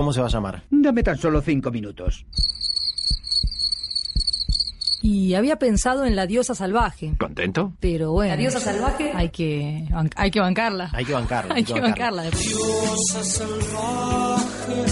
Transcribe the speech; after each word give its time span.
¿Cómo 0.00 0.14
se 0.14 0.20
va 0.22 0.28
a 0.28 0.30
llamar? 0.30 0.62
Dame 0.70 1.02
tan 1.02 1.18
solo 1.18 1.42
cinco 1.42 1.70
minutos. 1.70 2.24
Y 5.02 5.34
había 5.34 5.58
pensado 5.58 6.06
en 6.06 6.16
la 6.16 6.26
diosa 6.26 6.54
salvaje. 6.54 7.12
¿Contento? 7.18 7.74
Pero 7.80 8.12
bueno. 8.12 8.32
La 8.32 8.40
diosa 8.40 8.60
salvaje. 8.60 9.12
Hay 9.14 9.28
que, 9.28 9.86
hay 10.16 10.30
que 10.30 10.40
bancarla. 10.40 10.88
Hay 10.94 11.04
que 11.04 11.12
bancarla. 11.12 11.54
Hay 11.54 11.64
que 11.64 11.78
bancarla. 11.78 12.22
Diosa 12.30 13.22
salvaje, 13.22 14.84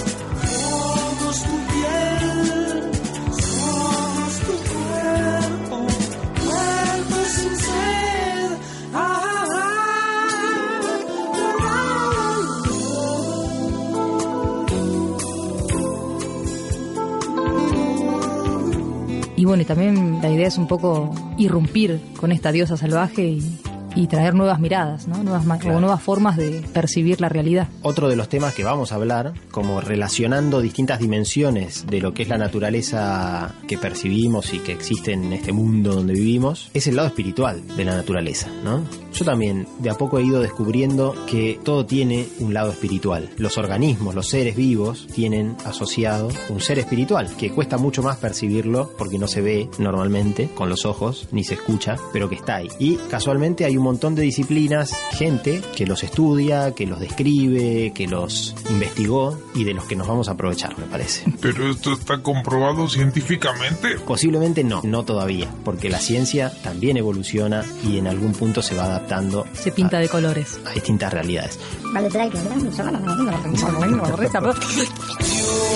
bueno, 19.48 19.62
y 19.62 19.66
también 19.66 20.20
la 20.20 20.30
idea 20.30 20.46
es 20.46 20.58
un 20.58 20.68
poco 20.68 21.10
irrumpir 21.38 22.00
con 22.20 22.32
esta 22.32 22.52
diosa 22.52 22.76
salvaje 22.76 23.22
y, 23.22 23.58
y 23.98 24.06
traer 24.06 24.34
nuevas 24.34 24.60
miradas, 24.60 25.08
¿no? 25.08 25.22
Nuevas, 25.24 25.44
ma- 25.44 25.58
Claro. 25.58 25.78
o 25.78 25.80
nuevas 25.80 26.00
formas 26.02 26.36
de 26.36 26.62
percibir 26.72 27.20
la 27.20 27.28
realidad. 27.28 27.66
Otro 27.82 28.08
de 28.08 28.14
los 28.14 28.28
temas 28.28 28.54
que 28.54 28.62
vamos 28.62 28.92
a 28.92 28.94
hablar, 28.94 29.32
como 29.50 29.80
relacionando 29.80 30.60
distintas 30.60 31.00
dimensiones 31.00 31.84
de 31.86 32.00
lo 32.00 32.14
que 32.14 32.22
es 32.22 32.28
la 32.28 32.38
naturaleza 32.38 33.54
que 33.66 33.76
percibimos 33.76 34.54
y 34.54 34.60
que 34.60 34.72
existe 34.72 35.12
en 35.12 35.32
este 35.32 35.52
mundo 35.52 35.94
donde 35.94 36.12
vivimos, 36.14 36.70
es 36.74 36.86
el 36.86 36.96
lado 36.96 37.08
espiritual 37.08 37.60
de 37.76 37.84
la 37.84 37.96
naturaleza, 37.96 38.48
¿no? 38.62 38.82
Yo 39.12 39.24
también 39.24 39.66
de 39.80 39.90
a 39.90 39.94
poco 39.94 40.18
he 40.18 40.22
ido 40.22 40.40
descubriendo 40.40 41.14
que 41.26 41.58
todo 41.64 41.84
tiene 41.84 42.28
un 42.38 42.54
lado 42.54 42.70
espiritual. 42.70 43.30
Los 43.36 43.58
organismos, 43.58 44.14
los 44.14 44.28
seres 44.28 44.54
vivos, 44.54 45.08
tienen 45.12 45.56
asociado 45.64 46.28
un 46.50 46.60
ser 46.60 46.78
espiritual, 46.78 47.28
que 47.36 47.50
cuesta 47.50 47.78
mucho 47.78 48.02
más 48.02 48.18
percibirlo 48.18 48.92
porque 48.96 49.18
no 49.18 49.26
se 49.26 49.40
ve 49.40 49.68
normalmente 49.78 50.50
con 50.54 50.68
los 50.68 50.86
ojos, 50.86 51.26
ni 51.32 51.42
se 51.42 51.54
escucha, 51.54 51.96
pero 52.12 52.28
que 52.28 52.36
está 52.36 52.56
ahí. 52.56 52.68
Y 52.78 52.94
casualmente 53.10 53.64
hay 53.64 53.76
un 53.76 53.87
montón 53.88 54.14
de 54.14 54.22
disciplinas, 54.22 54.94
gente 55.12 55.62
que 55.74 55.86
los 55.86 56.04
estudia, 56.04 56.74
que 56.74 56.86
los 56.86 57.00
describe, 57.00 57.92
que 57.94 58.06
los 58.06 58.54
investigó 58.68 59.38
y 59.54 59.64
de 59.64 59.72
los 59.74 59.84
que 59.84 59.96
nos 59.96 60.06
vamos 60.06 60.28
a 60.28 60.32
aprovechar, 60.32 60.78
me 60.78 60.84
parece. 60.84 61.24
Pero 61.40 61.70
esto 61.70 61.94
está 61.94 62.22
comprobado 62.22 62.88
científicamente. 62.88 63.98
Posiblemente 64.06 64.62
no, 64.62 64.82
no 64.84 65.04
todavía, 65.04 65.48
porque 65.64 65.88
la 65.88 65.98
ciencia 65.98 66.52
también 66.62 66.96
evoluciona 66.98 67.64
y 67.82 67.96
en 67.98 68.06
algún 68.06 68.32
punto 68.32 68.60
se 68.60 68.74
va 68.74 68.84
adaptando 68.84 69.46
Se 69.54 69.72
pinta 69.72 69.96
a, 69.96 70.00
de 70.00 70.08
colores. 70.08 70.60
a 70.66 70.72
distintas 70.72 71.12
realidades. 71.12 71.58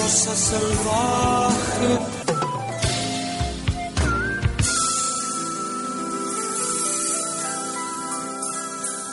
Salvaje. 0.08 1.98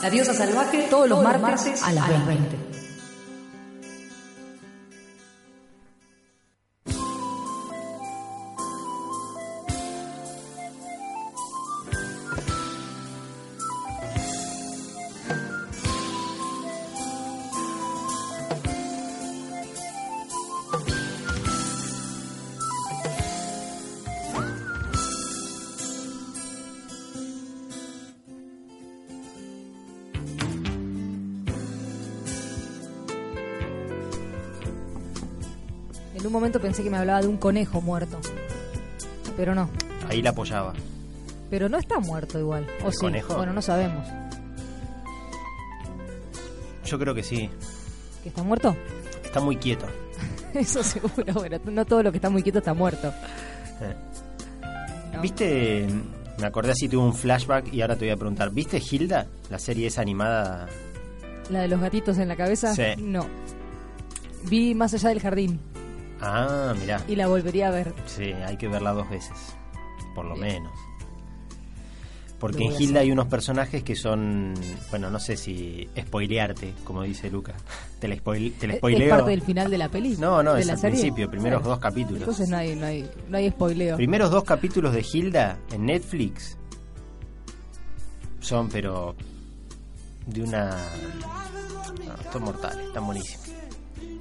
La 0.01 0.09
diosa 0.09 0.33
salvaje. 0.33 0.87
Todos 0.89 1.09
los 1.09 1.21
martes 1.21 1.83
a 1.83 1.91
las 1.91 2.25
20. 2.25 2.68
Un 36.29 36.33
momento 36.33 36.61
pensé 36.61 36.83
que 36.83 36.89
me 36.91 36.97
hablaba 36.97 37.21
de 37.21 37.27
un 37.27 37.37
conejo 37.37 37.81
muerto. 37.81 38.19
Pero 39.35 39.55
no. 39.55 39.69
Ahí 40.07 40.21
la 40.21 40.29
apoyaba. 40.29 40.73
Pero 41.49 41.67
no 41.67 41.77
está 41.77 41.99
muerto 41.99 42.39
igual. 42.39 42.67
¿O 42.83 42.87
¿El 42.87 42.93
sí? 42.93 42.99
conejo? 42.99 43.35
Bueno, 43.35 43.51
no 43.51 43.61
sabemos. 43.61 44.07
Yo 46.85 46.99
creo 46.99 47.15
que 47.15 47.23
sí. 47.23 47.49
¿Que 48.23 48.29
está 48.29 48.43
muerto? 48.43 48.75
Está 49.23 49.39
muy 49.39 49.55
quieto. 49.57 49.87
Eso 50.53 50.83
seguro. 50.83 51.33
Bueno, 51.33 51.57
no 51.65 51.85
todo 51.85 52.03
lo 52.03 52.11
que 52.11 52.17
está 52.19 52.29
muy 52.29 52.43
quieto 52.43 52.59
está 52.59 52.73
muerto. 52.73 53.11
Eh. 53.81 53.95
No. 55.13 55.21
¿Viste? 55.21 55.87
Me 56.37 56.45
acordé 56.45 56.71
así, 56.71 56.87
tuve 56.87 57.03
un 57.03 57.13
flashback 57.15 57.73
y 57.73 57.81
ahora 57.81 57.95
te 57.95 58.05
voy 58.05 58.11
a 58.11 58.17
preguntar. 58.17 58.51
¿Viste 58.51 58.79
Hilda? 58.79 59.25
La 59.49 59.57
serie 59.57 59.87
esa 59.87 60.01
animada. 60.01 60.67
¿La 61.49 61.61
de 61.61 61.67
los 61.67 61.81
gatitos 61.81 62.19
en 62.19 62.27
la 62.27 62.35
cabeza? 62.35 62.75
Sí. 62.75 63.01
No. 63.01 63.25
Vi 64.43 64.75
Más 64.75 64.93
allá 64.93 65.09
del 65.09 65.19
jardín 65.19 65.59
Ah, 66.21 66.73
mirá. 66.79 67.01
y 67.07 67.15
la 67.15 67.27
volvería 67.27 67.67
a 67.67 67.71
ver. 67.71 67.93
Sí, 68.05 68.23
hay 68.33 68.57
que 68.57 68.67
verla 68.67 68.91
dos 68.93 69.09
veces. 69.09 69.37
Por 70.15 70.25
lo 70.25 70.35
Bien. 70.35 70.47
menos. 70.63 70.73
Porque 72.39 72.63
en 72.63 72.81
Hilda 72.81 73.01
hay 73.01 73.11
unos 73.11 73.27
personajes 73.27 73.83
que 73.83 73.95
son. 73.97 74.53
Bueno, 74.89 75.09
no 75.09 75.19
sé 75.19 75.35
si 75.35 75.89
spoilearte, 75.99 76.73
como 76.85 77.03
dice 77.03 77.29
Luca. 77.29 77.53
Te 77.99 78.07
la, 78.07 78.15
spoil, 78.15 78.53
te 78.53 78.65
la 78.67 78.73
¿Es- 78.75 78.79
spoileo. 78.79 79.07
¿Es 79.07 79.09
parte 79.13 79.31
del 79.31 79.41
final 79.41 79.69
de 79.69 79.77
la 79.77 79.89
peli? 79.89 80.15
No, 80.17 80.41
no, 80.41 80.53
¿De 80.53 80.61
es 80.61 80.67
la 80.67 80.73
al 80.73 80.79
serie? 80.79 80.99
principio, 81.01 81.29
primeros 81.29 81.59
Bueno, 81.61 81.75
dos 81.75 81.79
capítulos. 81.79 82.21
Entonces 82.21 82.47
no 82.47 82.55
hay, 82.55 82.75
no 82.77 82.85
hay, 82.85 83.11
no 83.27 83.37
hay 83.37 83.49
spoileo. 83.49 83.97
Primeros 83.97 84.31
dos 84.31 84.45
capítulos 84.45 84.93
de 84.93 85.05
Hilda 85.11 85.57
en 85.73 85.85
Netflix 85.85 86.57
son, 88.39 88.69
pero. 88.69 89.15
de 90.27 90.43
una. 90.43 90.69
No, 92.05 92.31
son 92.31 92.43
mortales, 92.43 92.87
están 92.87 93.05
buenísimos. 93.05 93.49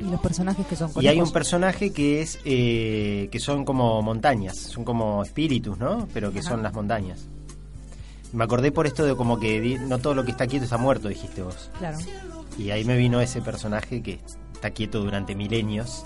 Y 0.00 0.04
los 0.04 0.20
personajes 0.20 0.66
que 0.66 0.76
son 0.76 0.90
Y 1.00 1.06
hay 1.08 1.20
un 1.20 1.32
personaje 1.32 1.92
que 1.92 2.20
es. 2.22 2.38
eh, 2.44 3.28
que 3.32 3.40
son 3.40 3.64
como 3.64 4.00
montañas, 4.02 4.56
son 4.56 4.84
como 4.84 5.22
espíritus, 5.22 5.76
¿no? 5.78 6.06
Pero 6.14 6.32
que 6.32 6.38
Ajá. 6.40 6.48
son 6.50 6.62
las 6.62 6.72
montañas. 6.72 7.26
Me 8.32 8.44
acordé 8.44 8.70
por 8.72 8.86
esto 8.86 9.04
de 9.04 9.16
como 9.16 9.40
que 9.40 9.78
no 9.80 9.98
todo 9.98 10.14
lo 10.14 10.24
que 10.24 10.30
está 10.32 10.46
quieto 10.46 10.64
está 10.64 10.76
muerto, 10.78 11.08
dijiste 11.08 11.42
vos. 11.42 11.70
Claro. 11.78 11.98
Y 12.58 12.70
ahí 12.70 12.84
me 12.84 12.96
vino 12.96 13.20
ese 13.20 13.40
personaje 13.40 14.02
que 14.02 14.20
está 14.52 14.70
quieto 14.70 15.00
durante 15.00 15.34
milenios. 15.34 16.04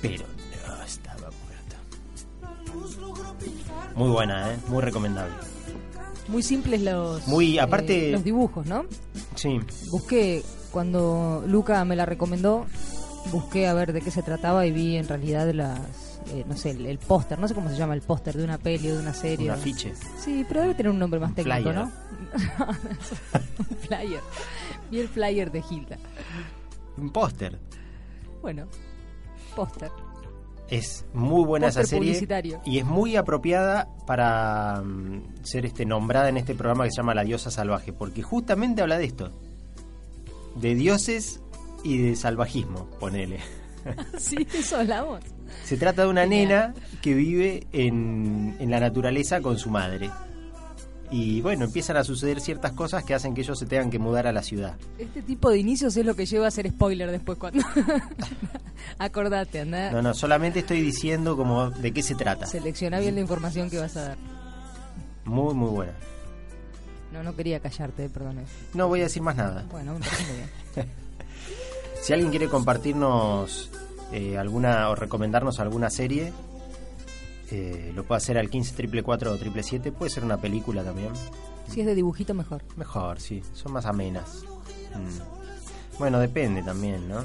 Pero 0.00 0.24
no 0.66 0.82
estaba 0.84 1.28
muerto. 1.44 1.76
Muy 3.96 4.08
buena, 4.10 4.52
¿eh? 4.52 4.58
Muy 4.68 4.80
recomendable. 4.82 5.34
Muy 6.30 6.42
simples 6.42 6.80
los, 6.82 7.26
Muy- 7.26 7.58
aparte- 7.58 8.08
eh, 8.08 8.12
los 8.12 8.24
dibujos, 8.24 8.64
¿no? 8.66 8.84
Sí, 9.34 9.60
Busqué, 9.90 10.42
cuando 10.70 11.42
Luca 11.46 11.84
me 11.84 11.96
la 11.96 12.06
recomendó, 12.06 12.66
busqué 13.32 13.66
a 13.66 13.74
ver 13.74 13.92
de 13.92 14.00
qué 14.00 14.10
se 14.10 14.22
trataba 14.22 14.64
y 14.66 14.70
vi 14.72 14.96
en 14.96 15.08
realidad 15.08 15.50
las, 15.52 15.80
eh, 16.32 16.44
no 16.48 16.56
sé, 16.56 16.70
el, 16.70 16.86
el 16.86 16.98
póster, 16.98 17.38
no 17.38 17.48
sé 17.48 17.54
cómo 17.54 17.68
se 17.68 17.76
llama 17.76 17.94
el 17.94 18.02
póster 18.02 18.36
de 18.36 18.44
una 18.44 18.58
peli 18.58 18.90
o 18.90 18.94
de 18.94 19.00
una 19.02 19.12
serie. 19.14 19.46
un 19.50 19.56
afiche. 19.56 19.92
Sí, 20.24 20.44
pero 20.48 20.60
debe 20.62 20.74
tener 20.74 20.90
un 20.92 20.98
nombre 20.98 21.18
más 21.18 21.30
Un 21.30 21.34
técnico, 21.36 21.58
flyer. 21.62 21.74
¿no? 21.74 21.92
un 23.58 23.76
flyer. 23.78 24.20
Vi 24.90 25.00
el 25.00 25.08
flyer 25.08 25.50
de 25.50 25.62
Hilda. 25.68 25.98
Un 26.96 27.10
póster. 27.10 27.58
Bueno, 28.42 28.66
póster. 29.56 29.90
Es 30.70 31.04
muy 31.12 31.44
buena 31.44 31.68
esa 31.68 31.84
serie. 31.84 32.26
Y 32.64 32.78
es 32.78 32.84
muy 32.84 33.16
apropiada 33.16 33.88
para 34.06 34.82
mm, 34.82 35.44
ser 35.44 35.66
este 35.66 35.84
nombrada 35.84 36.28
en 36.28 36.36
este 36.36 36.54
programa 36.54 36.84
que 36.84 36.90
se 36.90 36.98
llama 36.98 37.14
La 37.14 37.24
Diosa 37.24 37.50
Salvaje. 37.50 37.92
Porque 37.92 38.22
justamente 38.22 38.80
habla 38.82 38.98
de 38.98 39.04
esto. 39.04 39.30
De 40.54 40.74
dioses 40.74 41.40
y 41.82 41.98
de 41.98 42.16
salvajismo, 42.16 42.88
ponele. 43.00 43.40
sí, 44.18 44.46
eso 44.54 44.76
hablamos. 44.76 45.20
Se 45.64 45.76
trata 45.76 46.02
de 46.02 46.08
una 46.08 46.22
Genial. 46.22 46.48
nena 46.48 46.74
que 47.02 47.14
vive 47.14 47.66
en, 47.72 48.56
en 48.60 48.70
la 48.70 48.78
naturaleza 48.78 49.40
con 49.40 49.58
su 49.58 49.70
madre. 49.70 50.10
Y 51.10 51.40
bueno, 51.40 51.64
empiezan 51.64 51.96
a 51.96 52.04
suceder 52.04 52.40
ciertas 52.40 52.72
cosas 52.72 53.02
que 53.04 53.14
hacen 53.14 53.34
que 53.34 53.40
ellos 53.40 53.58
se 53.58 53.66
tengan 53.66 53.90
que 53.90 53.98
mudar 53.98 54.26
a 54.26 54.32
la 54.32 54.42
ciudad. 54.42 54.76
Este 54.98 55.22
tipo 55.22 55.50
de 55.50 55.58
inicios 55.58 55.96
es 55.96 56.06
lo 56.06 56.14
que 56.14 56.24
lleva 56.24 56.46
a 56.46 56.50
ser 56.50 56.68
spoiler 56.68 57.10
después 57.10 57.36
cuando... 57.36 57.64
Acordate, 58.98 59.60
anda. 59.60 59.90
No, 59.90 60.02
no, 60.02 60.14
solamente 60.14 60.60
estoy 60.60 60.80
diciendo 60.80 61.36
como 61.36 61.70
de 61.70 61.92
qué 61.92 62.02
se 62.02 62.14
trata. 62.14 62.46
Selecciona 62.46 63.00
bien 63.00 63.16
la 63.16 63.20
información 63.22 63.68
que 63.70 63.78
vas 63.78 63.96
a 63.96 64.02
dar. 64.10 64.18
Muy, 65.24 65.54
muy 65.54 65.70
buena. 65.70 65.92
No, 67.12 67.22
no 67.22 67.34
quería 67.34 67.60
callarte, 67.60 68.08
perdón. 68.08 68.44
No 68.74 68.88
voy 68.88 69.00
a 69.00 69.04
decir 69.04 69.22
más 69.22 69.36
nada. 69.36 69.66
Bueno, 69.70 69.96
bien. 70.74 70.88
Si 72.00 72.14
alguien 72.14 72.30
quiere 72.30 72.48
compartirnos 72.48 73.70
eh, 74.10 74.38
alguna 74.38 74.88
o 74.88 74.94
recomendarnos 74.94 75.60
alguna 75.60 75.90
serie, 75.90 76.32
eh, 77.50 77.92
lo 77.94 78.04
puede 78.04 78.18
hacer 78.18 78.38
al 78.38 78.48
15 78.50 78.70
444 78.74 79.30
o 79.32 79.34
777. 79.34 79.92
Puede 79.92 80.10
ser 80.10 80.24
una 80.24 80.36
película 80.36 80.82
también. 80.84 81.10
Si 81.68 81.80
es 81.80 81.86
de 81.86 81.94
dibujito, 81.94 82.34
mejor. 82.34 82.62
Mejor, 82.76 83.20
sí. 83.20 83.42
Son 83.52 83.72
más 83.72 83.86
amenas. 83.86 84.42
Mm. 84.94 85.98
Bueno, 85.98 86.18
depende 86.18 86.62
también, 86.62 87.08
¿no? 87.08 87.24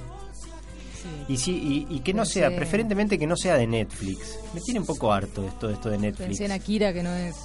Y, 1.28 1.38
sí, 1.38 1.86
y, 1.90 1.96
y 1.96 2.00
que 2.00 2.14
no 2.14 2.24
Pensé- 2.24 2.34
sea, 2.34 2.56
preferentemente 2.56 3.18
que 3.20 3.28
no 3.28 3.38
sea 3.38 3.56
de 3.58 3.68
Netflix. 3.68 4.40
Me 4.54 4.62
tiene 4.62 4.80
un 4.80 4.86
poco 4.88 5.14
harto 5.14 5.46
esto, 5.48 5.70
esto 5.70 5.90
de 5.90 5.98
Netflix. 6.00 6.28
Pensé 6.28 6.46
en 6.46 6.52
Akira, 6.52 6.92
que 6.94 7.04
no 7.04 7.14
es. 7.14 7.36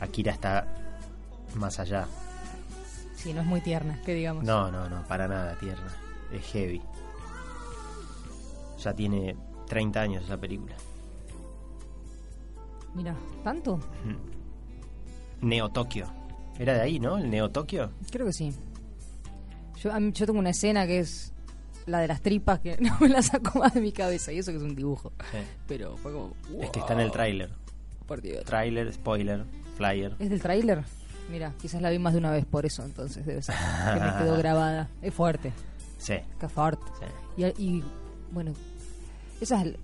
Akira 0.00 0.32
está 0.32 0.66
más 1.54 1.78
allá. 1.78 2.06
Sí, 3.16 3.32
no 3.32 3.40
es 3.40 3.46
muy 3.46 3.60
tierna, 3.60 4.00
que 4.04 4.14
digamos. 4.14 4.44
No, 4.44 4.70
no, 4.70 4.88
no, 4.88 5.06
para 5.06 5.28
nada 5.28 5.56
tierna. 5.58 5.94
Es 6.32 6.44
heavy. 6.52 6.80
Ya 8.82 8.92
tiene 8.94 9.36
30 9.66 10.00
años 10.00 10.24
esa 10.24 10.36
película. 10.38 10.74
Mira, 12.94 13.14
¿tanto? 13.42 13.78
Neo 15.40 15.70
Tokio. 15.70 16.06
Era 16.58 16.74
de 16.74 16.80
ahí, 16.82 17.00
¿no? 17.00 17.18
El 17.18 17.30
Neo 17.30 17.50
Tokio. 17.50 17.90
Creo 18.10 18.26
que 18.26 18.32
sí. 18.32 18.52
Yo, 19.80 19.90
yo 19.98 20.26
tengo 20.26 20.38
una 20.38 20.50
escena 20.50 20.86
que 20.86 20.98
es 20.98 21.32
la 21.86 22.00
de 22.00 22.08
las 22.08 22.20
tripas 22.20 22.60
que 22.60 22.76
no 22.80 22.96
me 23.00 23.08
la 23.08 23.22
saco 23.22 23.58
más 23.58 23.74
de 23.74 23.80
mi 23.80 23.92
cabeza. 23.92 24.32
Y 24.32 24.38
eso 24.38 24.50
que 24.50 24.58
es 24.58 24.62
un 24.62 24.74
dibujo. 24.74 25.12
Sí. 25.30 25.38
Pero 25.66 25.96
fue 25.96 26.12
como. 26.12 26.34
Es 26.60 26.70
que 26.70 26.80
está 26.80 26.92
en 26.92 27.00
el 27.00 27.10
tráiler. 27.10 27.50
Por 28.06 28.20
Dios. 28.20 28.44
Tráiler, 28.44 28.92
spoiler, 28.92 29.44
flyer. 29.76 30.14
¿Es 30.18 30.28
del 30.28 30.42
tráiler? 30.42 30.84
Mira, 31.30 31.54
quizás 31.60 31.80
la 31.80 31.88
vi 31.90 31.98
más 31.98 32.12
de 32.12 32.18
una 32.18 32.30
vez 32.30 32.44
por 32.44 32.66
eso, 32.66 32.84
entonces 32.84 33.24
debe 33.24 33.40
ser. 33.42 33.54
que 33.94 34.00
me 34.00 34.18
quedó 34.18 34.36
grabada. 34.38 34.90
Es 35.00 35.14
fuerte. 35.14 35.52
Sí, 35.98 36.14
Que 36.38 36.48
fuerte. 36.48 36.82
sí. 36.98 37.42
Y, 37.56 37.62
y, 37.76 37.84
bueno, 38.32 38.52
esa 39.42 39.62
es 39.62 39.74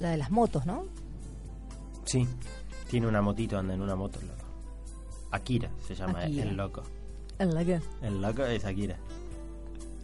la 0.00 0.10
de 0.10 0.16
las 0.16 0.30
motos, 0.30 0.66
¿no? 0.66 0.84
Sí, 2.04 2.26
tiene 2.88 3.06
una 3.06 3.20
motito, 3.22 3.58
anda 3.58 3.74
en 3.74 3.82
una 3.82 3.94
moto. 3.96 4.18
el 4.20 4.28
loco. 4.28 4.44
Akira 5.30 5.70
se 5.86 5.94
llama 5.94 6.20
Akira. 6.20 6.44
el 6.44 6.56
loco. 6.56 6.82
La 7.38 7.64
que- 7.64 7.80
El 8.02 8.20
loco 8.20 8.44
es 8.44 8.64
Akira. 8.64 8.96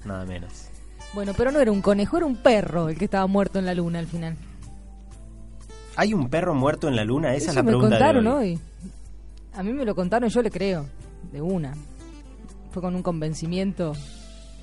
Nada 0.04 0.24
menos. 0.26 0.68
Bueno, 1.14 1.32
pero 1.36 1.50
no 1.50 1.60
era 1.60 1.70
un 1.72 1.80
conejo, 1.80 2.16
era 2.16 2.26
un 2.26 2.36
perro 2.36 2.88
el 2.88 2.98
que 2.98 3.06
estaba 3.06 3.26
muerto 3.26 3.58
en 3.58 3.66
la 3.66 3.74
luna 3.74 3.98
al 4.00 4.06
final. 4.06 4.36
¿Hay 5.96 6.12
un 6.12 6.28
perro 6.28 6.54
muerto 6.54 6.88
en 6.88 6.96
la 6.96 7.04
luna? 7.04 7.34
Esa 7.34 7.36
Eso 7.36 7.50
es 7.50 7.56
la 7.56 7.62
me 7.62 7.70
pregunta 7.70 7.90
contaron 7.96 8.24
de 8.24 8.30
hoy. 8.30 8.50
hoy. 8.54 8.60
A 9.54 9.62
mí 9.62 9.72
me 9.72 9.84
lo 9.84 9.94
contaron, 9.94 10.28
yo 10.28 10.42
le 10.42 10.50
creo. 10.50 10.86
De 11.32 11.40
una. 11.40 11.72
Fue 12.72 12.82
con 12.82 12.94
un 12.96 13.02
convencimiento. 13.02 13.92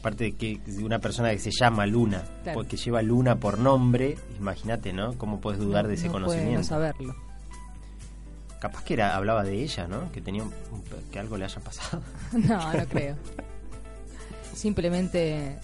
Aparte 0.01 0.24
de 0.25 0.31
que 0.36 0.59
de 0.65 0.83
una 0.83 0.98
persona 1.00 1.30
que 1.31 1.38
se 1.39 1.51
llama 1.51 1.86
Luna, 1.86 2.24
Claro. 2.44 2.57
porque 2.57 2.75
lleva 2.75 3.01
Luna 3.03 3.36
por 3.36 3.57
nombre, 3.59 4.18
imagínate, 4.39 4.92
¿no? 4.94 5.15
¿Cómo 5.18 5.39
puedes 5.39 5.59
dudar 5.62 5.88
de 5.88 5.94
ese 5.94 6.07
no 6.07 6.13
conocimiento? 6.13 6.57
no 6.57 6.63
saberlo. 6.63 7.15
Capaz 8.59 8.83
que 8.83 8.95
era, 8.95 9.15
hablaba 9.15 9.44
de 9.44 9.62
ella, 9.62 9.88
¿no? 9.88 10.12
Que 10.12 10.19
tenía 10.21 10.44
un- 10.44 10.51
que 11.12 11.19
algo 11.19 11.38
le 11.38 11.45
haya 11.45 11.59
pasado. 11.62 12.01
No, 12.33 12.74
no 12.74 12.86
creo. 12.88 13.15
Simplemente. 14.56 15.57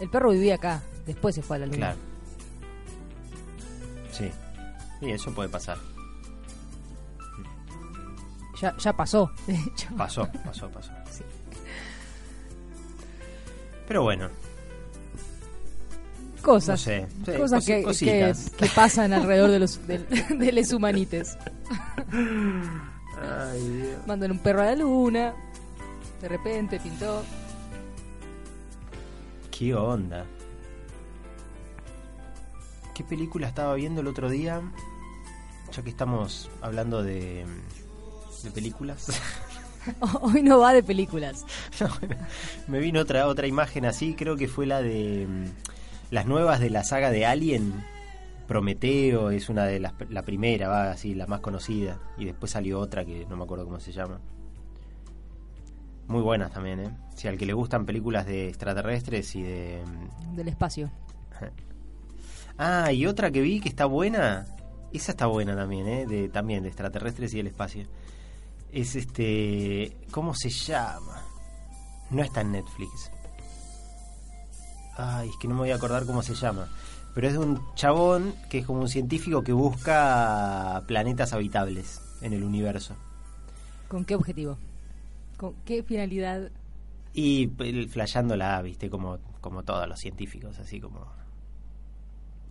El 0.00 0.08
perro 0.10 0.30
vivía 0.30 0.54
acá, 0.56 0.82
después 1.06 1.34
se 1.34 1.42
fue 1.42 1.56
a 1.56 1.60
la 1.60 1.66
luna. 1.66 1.76
Claro. 1.78 1.98
Sí. 4.12 4.30
Y 5.00 5.10
eso 5.12 5.34
puede 5.34 5.48
pasar. 5.48 5.78
Ya, 8.60 8.76
ya 8.76 8.92
pasó, 8.92 9.30
de 9.46 9.54
hecho. 9.54 9.88
Pasó, 9.96 10.28
pasó, 10.44 10.68
pasó. 10.70 10.92
Pero 13.90 14.04
bueno, 14.04 14.28
Cosas. 16.42 16.68
No 16.68 16.76
sé, 16.76 17.08
sí, 17.26 17.32
cosas 17.36 17.66
que, 17.66 17.76
que, 17.78 17.82
cositas. 17.82 18.50
que 18.50 18.66
pasan 18.68 19.12
alrededor 19.12 19.50
de 19.50 19.58
los 19.58 19.84
del- 19.88 20.06
de, 20.38 20.52
les 20.52 20.72
humanites. 20.72 21.36
Mandan 24.06 24.30
un 24.30 24.38
perro 24.38 24.62
a 24.62 24.66
la 24.66 24.76
luna. 24.76 25.34
De 26.22 26.28
repente 26.28 26.78
pintó. 26.78 27.24
¿qué 29.50 29.74
onda? 29.74 30.24
¿Qué 32.94 33.02
película 33.02 33.48
estaba 33.48 33.74
viendo 33.74 34.02
el 34.02 34.06
otro 34.06 34.30
día? 34.30 34.62
Ya 35.72 35.82
que 35.82 35.90
estamos 35.90 36.48
hablando 36.62 37.02
de, 37.02 37.44
de 38.44 38.50
películas. 38.52 39.08
Hoy 40.20 40.42
no 40.42 40.58
va 40.58 40.72
de 40.72 40.82
películas. 40.82 41.44
No, 41.80 41.88
me 42.66 42.78
vino 42.78 43.00
otra 43.00 43.26
otra 43.26 43.46
imagen 43.46 43.86
así, 43.86 44.14
creo 44.14 44.36
que 44.36 44.48
fue 44.48 44.66
la 44.66 44.82
de 44.82 45.26
mm, 45.26 45.44
las 46.12 46.26
nuevas 46.26 46.60
de 46.60 46.70
la 46.70 46.84
saga 46.84 47.10
de 47.10 47.26
Alien. 47.26 47.72
Prometeo 48.46 49.30
es 49.30 49.48
una 49.48 49.64
de 49.64 49.78
las 49.78 49.94
la 50.10 50.22
primera, 50.22 50.68
va 50.68 50.90
así, 50.90 51.14
la 51.14 51.26
más 51.26 51.40
conocida 51.40 51.98
y 52.18 52.24
después 52.24 52.52
salió 52.52 52.80
otra 52.80 53.04
que 53.04 53.24
no 53.26 53.36
me 53.36 53.44
acuerdo 53.44 53.64
cómo 53.64 53.80
se 53.80 53.92
llama. 53.92 54.20
Muy 56.08 56.22
buenas 56.22 56.52
también, 56.52 56.80
¿eh? 56.80 56.90
Si 57.14 57.28
al 57.28 57.38
que 57.38 57.46
le 57.46 57.52
gustan 57.52 57.86
películas 57.86 58.26
de 58.26 58.48
extraterrestres 58.48 59.36
y 59.36 59.42
de 59.42 59.82
mm, 59.86 60.36
Del 60.36 60.48
espacio. 60.48 60.90
Ah, 62.62 62.92
y 62.92 63.06
otra 63.06 63.30
que 63.30 63.40
vi 63.40 63.58
que 63.58 63.70
está 63.70 63.86
buena, 63.86 64.44
esa 64.92 65.12
está 65.12 65.24
buena 65.24 65.56
también, 65.56 65.88
¿eh? 65.88 66.04
De, 66.04 66.28
también 66.28 66.62
de 66.62 66.68
extraterrestres 66.68 67.32
y 67.32 67.38
del 67.38 67.46
espacio. 67.46 67.86
Es 68.72 68.94
este, 68.96 69.96
¿cómo 70.10 70.34
se 70.34 70.48
llama? 70.50 71.22
No 72.10 72.22
está 72.22 72.40
en 72.42 72.52
Netflix. 72.52 73.10
Ay, 74.96 75.28
es 75.28 75.36
que 75.40 75.48
no 75.48 75.54
me 75.54 75.60
voy 75.60 75.70
a 75.70 75.76
acordar 75.76 76.04
cómo 76.06 76.22
se 76.22 76.34
llama. 76.34 76.68
Pero 77.14 77.26
es 77.26 77.32
de 77.32 77.38
un 77.40 77.60
chabón 77.74 78.34
que 78.48 78.58
es 78.58 78.66
como 78.66 78.80
un 78.82 78.88
científico 78.88 79.42
que 79.42 79.52
busca 79.52 80.82
planetas 80.86 81.32
habitables 81.32 82.00
en 82.20 82.32
el 82.32 82.44
universo. 82.44 82.94
¿Con 83.88 84.04
qué 84.04 84.14
objetivo? 84.14 84.56
¿Con 85.36 85.54
qué 85.64 85.82
finalidad? 85.82 86.50
Y 87.12 87.50
el- 87.58 87.88
flasheándola, 87.88 88.60
viste, 88.62 88.88
como, 88.88 89.18
como 89.40 89.64
todos 89.64 89.88
los 89.88 89.98
científicos, 89.98 90.58
así 90.58 90.80
como. 90.80 91.06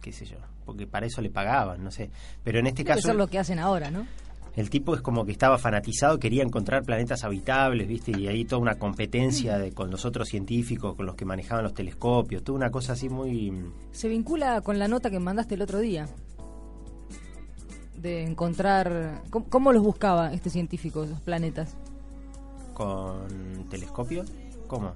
qué 0.01 0.11
sé 0.11 0.25
yo. 0.25 0.37
Porque 0.65 0.85
para 0.87 1.05
eso 1.05 1.21
le 1.21 1.29
pagaban, 1.29 1.83
no 1.83 1.91
sé. 1.91 2.09
Pero 2.43 2.59
en 2.59 2.67
este 2.67 2.83
Debe 2.83 2.95
caso. 2.95 3.07
ser 3.07 3.15
lo 3.15 3.27
que 3.27 3.39
hacen 3.39 3.59
ahora, 3.59 3.89
¿no? 3.91 4.05
El 4.59 4.69
tipo 4.69 4.93
es 4.93 4.99
como 4.99 5.23
que 5.23 5.31
estaba 5.31 5.57
fanatizado, 5.57 6.19
quería 6.19 6.43
encontrar 6.43 6.83
planetas 6.83 7.23
habitables, 7.23 7.87
¿viste? 7.87 8.11
Y 8.11 8.27
ahí 8.27 8.43
toda 8.43 8.61
una 8.61 8.75
competencia 8.75 9.57
Mm. 9.57 9.61
de, 9.61 9.71
con 9.71 9.89
los 9.89 10.03
otros 10.03 10.27
científicos, 10.27 10.95
con 10.95 11.05
los 11.05 11.15
que 11.15 11.23
manejaban 11.23 11.63
los 11.63 11.73
telescopios, 11.73 12.43
toda 12.43 12.57
una 12.57 12.69
cosa 12.69 12.91
así 12.91 13.07
muy... 13.07 13.53
Se 13.91 14.09
vincula 14.09 14.59
con 14.59 14.77
la 14.77 14.89
nota 14.89 15.09
que 15.09 15.17
mandaste 15.17 15.55
el 15.55 15.61
otro 15.61 15.79
día. 15.79 16.09
De 17.95 18.25
encontrar... 18.25 19.21
¿Cómo, 19.29 19.45
cómo 19.47 19.71
los 19.71 19.81
buscaba 19.81 20.33
este 20.33 20.49
científico, 20.49 21.05
esos 21.05 21.21
planetas? 21.21 21.77
con 22.73 23.65
telescopio. 23.69 24.25
¿Cómo? 24.67 24.93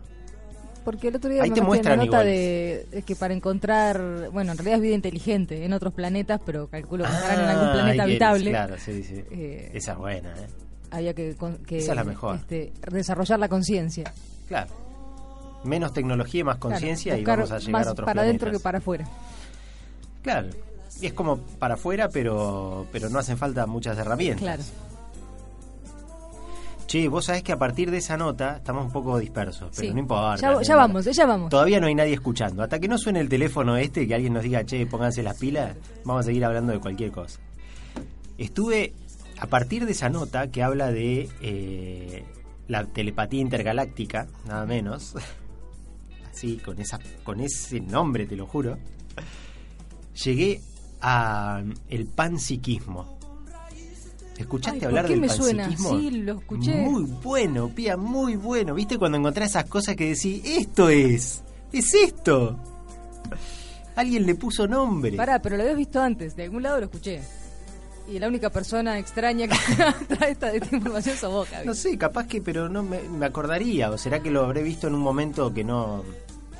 Porque 0.83 1.07
el 1.07 1.15
otro 1.15 1.29
día 1.29 1.43
Ahí 1.43 1.49
me 1.49 1.55
te 1.55 1.61
muestran 1.61 1.97
nota 1.99 2.07
igual. 2.07 2.25
de, 2.25 3.03
que 3.05 3.15
para 3.15 3.33
encontrar... 3.33 4.29
Bueno, 4.31 4.51
en 4.51 4.57
realidad 4.57 4.75
es 4.77 4.81
vida 4.81 4.95
inteligente 4.95 5.63
en 5.65 5.73
otros 5.73 5.93
planetas, 5.93 6.41
pero 6.45 6.67
calculo 6.67 7.05
que 7.05 7.11
estarán 7.11 7.39
en 7.43 7.49
algún 7.49 7.67
Ah, 7.69 7.73
planeta 7.73 8.03
habitable. 8.03 8.49
Claro, 8.49 8.75
sí, 8.77 9.03
sí. 9.03 9.23
Eh, 9.31 9.71
Esa 9.73 9.93
es 9.93 9.97
buena, 9.97 10.29
¿eh? 10.33 10.47
Había 10.91 11.13
que, 11.13 11.35
que, 11.65 11.77
Esa 11.79 11.91
es 11.91 11.95
la 11.95 12.03
mejor. 12.03 12.35
este, 12.35 12.71
desarrollar 12.91 13.39
la 13.39 13.47
conciencia. 13.49 14.13
Claro. 14.47 14.69
Menos 15.63 15.93
tecnología 15.93 16.41
y 16.41 16.43
más 16.43 16.57
conciencia 16.57 17.13
Claro, 17.17 17.21
y 17.21 17.25
vamos 17.47 17.51
a 17.51 17.57
llegar 17.59 17.71
más 17.71 17.87
a 17.87 17.91
otros 17.91 18.05
para 18.05 18.21
adentro 18.21 18.51
que 18.51 18.59
para 18.59 18.77
afuera. 18.79 19.07
Claro. 20.21 20.49
Y 21.01 21.07
es 21.07 21.13
como 21.13 21.37
para 21.37 21.73
afuera, 21.75 22.09
pero, 22.09 22.85
pero 22.91 23.09
no 23.09 23.17
hacen 23.19 23.37
falta 23.37 23.65
muchas 23.65 23.97
herramientas. 23.97 24.41
Claro. 24.41 24.63
Che, 26.93 27.07
vos 27.07 27.25
sabés 27.25 27.41
que 27.41 27.51
a 27.51 27.57
partir 27.57 27.89
de 27.89 27.97
esa 27.97 28.17
nota 28.17 28.57
estamos 28.57 28.85
un 28.85 28.91
poco 28.91 29.17
dispersos, 29.17 29.71
pero 29.75 29.87
Sí. 29.87 29.91
no 29.95 29.99
importa. 29.99 30.61
Ya, 30.61 30.75
vamos, 30.75 31.05
ya 31.05 31.25
vamos. 31.25 31.49
Todavía 31.49 31.79
no 31.79 31.87
hay 31.87 31.95
nadie 31.95 32.13
escuchando. 32.13 32.61
Hasta 32.61 32.79
que 32.79 32.87
no 32.87 32.99
suene 32.99 33.19
el 33.19 33.29
teléfono 33.29 33.75
este, 33.77 34.07
que 34.07 34.13
alguien 34.13 34.31
nos 34.33 34.43
diga, 34.43 34.63
che, 34.63 34.85
pónganse 34.85 35.23
las 35.23 35.39
pilas, 35.39 35.75
vamos 36.05 36.19
a 36.19 36.23
seguir 36.27 36.45
hablando 36.45 36.71
de 36.71 36.77
cualquier 36.77 37.09
cosa. 37.09 37.39
Estuve, 38.37 38.93
a 39.39 39.47
partir 39.47 39.87
de 39.87 39.93
esa 39.93 40.09
nota 40.09 40.51
que 40.51 40.61
habla 40.61 40.91
de 40.91 41.31
eh, 41.41 42.25
la 42.67 42.85
telepatía 42.85 43.41
intergaláctica, 43.41 44.27
nada 44.45 44.67
menos, 44.67 45.15
así, 46.31 46.57
con, 46.57 46.79
esa, 46.79 46.99
con 47.23 47.39
ese 47.39 47.79
nombre, 47.79 48.27
te 48.27 48.35
lo 48.35 48.45
juro, 48.45 48.77
llegué 50.23 50.61
a 51.01 51.63
el 51.89 52.05
panpsiquismo. 52.05 53.12
¿Escuchaste 54.37 54.79
Ay, 54.79 54.85
hablar 54.85 55.03
¿por 55.03 55.07
qué 55.09 55.13
del 55.13 55.21
me 55.21 55.29
suena? 55.29 55.77
Sí, 55.77 56.09
lo 56.11 56.39
escuché. 56.39 56.75
Muy 56.75 57.03
bueno, 57.03 57.69
Pía, 57.69 57.97
muy 57.97 58.35
bueno. 58.35 58.73
¿Viste 58.73 58.97
cuando 58.97 59.17
encontrás 59.17 59.51
esas 59.51 59.65
cosas 59.65 59.95
que 59.95 60.09
decís, 60.09 60.41
esto 60.43 60.89
es, 60.89 61.43
es 61.71 61.93
esto? 61.93 62.57
Alguien 63.95 64.25
le 64.25 64.35
puso 64.35 64.67
nombre. 64.67 65.15
Pará, 65.15 65.39
pero 65.39 65.55
lo 65.55 65.63
habías 65.63 65.77
visto 65.77 66.01
antes, 66.01 66.35
de 66.35 66.43
algún 66.43 66.63
lado 66.63 66.79
lo 66.79 66.85
escuché. 66.85 67.21
Y 68.09 68.19
la 68.19 68.27
única 68.27 68.49
persona 68.49 68.97
extraña 68.97 69.47
que 69.47 69.55
trae 70.15 70.31
esta, 70.31 70.51
esta 70.51 70.75
información 70.75 71.15
sos 71.15 71.31
vos, 71.31 71.47
Javi. 71.47 71.65
No 71.65 71.73
sé, 71.73 71.97
capaz 71.97 72.27
que, 72.27 72.41
pero 72.41 72.67
no 72.67 72.83
me, 72.83 73.01
me 73.03 73.25
acordaría. 73.25 73.91
O 73.91 73.97
será 73.97 74.21
que 74.21 74.31
lo 74.31 74.43
habré 74.43 74.63
visto 74.63 74.87
en 74.87 74.95
un 74.95 75.01
momento 75.01 75.53
que 75.53 75.63
no, 75.63 76.03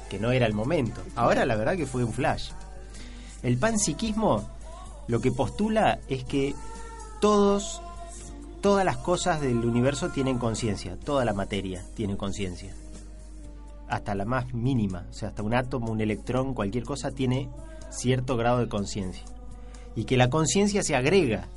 que 0.10 0.20
no 0.20 0.32
era 0.32 0.46
el 0.46 0.54
momento. 0.54 1.02
Ahora 1.16 1.46
la 1.46 1.56
verdad 1.56 1.76
que 1.76 1.88
fue 1.88 2.04
un 2.04 2.14
flash. 2.14 2.52
El 3.42 3.58
panpsiquismo 3.58 4.48
lo 5.08 5.20
que 5.20 5.32
postula 5.32 6.00
es 6.08 6.24
que 6.24 6.54
todos, 7.24 7.82
todas 8.60 8.84
las 8.84 8.98
cosas 8.98 9.40
del 9.40 9.60
universo 9.60 10.10
tienen 10.10 10.38
conciencia. 10.38 10.98
Toda 10.98 11.24
la 11.24 11.32
materia 11.32 11.82
tiene 11.96 12.18
conciencia. 12.18 12.76
hasta 13.88 14.14
la 14.14 14.26
más 14.26 14.54
mínima, 14.54 15.06
o 15.10 15.14
sea, 15.14 15.30
hasta 15.30 15.42
un 15.42 15.54
átomo, 15.54 15.90
un 15.90 16.02
electrón, 16.02 16.54
cualquier 16.54 16.84
cosa 16.84 17.12
tiene 17.12 17.50
cierto 17.92 18.36
grado 18.36 18.60
de 18.60 18.68
conciencia. 18.68 19.24
Y 19.96 20.04
que 20.04 20.18
la 20.18 20.30
conciencia 20.30 20.84
se 20.84 20.98
agrega. 20.98 21.48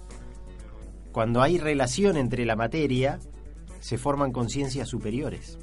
Cuando 1.10 1.42
hay 1.42 1.58
relación 1.58 2.16
entre 2.16 2.46
la 2.46 2.54
materia, 2.54 3.18
se 3.80 3.98
forman 3.98 4.30
conciencias 4.30 4.88
superiores. 4.88 5.58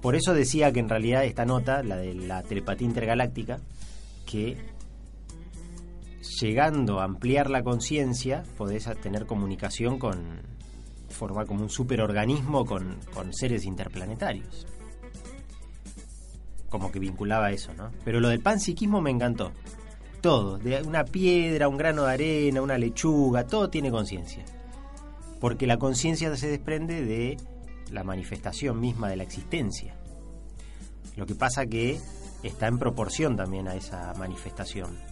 Por 0.00 0.16
eso 0.16 0.34
decía 0.34 0.72
que 0.72 0.80
en 0.80 0.88
realidad 0.88 1.24
esta 1.24 1.44
nota, 1.44 1.84
la 1.84 1.96
de 1.96 2.14
la 2.14 2.42
telepatía 2.42 2.88
intergaláctica, 2.88 3.60
que 4.26 4.56
llegando 6.22 7.00
a 7.00 7.04
ampliar 7.04 7.50
la 7.50 7.62
conciencia, 7.62 8.44
podés 8.56 8.88
tener 9.00 9.26
comunicación 9.26 9.98
con, 9.98 10.40
formar 11.08 11.46
como 11.46 11.62
un 11.62 11.70
superorganismo 11.70 12.64
con, 12.64 12.98
con 13.12 13.32
seres 13.32 13.64
interplanetarios. 13.64 14.66
Como 16.68 16.90
que 16.90 16.98
vinculaba 16.98 17.50
eso, 17.50 17.74
¿no? 17.74 17.90
Pero 18.04 18.20
lo 18.20 18.28
del 18.28 18.40
panpsiquismo 18.40 19.00
me 19.00 19.10
encantó. 19.10 19.52
Todo, 20.20 20.58
de 20.58 20.82
una 20.82 21.04
piedra, 21.04 21.68
un 21.68 21.76
grano 21.76 22.04
de 22.04 22.12
arena, 22.12 22.62
una 22.62 22.78
lechuga, 22.78 23.46
todo 23.46 23.68
tiene 23.68 23.90
conciencia. 23.90 24.44
Porque 25.40 25.66
la 25.66 25.76
conciencia 25.76 26.34
se 26.36 26.48
desprende 26.48 27.04
de 27.04 27.36
la 27.90 28.04
manifestación 28.04 28.80
misma 28.80 29.10
de 29.10 29.16
la 29.16 29.24
existencia. 29.24 29.96
Lo 31.16 31.26
que 31.26 31.34
pasa 31.34 31.66
que 31.66 32.00
está 32.42 32.68
en 32.68 32.78
proporción 32.78 33.36
también 33.36 33.68
a 33.68 33.74
esa 33.74 34.14
manifestación. 34.14 35.11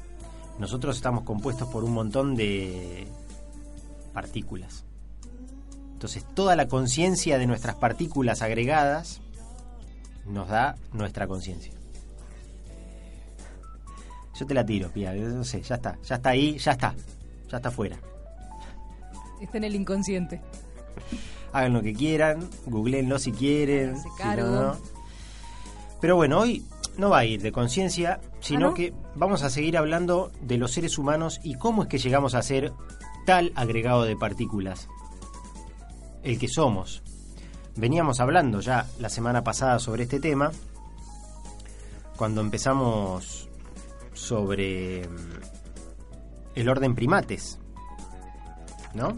Nosotros 0.61 0.97
estamos 0.97 1.25
compuestos 1.25 1.69
por 1.69 1.85
un 1.85 1.95
montón 1.95 2.37
de 2.37 3.07
partículas. 4.13 4.85
Entonces 5.93 6.23
toda 6.35 6.55
la 6.55 6.69
conciencia 6.69 7.39
de 7.39 7.47
nuestras 7.47 7.77
partículas 7.77 8.43
agregadas 8.43 9.23
nos 10.27 10.49
da 10.49 10.77
nuestra 10.93 11.27
conciencia. 11.27 11.73
Yo 14.39 14.47
te 14.47 14.53
la 14.53 14.67
tiro, 14.67 14.91
Pia, 14.91 15.15
no 15.15 15.45
sé, 15.45 15.63
ya 15.63 15.77
está, 15.77 15.99
ya 16.03 16.17
está 16.17 16.29
ahí, 16.29 16.59
ya 16.59 16.73
está, 16.73 16.95
ya 17.51 17.57
está 17.57 17.71
fuera. 17.71 17.99
Está 19.41 19.57
en 19.57 19.65
el 19.65 19.75
inconsciente. 19.75 20.43
Hagan 21.55 21.73
lo 21.73 21.83
que 21.83 21.95
quieran, 21.95 22.51
googleenlo 22.67 23.19
si 23.19 23.33
quieren. 23.33 23.91
Háganse 23.91 24.09
si 24.11 24.17
cargo. 24.17 24.47
no, 24.51 24.63
no. 24.75 24.77
Pero 26.03 26.17
bueno, 26.17 26.39
hoy 26.39 26.67
no 27.01 27.11
va 27.11 27.19
a 27.19 27.25
ir 27.25 27.41
de 27.41 27.51
conciencia, 27.51 28.21
sino 28.41 28.67
¿Ah, 28.67 28.69
no? 28.71 28.75
que 28.75 28.93
vamos 29.15 29.43
a 29.43 29.51
seguir 29.51 29.79
hablando 29.79 30.31
de 30.43 30.59
los 30.59 30.73
seres 30.73 30.99
humanos 30.99 31.41
y 31.43 31.55
cómo 31.55 31.83
es 31.83 31.89
que 31.89 31.99
llegamos 31.99 32.35
a 32.35 32.43
ser 32.43 32.73
tal 33.25 33.53
agregado 33.57 34.05
de 34.05 34.17
partículas. 34.17 34.87
El 36.23 36.39
que 36.39 36.49
somos. 36.49 37.03
Veníamos 37.77 38.21
hablando 38.21 38.61
ya 38.61 38.87
la 38.99 39.09
semana 39.09 39.43
pasada 39.43 39.79
sobre 39.79 40.03
este 40.03 40.21
tema, 40.21 40.53
cuando 42.17 42.43
empezamos 42.43 43.49
sobre 44.13 45.09
mm, 45.09 45.41
el 46.57 46.69
orden 46.69 46.95
primates, 46.95 47.59
¿no? 48.93 49.17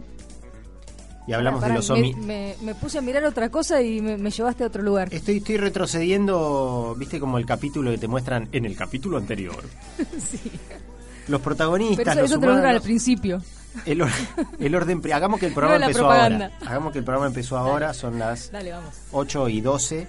Y 1.27 1.33
hablamos 1.33 1.61
Pará, 1.61 1.75
de 1.75 1.79
los 1.79 1.89
pará, 1.89 2.01
me, 2.01 2.09
homi- 2.15 2.17
me, 2.17 2.57
me 2.63 2.75
puse 2.75 2.99
a 2.99 3.01
mirar 3.01 3.25
otra 3.25 3.49
cosa 3.49 3.81
y 3.81 4.01
me, 4.01 4.17
me 4.17 4.31
llevaste 4.31 4.65
a 4.65 4.67
otro 4.67 4.83
lugar. 4.83 5.09
Estoy, 5.15 5.37
estoy 5.37 5.57
retrocediendo, 5.57 6.97
viste, 6.99 7.21
como 7.21 7.39
el 7.39 7.47
capítulo 7.47 7.91
que 7.93 7.99
te 7.99 8.09
muestran 8.09 8.49
en 8.53 8.65
el 8.65 8.77
capítulo 8.77 9.19
anterior. 9.19 9.63
Sí. 10.19 10.41
Los 11.29 11.41
protagonistas, 11.41 11.99
Pero 11.99 12.11
eso, 12.11 12.21
los 12.23 12.31
eso 12.33 12.41
te 12.41 12.47
lo 12.47 12.57
digo 12.57 12.67
al 12.67 12.81
principio. 12.83 13.41
el, 13.87 14.03
or- 14.03 14.11
el 14.59 14.75
orden. 14.75 15.01
Hagamos 15.13 15.39
que 15.39 15.47
el 15.47 15.53
programa 15.55 15.85
empezó 15.87 16.11
ahora. 16.11 16.51
Hagamos 16.67 16.93
que 16.93 16.99
el 16.99 17.05
programa 17.05 17.27
empezó 17.29 17.57
ahora, 17.57 17.95
son 17.95 18.19
las 18.19 18.51
Dale, 18.51 18.73
vamos. 18.73 18.93
8 19.13 19.49
y 19.49 19.61
12. 19.61 20.07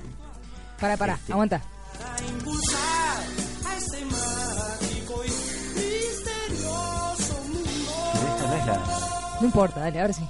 Para, 0.80 0.98
para, 0.98 1.14
Este. 1.14 1.32
aguanta. 1.34 1.62
esta 7.14 8.48
no 8.48 8.54
es 8.56 8.66
la. 8.66 9.38
No 9.40 9.46
importa, 9.46 9.80
dale, 9.82 10.02
ahora 10.02 10.14
sí. 10.14 10.24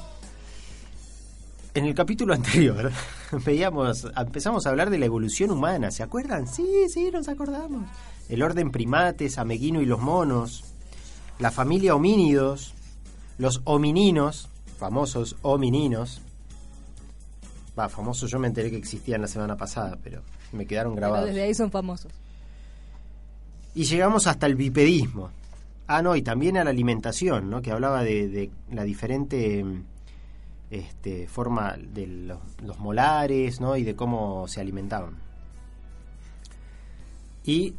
En 1.75 1.85
el 1.85 1.95
capítulo 1.95 2.33
anterior 2.33 2.91
veíamos, 3.45 4.07
empezamos 4.15 4.65
a 4.65 4.69
hablar 4.69 4.89
de 4.91 4.99
la 4.99 5.05
evolución 5.05 5.49
humana, 5.51 5.89
¿se 5.89 6.03
acuerdan? 6.03 6.47
Sí, 6.47 6.87
sí, 6.89 7.09
nos 7.11 7.27
acordamos. 7.27 7.87
El 8.29 8.43
orden 8.43 8.71
primates, 8.71 9.37
Ameguino 9.39 9.81
y 9.81 9.85
los 9.85 9.99
monos, 9.99 10.63
la 11.39 11.49
familia 11.49 11.95
homínidos, 11.95 12.73
los 13.39 13.61
homininos, 13.63 14.49
famosos 14.77 15.35
homininos. 15.41 16.21
Va, 17.77 17.89
famosos 17.89 18.29
yo 18.29 18.37
me 18.37 18.47
enteré 18.47 18.69
que 18.69 18.77
existían 18.77 19.21
la 19.21 19.27
semana 19.27 19.57
pasada, 19.57 19.97
pero 20.03 20.21
me 20.51 20.67
quedaron 20.67 20.93
Pero 20.93 21.07
grabados. 21.07 21.27
desde 21.29 21.41
ahí 21.41 21.55
son 21.55 21.71
famosos. 21.71 22.11
Y 23.73 23.85
llegamos 23.85 24.27
hasta 24.27 24.45
el 24.45 24.55
bipedismo. 24.55 25.31
Ah, 25.87 26.03
no, 26.03 26.15
y 26.15 26.21
también 26.21 26.55
a 26.57 26.63
la 26.63 26.69
alimentación, 26.69 27.49
¿no? 27.49 27.63
Que 27.63 27.71
hablaba 27.71 28.03
de, 28.03 28.29
de 28.29 28.51
la 28.71 28.83
diferente 28.83 29.63
mm, 29.63 29.83
este, 30.73 31.27
forma 31.27 31.75
de 31.77 32.07
los, 32.07 32.39
los 32.63 32.79
molares, 32.79 33.61
¿no? 33.61 33.77
Y 33.77 33.83
de 33.83 33.95
cómo 33.95 34.47
se 34.47 34.59
alimentaban. 34.59 35.17
Y 37.45 37.75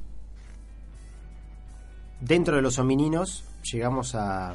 dentro 2.20 2.56
de 2.56 2.62
los 2.62 2.78
homininos 2.78 3.44
llegamos 3.72 4.14
a, 4.14 4.54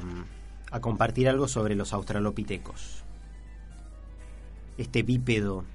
a 0.71 0.79
compartir 0.79 1.27
algo 1.27 1.47
sobre 1.47 1.75
los 1.75 1.91
australopitecos. 1.93 3.03
Este 4.77 5.03
bípedo 5.03 5.65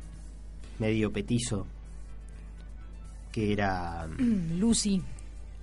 medio 0.78 1.12
petizo 1.12 1.66
que 3.30 3.52
era... 3.52 4.06
Lucy. 4.18 5.02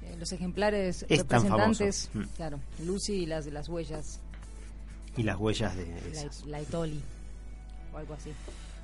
eh, 0.03 0.15
Los 0.20 0.31
ejemplares 0.34 1.05
Es 1.10 1.25
tan 1.25 1.41
representantes. 1.43 2.10
Mm. 2.13 2.22
claro, 2.36 2.60
Lucy 2.86 3.13
y 3.13 3.25
las 3.25 3.46
de 3.46 3.51
las 3.51 3.70
huellas, 3.70 4.20
y 5.17 5.23
las 5.23 5.37
huellas 5.37 5.75
de 5.75 6.11
esas. 6.11 6.45
la 6.45 6.59
Etoli 6.59 7.01
o 7.93 7.97
algo 7.97 8.13
así. 8.13 8.31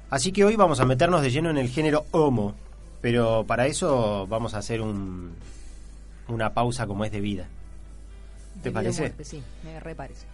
Así 0.10 0.32
que 0.32 0.46
hoy 0.46 0.56
vamos 0.56 0.80
a 0.80 0.86
meternos 0.86 1.22
de 1.22 1.32
lleno 1.32 1.50
en 1.50 1.58
el 1.58 1.70
género 1.70 2.06
Homo, 2.12 2.56
pero 3.02 3.46
para 3.46 3.68
eso 3.68 4.26
vamos 4.28 4.54
a 4.54 4.60
hacer 4.60 4.82
un, 4.82 5.34
una 6.28 6.54
pausa 6.54 6.88
como 6.88 7.04
es 7.06 7.12
de 7.12 7.22
vida. 7.22 7.48
¿Te 8.64 8.70
De 8.70 8.72
parece? 8.72 9.02
muerte, 9.02 9.24
sí, 9.26 9.44
me 9.64 9.80
reparece. 9.80 10.26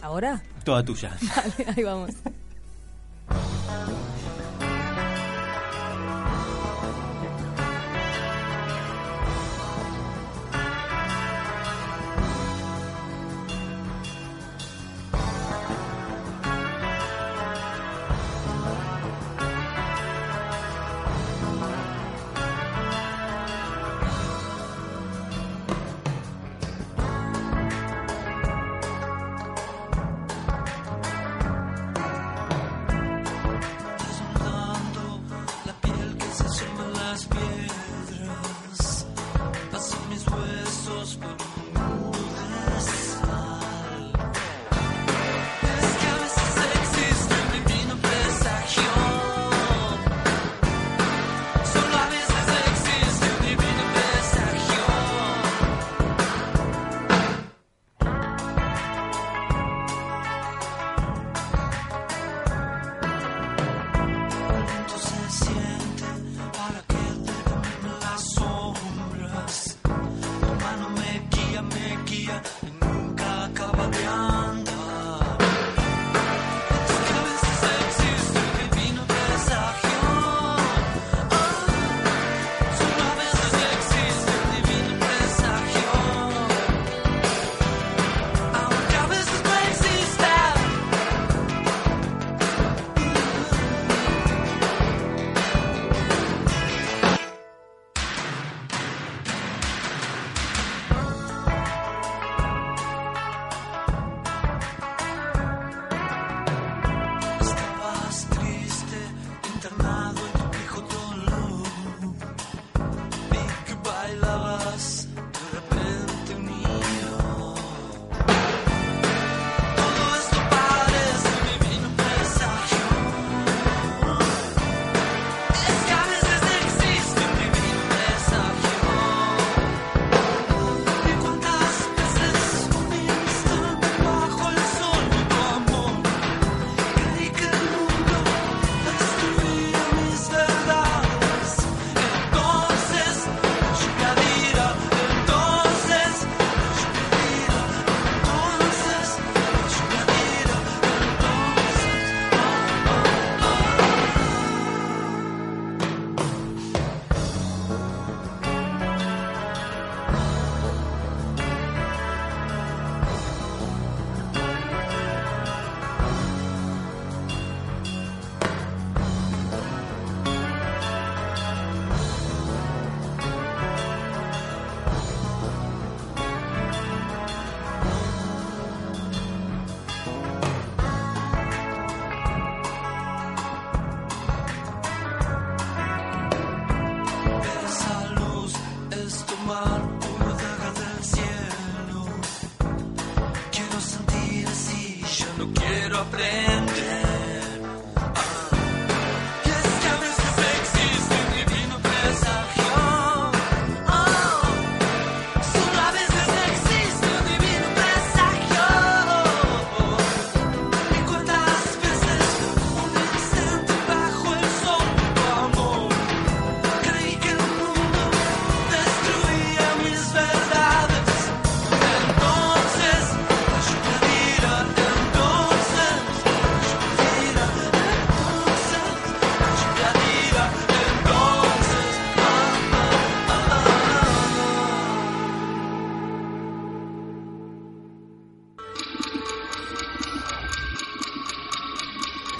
¿Ahora? 0.00 0.42
Toda 0.64 0.84
tuya. 0.84 1.16
Dale, 1.36 1.72
ahí 1.76 1.82
vamos. 1.82 2.10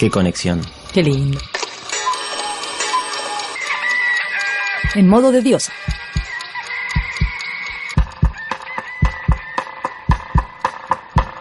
Qué 0.08 0.12
conexión. 0.12 0.62
Qué 0.94 1.02
lindo. 1.02 1.38
En 4.94 5.06
modo 5.06 5.30
de 5.30 5.42
diosa. 5.42 5.70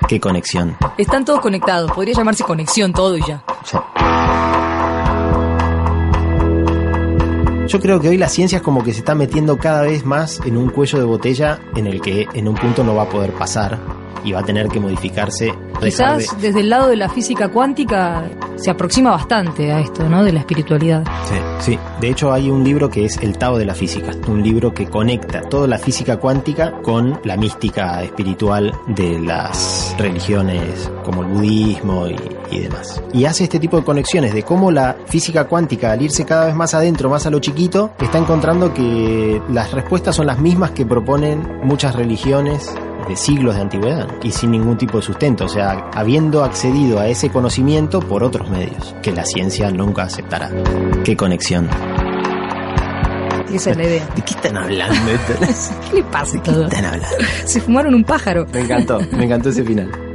Qué 0.07 0.19
conexión. 0.19 0.77
Están 0.97 1.25
todos 1.25 1.41
conectados. 1.41 1.91
Podría 1.91 2.13
llamarse 2.15 2.43
conexión 2.43 2.93
todo 2.93 3.17
y 3.17 3.21
ya. 3.21 3.43
Sí. 3.65 3.77
Yo 7.67 7.79
creo 7.81 7.99
que 7.99 8.07
hoy 8.09 8.17
la 8.17 8.29
ciencia 8.29 8.57
es 8.57 8.61
como 8.61 8.83
que 8.83 8.93
se 8.93 8.99
está 8.99 9.13
metiendo 9.13 9.57
cada 9.57 9.81
vez 9.81 10.05
más 10.05 10.39
en 10.45 10.55
un 10.55 10.69
cuello 10.69 10.99
de 10.99 11.05
botella 11.05 11.59
en 11.75 11.87
el 11.87 11.99
que 12.01 12.25
en 12.33 12.47
un 12.47 12.55
punto 12.55 12.83
no 12.83 12.95
va 12.95 13.03
a 13.03 13.09
poder 13.09 13.33
pasar 13.33 13.77
y 14.23 14.31
va 14.31 14.39
a 14.39 14.43
tener 14.43 14.69
que 14.69 14.79
modificarse. 14.79 15.53
Quizás 15.81 16.37
de- 16.37 16.47
desde 16.47 16.61
el 16.61 16.69
lado 16.69 16.87
de 16.87 16.95
la 16.95 17.09
física 17.09 17.49
cuántica 17.49 18.23
se 18.57 18.71
aproxima 18.71 19.11
bastante 19.11 19.71
a 19.71 19.79
esto, 19.79 20.07
¿no? 20.09 20.23
De 20.23 20.31
la 20.31 20.39
espiritualidad. 20.39 21.03
Sí, 21.25 21.35
sí. 21.59 21.79
De 22.01 22.09
hecho 22.09 22.33
hay 22.33 22.49
un 22.49 22.63
libro 22.63 22.89
que 22.89 23.05
es 23.05 23.17
El 23.17 23.37
Tao 23.37 23.57
de 23.57 23.65
la 23.65 23.73
Física, 23.73 24.11
un 24.27 24.43
libro 24.43 24.73
que 24.73 24.87
conecta 24.87 25.41
toda 25.41 25.67
la 25.67 25.77
física 25.77 26.17
cuántica 26.17 26.73
con 26.81 27.19
la 27.23 27.37
mística 27.37 28.03
espiritual 28.03 28.73
de 28.87 29.19
las 29.19 29.95
religiones 29.97 30.91
como 31.03 31.23
el 31.23 31.29
budismo 31.29 32.07
y, 32.07 32.15
y 32.51 32.59
demás. 32.59 33.01
Y 33.13 33.25
hace 33.25 33.43
este 33.45 33.59
tipo 33.59 33.77
de 33.77 33.83
conexiones 33.83 34.33
de 34.33 34.43
cómo 34.43 34.71
la 34.71 34.95
física 35.05 35.47
cuántica 35.47 35.91
al 35.91 36.01
irse 36.01 36.25
cada 36.25 36.45
vez 36.45 36.55
más 36.55 36.73
adentro, 36.73 37.09
más 37.09 37.25
a 37.25 37.29
lo 37.29 37.39
chiquito, 37.39 37.91
está 37.99 38.17
encontrando 38.17 38.73
que 38.73 39.41
las 39.49 39.71
respuestas 39.71 40.15
son 40.15 40.27
las 40.27 40.39
mismas 40.39 40.71
que 40.71 40.85
proponen 40.85 41.59
muchas 41.63 41.95
religiones 41.95 42.75
de 43.07 43.15
siglos 43.15 43.55
de 43.55 43.61
antigüedad 43.61 44.07
y 44.23 44.31
sin 44.31 44.51
ningún 44.51 44.77
tipo 44.77 44.97
de 44.97 45.03
sustento, 45.03 45.45
o 45.45 45.49
sea, 45.49 45.89
habiendo 45.93 46.43
accedido 46.43 46.99
a 46.99 47.07
ese 47.07 47.29
conocimiento 47.29 47.99
por 47.99 48.23
otros 48.23 48.49
medios 48.49 48.95
que 49.01 49.11
la 49.11 49.25
ciencia 49.25 49.71
nunca 49.71 50.03
aceptará. 50.03 50.51
Qué 51.03 51.15
conexión. 51.15 51.69
Esa 53.53 53.71
es 53.71 53.77
la 53.77 53.83
idea. 53.83 54.07
¿De 54.15 54.21
qué 54.21 54.33
están 54.33 54.57
hablando? 54.57 54.95
¿Qué 55.89 55.95
le 55.95 56.03
pasa 56.03 56.33
¿De 56.33 56.41
qué 56.41 56.51
están 56.51 56.85
hablando? 56.85 57.07
Se 57.45 57.61
fumaron 57.61 57.95
un 57.95 58.03
pájaro. 58.03 58.45
Me 58.53 58.61
encantó, 58.61 58.99
me 59.11 59.25
encantó 59.25 59.49
ese 59.49 59.63
final. 59.63 60.06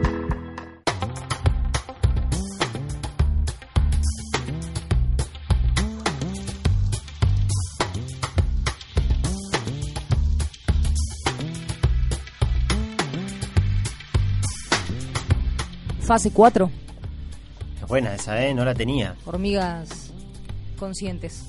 Fase 16.13 16.31
4. 16.31 16.71
Es 17.81 17.89
buena 17.89 18.15
esa, 18.15 18.45
¿eh? 18.45 18.53
No 18.53 18.67
la 18.67 18.75
tenía. 18.75 19.17
Hormigas 19.25 20.13
conscientes. 20.79 21.43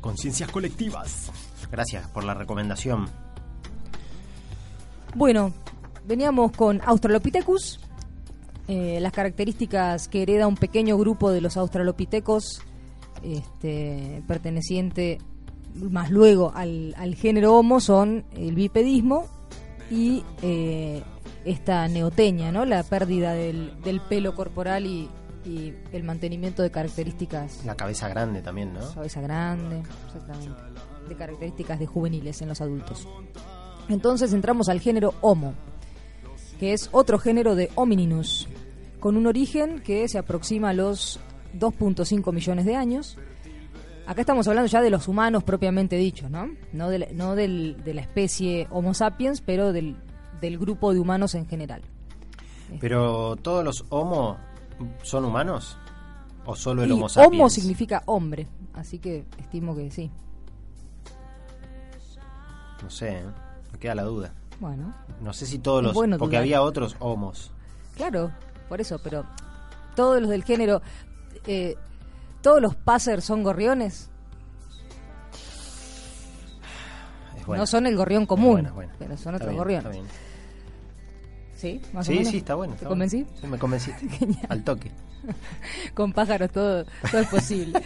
Conciencias 0.00 0.50
colectivas. 0.50 1.30
Gracias 1.70 2.08
por 2.08 2.24
la 2.24 2.34
recomendación. 2.34 3.08
Bueno, 5.14 5.52
veníamos 6.04 6.50
con 6.50 6.80
Australopithecus. 6.84 7.78
eh, 8.66 8.98
las 9.00 9.12
características 9.12 10.08
que 10.08 10.22
hereda 10.22 10.48
un 10.48 10.56
pequeño 10.56 10.98
grupo 10.98 11.30
de 11.30 11.40
los 11.40 11.56
australopithecus, 11.56 12.60
este, 13.22 14.24
perteneciente 14.26 15.18
más 15.76 16.10
luego 16.10 16.50
al, 16.56 16.92
al 16.98 17.14
género 17.14 17.54
Homo, 17.56 17.78
son 17.78 18.24
el 18.34 18.56
bipedismo 18.56 19.28
y 19.92 20.24
eh, 20.42 21.04
esta 21.44 21.86
neoteña, 21.88 22.52
¿no? 22.52 22.64
la 22.64 22.82
pérdida 22.82 23.32
del, 23.34 23.80
del 23.82 24.00
pelo 24.00 24.34
corporal 24.34 24.86
y, 24.86 25.08
y 25.44 25.74
el 25.92 26.04
mantenimiento 26.04 26.62
de 26.62 26.70
características 26.70 27.64
La 27.64 27.74
cabeza 27.74 28.08
grande 28.08 28.42
también, 28.42 28.72
¿no? 28.74 28.80
cabeza 28.94 29.20
grande, 29.20 29.82
exactamente, 30.06 30.62
de 31.08 31.16
características 31.16 31.78
de 31.80 31.86
juveniles 31.86 32.40
en 32.42 32.48
los 32.48 32.60
adultos. 32.60 33.08
Entonces 33.88 34.32
entramos 34.32 34.68
al 34.68 34.80
género 34.80 35.14
Homo, 35.20 35.54
que 36.60 36.72
es 36.72 36.88
otro 36.92 37.18
género 37.18 37.54
de 37.56 37.70
Homininus, 37.74 38.48
con 39.00 39.16
un 39.16 39.26
origen 39.26 39.80
que 39.80 40.06
se 40.08 40.18
aproxima 40.18 40.70
a 40.70 40.72
los 40.74 41.18
2.5 41.58 42.32
millones 42.32 42.64
de 42.64 42.76
años. 42.76 43.18
Acá 44.06 44.20
estamos 44.20 44.46
hablando 44.46 44.68
ya 44.68 44.80
de 44.80 44.90
los 44.90 45.08
humanos 45.08 45.42
propiamente 45.42 45.96
dichos, 45.96 46.30
¿no? 46.30 46.50
No, 46.72 46.88
de 46.88 46.98
la, 47.00 47.06
no 47.12 47.34
del- 47.34 47.82
de 47.84 47.94
la 47.94 48.00
especie 48.02 48.68
Homo 48.70 48.94
sapiens, 48.94 49.40
pero 49.40 49.72
del, 49.72 49.96
del 50.42 50.58
grupo 50.58 50.92
de 50.92 51.00
humanos 51.00 51.34
en 51.34 51.46
general. 51.46 51.80
Pero 52.80 53.36
todos 53.36 53.64
los 53.64 53.84
homo 53.88 54.36
son 55.02 55.24
humanos 55.24 55.78
o 56.44 56.54
solo 56.56 56.82
el 56.82 56.90
Y 56.90 56.92
homo 56.92 57.08
sapiens. 57.08 57.32
homo 57.40 57.48
significa 57.48 58.02
hombre, 58.06 58.46
así 58.74 58.98
que 58.98 59.24
estimo 59.38 59.74
que 59.74 59.90
sí. 59.90 60.10
No 62.82 62.90
sé, 62.90 63.18
¿eh? 63.18 63.24
me 63.72 63.78
queda 63.78 63.94
la 63.94 64.02
duda. 64.02 64.34
Bueno, 64.60 64.92
No 65.20 65.32
sé 65.32 65.46
si 65.46 65.58
todos 65.58 65.82
los 65.82 65.94
bueno 65.94 66.18
porque 66.18 66.36
dudar. 66.36 66.42
había 66.42 66.62
otros 66.62 66.96
homos. 66.98 67.50
Claro, 67.96 68.30
por 68.68 68.80
eso, 68.80 68.98
pero 69.02 69.24
todos 69.94 70.20
los 70.20 70.30
del 70.30 70.44
género, 70.44 70.82
eh, 71.46 71.76
todos 72.42 72.60
los 72.60 72.74
passers 72.74 73.24
son 73.24 73.42
gorriones, 73.42 74.08
no 77.46 77.66
son 77.66 77.86
el 77.86 77.96
gorrión 77.96 78.24
común, 78.26 78.52
buena, 78.52 78.68
es 78.68 78.74
buena. 78.74 78.92
pero 78.98 79.16
son 79.16 79.34
otros 79.34 79.54
gorriones. 79.54 79.98
¿Sí? 81.62 81.80
¿Más 81.92 82.08
o 82.08 82.10
Sí, 82.10 82.18
menos? 82.18 82.30
sí, 82.32 82.36
está 82.38 82.56
bueno. 82.56 82.72
¿Te 82.72 82.78
está 82.78 82.88
convencí? 82.88 83.22
bueno. 83.22 83.38
Sí, 83.40 83.46
me 83.46 83.58
convenciste. 83.58 84.08
Al 84.48 84.64
toque. 84.64 84.90
Con 85.94 86.12
pájaros 86.12 86.50
todo, 86.50 86.84
todo 87.08 87.20
es 87.20 87.28
posible. 87.28 87.80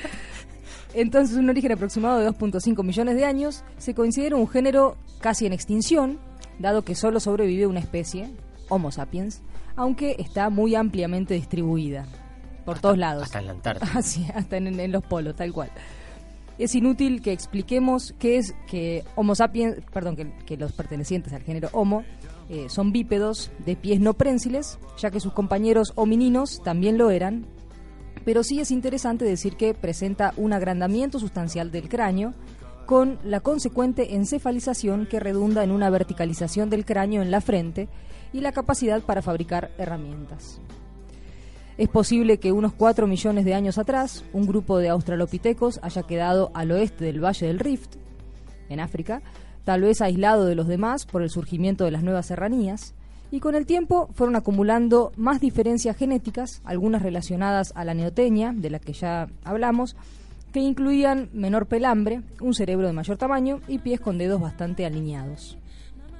Entonces, 0.95 1.37
un 1.37 1.51
origen 1.51 1.73
aproximado 1.73 2.19
de 2.21 2.29
2.5 2.31 2.83
millones 2.83 3.17
de 3.17 3.27
años, 3.27 3.65
se 3.77 3.93
considera 3.95 4.37
un 4.37 4.49
género 4.49 4.97
casi 5.21 5.45
en 5.45 5.53
extinción, 5.53 6.19
dado 6.59 6.83
que 6.83 6.95
solo 6.95 7.21
sobrevive 7.21 7.67
una 7.67 7.81
especie, 7.81 8.31
Homo 8.71 8.91
sapiens, 8.91 9.43
aunque 9.77 10.17
está 10.19 10.49
muy 10.49 10.75
ampliamente 10.75 11.35
distribuida 11.35 12.07
por 12.65 12.79
todos 12.79 12.97
lados. 12.97 13.25
Hasta 13.25 13.41
en 13.41 13.47
la 13.47 13.53
Antártida. 13.53 13.91
Así, 13.95 14.27
hasta 14.35 14.57
en, 14.57 14.81
en 14.81 14.91
los 14.91 15.05
polos, 15.05 15.37
tal 15.37 15.53
cual. 15.53 15.71
Es 16.59 16.75
inútil 16.75 17.21
que 17.21 17.33
expliquemos 17.33 18.15
qué 18.19 18.39
es 18.39 18.55
que 18.67 19.05
Homo 19.17 19.35
sapiens, 19.35 19.77
perdón, 19.93 20.17
que, 20.17 20.33
que 20.47 20.57
los 20.57 20.73
pertenecientes 20.73 21.35
al 21.35 21.43
género 21.43 21.69
Homo 21.73 22.05
eh, 22.49 22.69
son 22.69 22.93
bípedos 22.93 23.51
de 23.65 23.77
pies 23.77 24.01
no 24.01 24.15
prensiles, 24.15 24.79
ya 24.99 25.11
que 25.11 25.21
sus 25.21 25.33
compañeros 25.33 25.93
homininos 25.97 26.63
también 26.63 26.97
lo 26.97 27.11
eran, 27.11 27.47
pero 28.25 28.43
sí 28.43 28.61
es 28.61 28.71
interesante 28.71 29.25
decir 29.25 29.57
que 29.57 29.75
presenta 29.75 30.33
un 30.37 30.53
agrandamiento 30.53 31.19
sustancial 31.19 31.71
del 31.71 31.89
cráneo 31.89 32.35
con 32.87 33.19
la 33.25 33.41
consecuente 33.41 34.15
encefalización 34.15 35.07
que 35.07 35.21
redunda 35.21 35.65
en 35.65 35.73
una 35.73 35.91
verticalización 35.91 36.71
del 36.71 36.85
cráneo 36.85 37.23
en 37.23 37.33
la 37.33 37.41
frente 37.41 37.89
y 38.33 38.41
la 38.41 38.53
capacidad 38.53 39.03
para 39.03 39.23
fabricar 39.23 39.73
herramientas. 39.77 40.61
Es 41.79 41.89
posible 41.89 42.39
que 42.39 42.53
unos 42.53 42.73
4 42.73 43.07
millones 43.07 43.45
de 43.45 43.55
años 43.55 43.77
atrás, 43.77 44.25
un 44.33 44.47
grupo 44.47 44.79
de 44.79 44.89
australopitecos 44.89 45.79
haya 45.83 46.05
quedado 46.05 46.51
al 46.55 46.71
oeste 46.71 47.05
del 47.05 47.23
Valle 47.23 47.47
del 47.47 47.59
Rift, 47.59 47.97
en 48.69 48.81
África, 48.81 49.23
tal 49.66 49.83
vez 49.83 50.00
aislado 50.00 50.44
de 50.44 50.55
los 50.55 50.68
demás 50.68 51.07
por 51.07 51.22
el 51.22 51.29
surgimiento 51.29 51.85
de 51.85 51.90
las 51.90 52.05
nuevas 52.05 52.26
serranías, 52.26 52.94
y 53.33 53.40
con 53.40 53.57
el 53.57 53.66
tiempo 53.66 54.09
fueron 54.14 54.37
acumulando 54.37 55.11
más 55.16 55.40
diferencias 55.40 55.96
genéticas, 55.96 56.62
algunas 56.64 57.02
relacionadas 57.02 57.72
a 57.74 57.85
la 57.85 57.92
neoteña, 57.92 58.52
de 58.52 58.70
la 58.70 58.79
que 58.79 58.92
ya 58.92 59.26
hablamos, 59.42 59.96
que 60.52 60.61
incluían 60.61 61.31
menor 61.33 61.66
pelambre, 61.66 62.22
un 62.40 62.55
cerebro 62.55 62.87
de 62.87 62.92
mayor 62.92 63.16
tamaño 63.16 63.61
y 63.66 63.79
pies 63.79 63.98
con 63.98 64.18
dedos 64.18 64.40
bastante 64.40 64.87
alineados. 64.87 65.59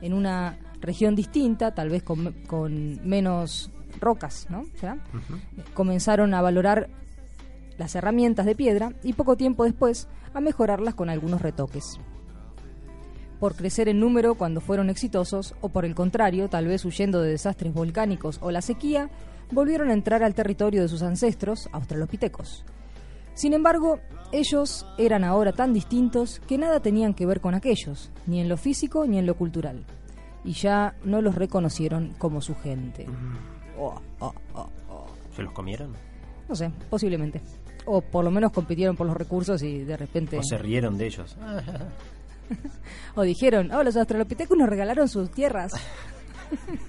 En 0.01 0.13
una 0.13 0.59
región 0.81 1.15
distinta, 1.15 1.73
tal 1.73 1.89
vez 1.89 2.03
con, 2.03 2.33
con 2.49 2.99
menos 3.09 3.71
rocas, 4.01 4.49
¿no? 4.51 4.65
Comenzaron 5.73 6.35
a 6.35 6.43
valorar 6.43 6.89
las 7.79 7.95
herramientas 7.95 8.45
de 8.45 8.57
piedra 8.57 8.93
y 9.05 9.13
poco 9.13 9.37
tiempo 9.37 9.63
después 9.63 10.09
a 10.35 10.41
mejorarlas 10.41 10.97
con 10.97 11.11
algunos 11.11 11.43
retoques. 11.43 12.01
Por 13.41 13.55
crecer 13.55 13.89
en 13.89 14.01
número 14.01 14.35
cuando 14.35 14.61
fueron 14.61 14.89
exitosos, 14.89 15.55
o 15.61 15.69
por 15.69 15.85
el 15.85 15.95
contrario, 15.95 16.49
tal 16.49 16.67
vez 16.67 16.85
huyendo 16.85 17.21
de 17.21 17.31
desastres 17.31 17.75
volcánicos 17.75 18.39
o 18.41 18.51
la 18.51 18.63
sequía, 18.63 19.11
volvieron 19.51 19.91
a 19.91 19.93
entrar 19.93 20.23
al 20.23 20.35
territorio 20.35 20.83
de 20.83 20.89
sus 20.89 21.03
ancestros, 21.03 21.69
australopitecos. 21.73 22.65
Sin 23.35 23.53
embargo, 23.53 24.01
ellos 24.33 24.87
eran 24.97 25.23
ahora 25.23 25.53
tan 25.53 25.75
distintos 25.75 26.41
que 26.49 26.57
nada 26.57 26.81
tenían 26.81 27.13
que 27.13 27.27
ver 27.27 27.43
con 27.43 27.55
aquellos, 27.55 28.11
ni 28.27 28.41
en 28.41 28.49
lo 28.49 28.57
físico 28.57 29.07
ni 29.07 29.19
en 29.19 29.27
lo 29.27 29.37
cultural, 29.37 29.85
y 30.43 30.53
ya 30.53 30.95
no 31.05 31.21
los 31.21 31.35
reconocieron 31.35 32.15
como 32.17 32.41
su 32.41 32.55
gente. 32.55 33.07
Oh, 33.79 34.01
oh, 34.21 34.33
oh, 34.55 34.69
oh. 34.89 35.07
¿Se 35.35 35.43
los 35.43 35.53
comieron? 35.53 35.93
No 36.49 36.55
sé, 36.55 36.71
posiblemente. 36.89 37.43
O 37.85 38.01
por 38.01 38.25
lo 38.25 38.31
menos 38.31 38.53
compitieron 38.53 38.97
por 38.97 39.07
los 39.07 39.17
recursos 39.17 39.63
y 39.63 39.85
de 39.85 39.97
repente... 39.99 40.39
¿O 40.39 40.43
se 40.43 40.57
rieron 40.57 40.97
de 40.97 41.07
ellos? 41.07 41.37
O 43.15 43.23
dijeron, 43.23 43.73
oh, 43.73 43.83
los 43.83 43.97
australopithecus 43.97 44.59
nos 44.59 44.69
regalaron 44.69 45.09
sus 45.09 45.31
tierras. 45.31 45.73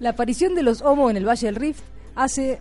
La 0.00 0.10
aparición 0.10 0.54
de 0.54 0.62
los 0.62 0.82
Homo 0.82 1.10
en 1.10 1.16
el 1.16 1.26
Valle 1.26 1.46
del 1.46 1.56
Rift 1.56 1.82
hace 2.14 2.60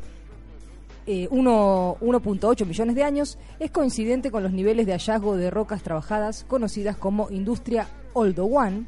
eh, 1.06 1.28
uno- 1.30 1.98
1.8 2.02 2.66
millones 2.66 2.96
de 2.96 3.04
años 3.04 3.38
es 3.60 3.70
coincidente 3.72 4.32
con 4.32 4.44
los 4.44 4.52
niveles 4.54 4.86
de 4.86 4.94
hallazgo 4.94 5.36
de 5.38 5.52
rocas 5.52 5.84
trabajadas 5.84 6.46
conocidas 6.48 6.98
como 6.98 7.30
industria 7.30 7.88
Oldo 8.14 8.46
One, 8.46 8.86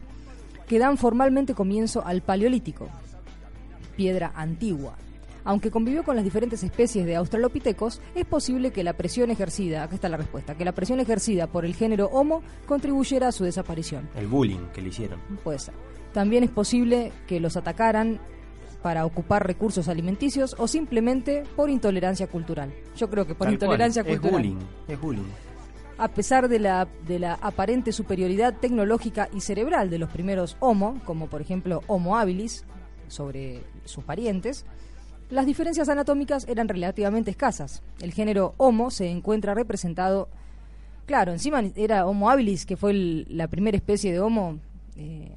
que 0.68 0.80
dan 0.80 0.98
formalmente 0.98 1.54
comienzo 1.54 2.04
al 2.06 2.22
Paleolítico, 2.22 2.88
piedra 3.96 4.32
antigua. 4.36 4.96
Aunque 5.50 5.72
convivió 5.72 6.04
con 6.04 6.16
las 6.16 6.24
diferentes 6.24 6.62
especies 6.62 7.08
de 7.08 7.16
australopitecos, 7.16 8.02
es 8.14 8.24
posible 8.24 8.70
que 8.70 8.84
la 8.84 8.94
presión 8.94 9.32
ejercida, 9.32 9.82
acá 9.82 9.96
está 9.96 10.08
la 10.08 10.16
respuesta, 10.18 10.54
que 10.54 10.64
la 10.64 10.74
presión 10.74 11.00
ejercida 11.00 11.48
por 11.48 11.66
el 11.66 11.74
género 11.74 12.06
Homo 12.12 12.44
contribuyera 12.68 13.30
a 13.30 13.32
su 13.32 13.46
desaparición. 13.46 14.08
El 14.16 14.28
bullying 14.28 14.68
que 14.76 14.84
le 14.84 14.90
hicieron. 14.90 15.20
Puede 15.44 15.58
ser. 15.58 15.74
También 16.14 16.44
es 16.44 16.52
posible 16.52 17.12
que 17.26 17.40
los 17.40 17.58
atacaran 17.58 18.20
para 18.84 19.08
ocupar 19.08 19.48
recursos 19.48 19.88
alimenticios 19.88 20.56
o 20.60 20.68
simplemente 20.68 21.42
por 21.56 21.72
intolerancia 21.72 22.28
cultural. 22.28 22.72
Yo 22.96 23.10
creo 23.10 23.26
que 23.26 23.34
por 23.34 23.48
Tal 23.48 23.54
intolerancia 23.56 24.04
cual. 24.04 24.22
cultural. 24.22 24.46
Es 24.46 24.52
bullying, 24.52 24.68
es 24.88 25.02
bullying. 25.02 25.32
A 25.98 26.10
pesar 26.10 26.48
de 26.48 26.60
la, 26.60 26.88
de 27.08 27.18
la 27.18 27.34
aparente 27.34 27.92
superioridad 27.92 28.54
tecnológica 28.54 29.30
y 29.34 29.42
cerebral 29.42 29.90
de 29.90 29.98
los 29.98 30.12
primeros 30.12 30.58
Homo, 30.60 31.02
como 31.06 31.26
por 31.26 31.42
ejemplo 31.42 31.82
Homo 31.88 32.20
habilis, 32.20 32.66
sobre 33.08 33.64
sus 33.86 34.04
parientes, 34.04 34.64
las 35.30 35.46
diferencias 35.46 35.90
anatómicas 35.90 36.48
eran 36.48 36.68
relativamente 36.68 37.32
escasas. 37.32 37.82
El 38.02 38.14
género 38.14 38.54
Homo 38.58 38.90
se 38.92 39.10
encuentra 39.10 39.54
representado, 39.54 40.30
claro, 41.06 41.32
encima 41.32 41.62
era 41.76 42.06
Homo 42.08 42.30
habilis, 42.30 42.66
que 42.66 42.78
fue 42.78 42.92
el- 42.92 43.26
la 43.30 43.48
primera 43.48 43.78
especie 43.78 44.12
de 44.12 44.20
Homo, 44.20 44.58
eh, 44.96 45.32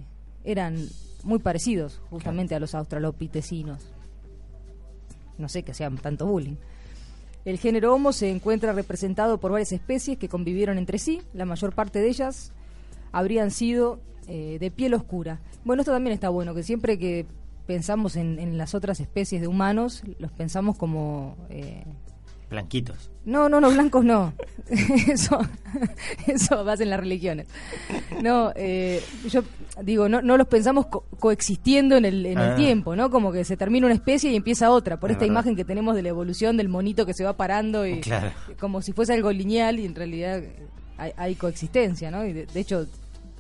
eran 0.45 0.77
muy 1.25 1.39
parecidos 1.39 2.01
justamente 2.11 2.55
a 2.55 2.61
los 2.61 2.75
australopitecinos. 2.75 3.81
No 5.39 5.49
sé 5.49 5.63
que 5.63 5.73
hacían 5.73 5.97
tanto 5.99 6.27
bullying. 6.27 6.57
El 7.45 7.59
género 7.59 7.95
Homo 7.95 8.13
se 8.13 8.31
encuentra 8.31 8.73
representado 8.73 9.39
por 9.39 9.51
varias 9.53 9.73
especies 9.73 10.17
que 10.17 10.29
convivieron 10.29 10.79
entre 10.79 10.99
sí. 10.99 11.23
La 11.35 11.45
mayor 11.45 11.75
parte 11.75 11.99
de 12.01 12.09
ellas 12.09 12.53
habrían 13.11 13.51
sido 13.51 14.01
eh, 14.29 14.59
de 14.61 14.71
piel 14.71 14.95
oscura. 14.95 15.41
Bueno, 15.65 15.83
esto 15.83 15.91
también 15.93 16.15
está 16.15 16.29
bueno, 16.29 16.55
que 16.55 16.63
siempre 16.63 16.97
que 16.99 17.27
pensamos 17.73 18.17
en, 18.17 18.39
en 18.39 18.59
las 18.59 18.75
otras 18.75 19.01
especies 19.01 19.41
de 19.41 19.47
humanos, 19.49 20.03
los 20.19 20.31
pensamos 20.33 20.77
como... 20.77 21.37
eh, 21.51 21.85
Blanquitos. 22.51 23.11
no, 23.25 23.49
no, 23.49 23.61
no, 23.63 23.71
blancos 23.71 24.05
no. 24.05 24.35
eso, 25.09 25.39
eso 26.27 26.65
va 26.65 26.75
en 26.75 26.91
las 26.91 27.01
religiones. 27.01 27.47
No, 28.23 28.53
eh, 28.57 29.03
yo 29.31 29.43
digo, 29.83 30.07
no, 30.11 30.21
no 30.21 30.37
los 30.37 30.47
pensamos 30.49 30.87
co- 30.87 31.07
coexistiendo 31.19 31.97
en 31.97 32.05
el, 32.05 32.27
en 32.27 32.39
el 32.39 32.51
Ah. 32.53 32.57
tiempo, 32.57 32.95
¿no? 32.95 33.11
Como 33.11 33.33
que 33.33 33.45
se 33.45 33.57
termina 33.57 33.87
una 33.87 33.95
especie 33.95 34.31
y 34.31 34.37
empieza 34.37 34.71
otra, 34.71 35.01
por 35.01 35.11
Es 35.11 35.15
esta 35.15 35.23
verdad. 35.25 35.33
imagen 35.33 35.57
que 35.57 35.65
tenemos 35.65 35.95
de 35.95 36.03
la 36.03 36.11
evolución 36.11 36.59
del 36.59 36.69
monito 36.69 37.07
que 37.07 37.15
se 37.15 37.25
va 37.25 37.37
parando 37.39 37.87
y 37.87 38.01
Claro. 38.01 38.31
como 38.61 38.83
si 38.83 38.93
fuese 38.93 39.15
algo 39.15 39.33
lineal 39.33 39.81
y 39.81 39.87
en 39.87 39.95
realidad 39.95 40.43
hay, 40.99 41.13
hay 41.17 41.35
coexistencia, 41.37 42.11
¿no? 42.11 42.27
Y 42.27 42.35
de, 42.35 42.45
de 42.47 42.61
hecho, 42.61 42.87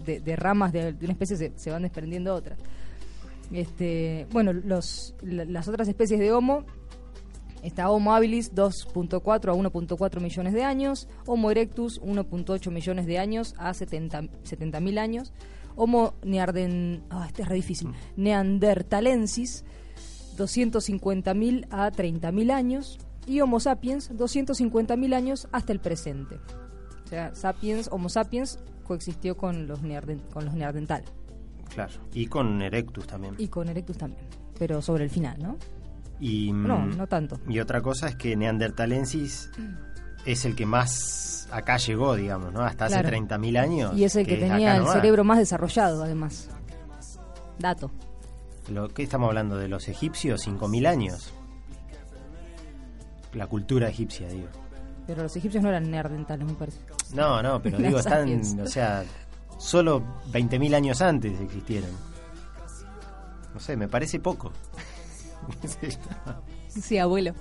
de, 0.06 0.20
de 0.20 0.36
ramas 0.36 0.72
de, 0.72 0.94
de 0.94 1.04
una 1.04 1.12
especie 1.12 1.36
se, 1.36 1.52
se 1.56 1.70
van 1.70 1.82
desprendiendo 1.82 2.34
otras. 2.34 2.58
Este, 3.52 4.26
bueno, 4.30 4.52
los, 4.52 5.14
las 5.22 5.68
otras 5.68 5.88
especies 5.88 6.18
de 6.20 6.32
Homo 6.32 6.64
Está 7.62 7.90
Homo 7.90 8.12
habilis 8.12 8.52
2.4 8.54 9.22
a 9.24 9.54
1.4 9.54 10.20
millones 10.20 10.52
de 10.52 10.64
años, 10.64 11.08
Homo 11.26 11.48
erectus 11.50 12.00
1.8 12.02 12.70
millones 12.72 13.06
de 13.06 13.18
años 13.18 13.54
a 13.56 13.72
70 13.72 14.80
mil 14.80 14.98
años, 14.98 15.32
Homo 15.76 16.14
nearden, 16.24 17.04
ah, 17.08 17.24
este 17.28 17.42
es 17.42 17.48
re 17.48 17.54
difícil, 17.54 17.92
neandertalensis 18.16 19.64
250.000 20.36 21.66
a 21.70 21.92
30.000 21.92 22.50
años 22.50 22.98
y 23.26 23.40
Homo 23.40 23.60
sapiens 23.60 24.10
250.000 24.10 25.14
años 25.14 25.48
hasta 25.52 25.72
el 25.72 25.78
presente. 25.78 26.40
O 27.04 27.08
sea, 27.08 27.32
sapiens, 27.36 27.88
Homo 27.92 28.08
sapiens 28.08 28.58
coexistió 28.84 29.36
con 29.36 29.68
los, 29.68 29.82
nearden- 29.82 30.22
con 30.32 30.44
los 30.46 30.54
neandertal 30.54 31.04
Claro. 31.74 31.92
Y 32.12 32.26
con 32.26 32.60
Erectus 32.62 33.06
también. 33.06 33.34
y 33.38 33.48
con 33.48 33.68
erectus 33.68 33.96
también, 33.98 34.22
pero 34.58 34.82
sobre 34.82 35.04
el 35.04 35.10
final, 35.10 35.36
¿no? 35.42 35.56
Y, 36.20 36.52
No, 36.52 36.78
mm, 36.80 36.96
no 36.98 37.06
tanto. 37.06 37.38
Y 37.48 37.58
otra 37.60 37.80
cosa 37.80 38.08
es 38.08 38.14
que 38.16 38.36
Neandertalensis 38.36 39.50
es 40.24 40.44
el 40.44 40.54
que 40.54 40.66
más 40.66 41.48
acá 41.50 41.78
llegó, 41.78 42.14
digamos, 42.14 42.52
¿no? 42.52 42.60
Hasta 42.62 42.84
hace 42.86 42.94
Claro. 43.00 43.08
30.000 43.08 43.56
años. 43.58 43.92
Y 43.96 44.04
es 44.04 44.14
el 44.16 44.26
que 44.26 44.36
tenía 44.36 44.74
el 44.76 44.80
nomás. 44.82 44.94
cerebro 44.94 45.24
más 45.24 45.38
desarrollado, 45.38 46.02
además. 46.04 46.48
Dato. 47.58 47.90
Lo 48.68 48.88
que 48.88 49.02
estamos 49.02 49.28
hablando 49.28 49.56
de 49.56 49.68
los 49.68 49.88
egipcios, 49.88 50.46
5.000 50.46 50.86
años. 50.86 51.32
La 53.34 53.46
cultura 53.46 53.88
egipcia, 53.88 54.28
digo. 54.28 54.48
Pero 55.06 55.22
los 55.24 55.34
egipcios 55.36 55.62
no 55.62 55.70
eran 55.70 55.90
neandertales, 55.90 56.46
me 56.46 56.54
parece. 56.54 56.78
No, 57.14 57.42
no, 57.42 57.60
pero 57.60 57.78
digo, 57.78 57.98
están, 57.98 58.60
o 58.60 58.66
sea, 58.66 59.02
solo 59.62 60.02
20.000 60.32 60.74
años 60.74 61.00
antes 61.00 61.40
existieron. 61.40 61.90
No 63.54 63.60
sé, 63.60 63.76
me 63.76 63.88
parece 63.88 64.18
poco. 64.20 64.52
Sí, 66.68 66.96
abuelo. 66.96 67.34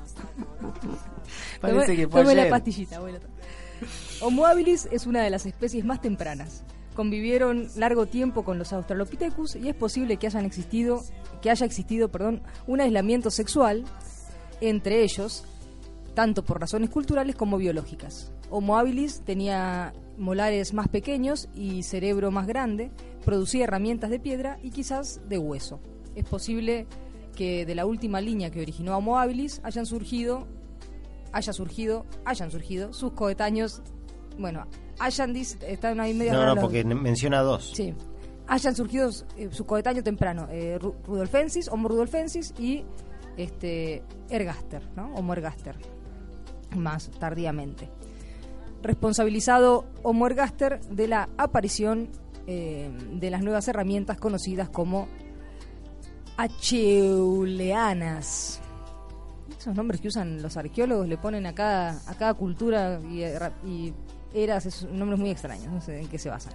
Parece 1.62 1.96
que 1.96 2.06
fue 2.06 2.36
la 2.36 2.50
pastillita, 2.50 2.98
abuelo. 2.98 3.20
Homo 4.20 4.46
habilis 4.46 4.90
es 4.92 5.08
una 5.08 5.24
de 5.24 5.30
las 5.30 5.46
especies 5.46 5.86
más 5.86 6.02
tempranas. 6.02 6.66
Convivieron 6.96 7.70
largo 7.78 8.08
tiempo 8.08 8.44
con 8.44 8.60
los 8.60 8.74
Australopithecus 8.74 9.56
y 9.56 9.70
es 9.70 9.76
posible 9.76 10.18
que 10.18 10.28
hayan 10.28 10.44
existido, 10.44 11.02
que 11.42 11.50
haya 11.50 11.66
existido, 11.66 12.10
perdón, 12.10 12.44
un 12.68 12.82
aislamiento 12.82 13.32
sexual 13.32 13.86
entre 14.60 15.02
ellos, 15.02 15.46
tanto 16.14 16.44
por 16.44 16.60
razones 16.60 16.90
culturales 16.90 17.38
como 17.38 17.58
biológicas. 17.58 18.34
Homo 18.50 18.78
habilis 18.78 19.22
tenía 19.22 19.94
molares 20.22 20.74
más 20.74 20.88
pequeños 20.88 21.50
y 21.54 21.84
cerebro 21.84 22.32
más 22.32 22.48
grande, 22.48 22.92
producía 23.26 23.66
herramientas 23.66 24.10
de 24.10 24.20
piedra 24.20 24.58
y 24.64 24.70
quizás 24.70 25.20
de 25.28 25.38
hueso. 25.38 25.80
Es 26.16 26.24
posible 26.26 26.86
que 27.36 27.66
de 27.66 27.76
la 27.76 27.86
última 27.86 28.22
línea 28.22 28.52
que 28.52 28.62
originó 28.62 28.98
Homo 28.98 29.18
habilis 29.18 29.60
hayan 29.64 29.86
surgido 29.86 30.48
haya 31.34 31.54
surgido, 31.54 32.06
hayan 32.26 32.52
surgido 32.52 32.92
sus 32.94 33.14
coetáneos, 33.14 33.82
bueno, 34.38 34.68
hayan 35.00 35.34
están 35.36 36.00
ahí 36.02 36.14
medio 36.14 36.34
No, 36.34 36.56
no, 36.56 36.60
porque 36.62 36.84
menciona 36.84 37.40
dos. 37.40 37.72
Sí. 37.74 37.94
Hayan 38.48 38.76
surgido 38.76 39.10
eh, 39.38 39.48
su 39.52 39.66
coetáneo 39.66 40.04
temprano, 40.04 40.48
eh, 40.52 40.78
Ru- 40.78 40.94
Rudolfensis, 41.06 41.70
Homo 41.70 41.88
rudolfensis 41.88 42.54
y 42.60 42.84
este 43.38 44.04
Ergaster, 44.30 44.84
¿no? 44.98 45.14
Homo 45.16 45.32
ergaster, 45.32 45.78
más 46.76 47.10
tardíamente. 47.18 47.88
Responsabilizado 48.84 49.86
Homo 50.04 50.28
ergaster 50.28 50.82
de 50.82 51.08
la 51.08 51.30
aparición 51.38 52.10
eh, 52.48 52.90
de 53.14 53.30
las 53.30 53.44
nuevas 53.44 53.68
herramientas 53.68 54.18
conocidas 54.18 54.70
como 54.70 55.08
acheuleanas. 56.38 57.80
Esos 59.58 59.76
nombres 59.76 60.02
que 60.02 60.08
usan 60.08 60.42
los 60.42 60.58
arqueólogos 60.58 61.08
le 61.08 61.18
ponen 61.18 61.46
a 61.46 61.54
cada, 61.54 62.02
a 62.08 62.16
cada 62.16 62.34
cultura 62.34 63.00
y, 63.04 63.22
y 63.68 63.94
eras, 64.34 64.66
es 64.66 64.84
nombres 64.86 65.20
muy 65.20 65.30
extraños, 65.30 65.68
no 65.68 65.82
sé 65.82 66.00
en 66.02 66.08
qué 66.08 66.18
se 66.18 66.30
basan. 66.30 66.54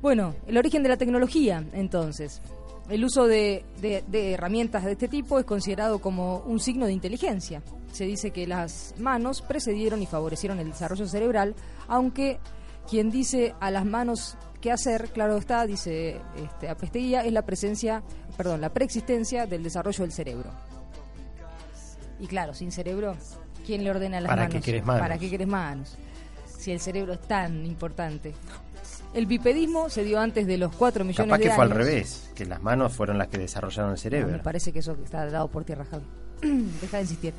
Bueno, 0.00 0.34
el 0.46 0.56
origen 0.56 0.82
de 0.82 0.88
la 0.88 0.96
tecnología, 0.96 1.62
entonces. 1.72 2.40
El 2.88 3.04
uso 3.04 3.26
de, 3.26 3.64
de- 3.80 4.02
de 4.08 4.32
herramientas 4.32 4.84
de 4.84 4.92
este 4.92 5.08
tipo 5.08 5.38
es 5.38 5.44
considerado 5.44 5.98
como 6.00 6.38
un 6.38 6.58
signo 6.58 6.86
de 6.86 6.92
inteligencia. 6.92 7.62
Se 7.92 8.04
dice 8.04 8.30
que 8.30 8.46
las 8.46 8.94
manos 8.98 9.42
precedieron 9.42 10.00
y 10.02 10.06
favorecieron 10.06 10.58
el 10.58 10.70
desarrollo 10.70 11.06
cerebral, 11.06 11.54
aunque 11.86 12.38
quien 12.88 13.10
dice 13.10 13.54
a 13.60 13.70
las 13.70 13.84
manos 13.84 14.36
qué 14.62 14.72
hacer, 14.72 15.10
claro 15.10 15.36
está, 15.36 15.66
dice 15.66 16.20
este, 16.42 16.68
Apesteguía, 16.68 17.24
es 17.24 17.32
la 17.32 17.42
presencia, 17.42 18.02
perdón, 18.36 18.60
la 18.62 18.70
preexistencia 18.70 19.46
del 19.46 19.62
desarrollo 19.62 20.02
del 20.04 20.12
cerebro. 20.12 20.50
Y 22.20 22.26
claro, 22.26 22.54
sin 22.54 22.72
cerebro, 22.72 23.16
¿quién 23.66 23.84
le 23.84 23.90
ordena 23.90 24.20
las 24.20 24.30
¿Para 24.30 24.42
manos? 24.42 24.54
qué 24.54 24.60
querés 24.62 24.84
manos? 24.84 25.00
¿Para 25.02 25.18
qué 25.18 25.30
querés 25.30 25.46
manos? 25.48 25.96
Si 26.58 26.72
el 26.72 26.80
cerebro 26.80 27.12
es 27.12 27.20
tan 27.20 27.64
importante. 27.66 28.34
El 29.14 29.26
bipedismo 29.26 29.88
se 29.88 30.04
dio 30.04 30.20
antes 30.20 30.46
de 30.46 30.58
los 30.58 30.74
4 30.76 31.04
millones 31.04 31.26
Capaz 31.26 31.38
de 31.38 31.44
que 31.44 31.50
fue 31.54 31.64
al 31.64 31.72
años. 31.72 31.86
revés, 31.86 32.30
que 32.34 32.44
las 32.44 32.62
manos 32.62 32.92
fueron 32.92 33.18
las 33.18 33.28
que 33.28 33.38
desarrollaron 33.38 33.90
el 33.90 33.94
No, 33.94 34.00
cerebro. 34.00 34.32
me 34.32 34.38
parece 34.40 34.72
que 34.72 34.80
eso 34.80 34.96
está 35.02 35.26
dado 35.30 35.48
por 35.48 35.64
tierra, 35.64 35.84
Javi. 35.90 36.04
Deja 36.80 36.96
de 36.98 37.02
insistir. 37.02 37.34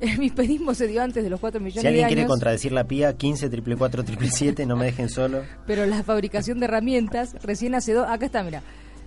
El 0.00 0.18
bipedismo 0.18 0.74
se 0.74 0.86
dio 0.86 1.02
antes 1.02 1.22
de 1.24 1.30
los 1.30 1.40
4 1.40 1.60
millones 1.60 1.80
si 1.80 1.86
alguien 1.86 2.04
de 2.04 2.08
quiere 2.08 2.22
años, 2.22 2.30
contradecir 2.30 2.72
la 2.72 2.84
pía, 2.84 3.16
15 3.16 3.48
triple 3.48 3.76
4 3.76 4.04
triple 4.04 4.28
7, 4.30 4.66
no 4.66 4.76
me 4.76 4.86
dejen 4.86 5.08
solo. 5.08 5.42
pero 5.66 5.86
la 5.86 6.02
fabricación 6.02 6.58
de 6.60 6.66
herramientas 6.66 7.34
recién 7.42 7.74
hace 7.74 7.94
dos... 7.94 8.06
Acá 8.08 8.26
está, 8.26 8.42
mira. 8.42 8.62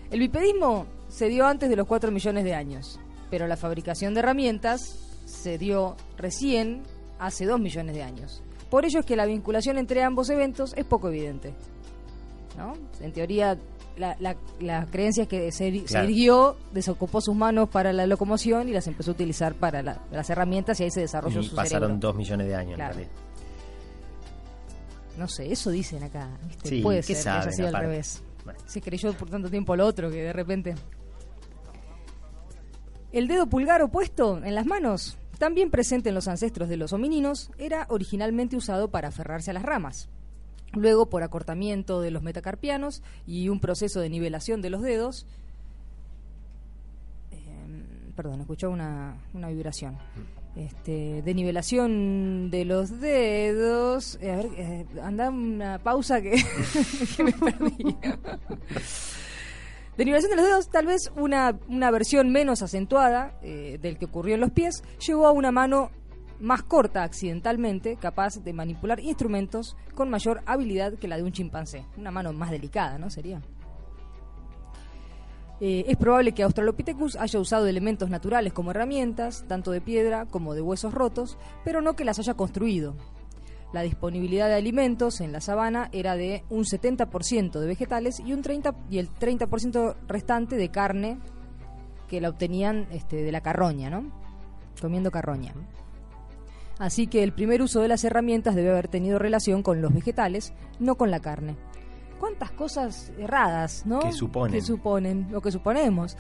El 0.10 0.19
bipedismo 0.19 0.88
se 1.10 1.27
dio 1.27 1.45
antes 1.45 1.69
de 1.69 1.75
los 1.75 1.86
4 1.88 2.10
millones 2.12 2.43
de 2.45 2.56
años, 2.56 2.99
pero 3.30 3.45
la 3.47 3.58
fabricación 3.58 4.13
de 4.13 4.21
herramientas 4.21 4.97
se 5.25 5.58
dio 5.58 5.97
recién 6.17 6.84
hace 7.19 7.45
2 7.45 7.60
millones 7.60 7.93
de 7.93 8.03
años. 8.03 8.41
Por 8.69 8.86
ello 8.86 9.01
es 9.01 9.06
que 9.06 9.15
la 9.17 9.25
vinculación 9.25 9.77
entre 9.77 10.03
ambos 10.03 10.30
eventos 10.30 10.73
es 10.77 10.86
poco 10.86 11.10
evidente. 11.10 11.53
¿No? 12.57 12.73
En 12.99 13.13
teoría, 13.13 13.57
la, 13.97 14.15
la, 14.19 14.35
la 14.59 14.85
creencia 14.87 15.23
es 15.23 15.29
que 15.29 15.51
se, 15.51 15.71
se 15.71 15.83
Claro. 15.85 16.05
erguió, 16.07 16.57
desocupó 16.73 17.21
sus 17.21 17.35
manos 17.35 17.69
para 17.69 17.93
la 17.93 18.05
locomoción 18.07 18.67
y 18.69 18.73
las 18.73 18.87
empezó 18.87 19.11
a 19.11 19.13
utilizar 19.13 19.53
para 19.55 19.81
la- 19.83 20.01
las 20.11 20.29
herramientas 20.29 20.79
y 20.79 20.83
ahí 20.83 20.91
se 20.91 21.01
desarrolló 21.01 21.39
Y 21.39 21.43
su 21.47 21.55
pasaron 21.55 21.89
cerebro. 21.89 22.07
2 22.09 22.15
millones 22.15 22.47
de 22.47 22.55
años 22.55 22.75
Claro. 22.75 22.91
en 22.93 22.97
realidad. 22.99 23.21
No 25.17 25.27
sé, 25.27 25.51
eso 25.51 25.71
dicen 25.71 26.03
acá. 26.03 26.29
¿viste? 26.47 26.69
Sí, 26.69 26.81
Puede 26.81 26.99
¿qué 27.01 27.15
ser 27.15 27.23
que 27.23 27.29
haya 27.29 27.39
saben, 27.41 27.55
sido 27.55 27.67
al 27.69 27.75
aparte? 27.75 27.87
revés. 27.91 28.23
Bueno. 28.43 28.59
Se 28.65 28.81
creyó 28.81 29.13
por 29.13 29.29
tanto 29.29 29.49
tiempo 29.49 29.75
lo 29.75 29.85
otro 29.85 30.09
que 30.11 30.17
de 30.23 30.33
repente... 30.33 30.75
El 33.11 33.27
dedo 33.27 33.47
pulgar 33.47 33.81
opuesto 33.81 34.37
en 34.43 34.53
las 34.53 34.65
manos, 34.65 35.17
también 35.39 35.71
presente 35.71 36.09
en 36.09 36.15
los 36.15 36.27
ancestros 36.27 36.69
de 36.69 36.77
los 36.77 36.93
homininos, 36.93 37.49
era 37.57 37.85
originalmente 37.89 38.55
usado 38.57 38.89
para 38.91 39.07
aferrarse 39.07 39.49
a 39.51 39.53
las 39.53 39.63
ramas. 39.63 40.09
Luego, 40.77 41.09
por 41.09 41.23
acortamiento 41.23 42.01
de 42.01 42.11
los 42.11 42.23
metacarpianos 42.23 43.01
y 43.25 43.49
un 43.49 43.59
proceso 43.59 43.99
de 43.99 44.09
nivelación 44.09 44.61
de 44.61 44.69
los 44.69 44.81
dedos, 44.81 45.25
eh, 47.31 48.07
perdón, 48.15 48.41
escuchó 48.41 48.69
una, 48.69 49.17
una 49.33 49.49
vibración. 49.49 49.97
Este, 50.55 51.21
de 51.21 51.33
nivelación 51.35 52.49
de 52.49 52.65
los 52.65 52.99
dedos. 52.99 54.17
eh, 54.21 54.31
a 54.31 54.35
ver, 54.37 54.47
eh, 54.57 54.85
anda 55.03 55.29
una 55.29 55.77
pausa 55.77 56.19
que, 56.19 56.31
que 57.17 57.23
me 57.23 57.31
perdí. 57.31 57.95
De 59.97 60.05
nivelación 60.05 60.31
de 60.31 60.35
los 60.35 60.45
dedos, 60.45 60.69
tal 60.69 60.85
vez 60.87 61.11
una, 61.15 61.59
una 61.67 61.91
versión 61.91 62.31
menos 62.31 62.61
acentuada 62.63 63.33
eh, 63.41 63.77
del 63.81 63.97
que 63.97 64.05
ocurrió 64.05 64.35
en 64.35 64.41
los 64.41 64.51
pies, 64.51 64.83
llevó 65.05 65.27
a 65.27 65.31
una 65.31 65.51
mano 65.51 65.91
más 66.39 66.63
corta 66.63 67.04
accidentalmente, 67.04 67.95
capaz 67.95 68.43
de 68.43 68.54
manipular 68.54 69.00
instrumentos 69.00 69.76
con 69.95 70.10
mayor 70.10 70.41
habilidad 70.45 70.93
que 70.93 71.08
la 71.08 71.17
de 71.17 71.23
un 71.23 71.32
chimpancé. 71.32 71.86
Una 71.97 72.12
mano 72.12 72.34
más 72.34 72.52
delicada, 72.52 72.97
¿no? 72.97 73.10
Sería. 73.10 73.41
Eh, 75.60 75.86
es 75.88 75.97
probable 75.97 76.34
que 76.34 76.43
Australopithecus 76.43 77.15
haya 77.15 77.39
usado 77.39 77.65
elementos 77.65 78.10
naturales 78.10 78.54
como 78.54 78.71
herramientas, 78.71 79.43
tanto 79.47 79.71
de 79.71 79.82
piedra 79.82 80.28
como 80.28 80.54
de 80.54 80.62
huesos 80.62 80.93
rotos, 80.93 81.38
pero 81.63 81.82
no 81.82 81.95
que 81.95 82.06
las 82.06 82.19
haya 82.19 82.36
construido. 82.36 82.95
La 83.73 83.82
disponibilidad 83.82 84.47
de 84.47 84.56
alimentos 84.56 85.19
en 85.19 85.32
la 85.32 85.41
sabana 85.41 85.89
era 85.91 86.15
de 86.15 86.43
un 86.50 86.63
70% 86.63 87.60
de 87.60 87.67
vegetales 87.67 88.19
y, 88.19 88.34
un 88.34 88.41
30, 88.41 88.76
y 88.89 89.00
el 89.00 89.10
30% 89.10 89.95
restante 90.08 90.56
de 90.56 90.69
carne 90.69 91.17
que 92.08 92.21
la 92.21 92.30
obtenían 92.30 92.88
este, 92.91 93.17
de 93.17 93.32
la 93.32 93.41
carroña, 93.41 93.89
¿no? 93.89 94.12
Comiendo 94.80 95.12
carroña. 95.12 95.54
Así 96.79 97.07
que 97.07 97.23
el 97.23 97.33
primer 97.33 97.61
uso 97.61 97.81
de 97.81 97.87
las 97.87 98.03
herramientas 98.03 98.55
debe 98.55 98.69
haber 98.69 98.87
tenido 98.87 99.17
relación 99.19 99.63
con 99.63 99.81
los 99.81 99.93
vegetales, 99.93 100.53
no 100.79 100.95
con 100.95 101.09
la 101.09 101.19
carne. 101.19 101.55
¿Cuántas 102.19 102.51
cosas 102.51 103.11
erradas, 103.17 103.85
no? 103.85 103.99
Que 103.99 104.11
suponen. 104.11 104.53
Que 104.53 104.61
suponen, 104.61 105.27
lo 105.31 105.41
que 105.41 105.51
suponemos. 105.51 106.17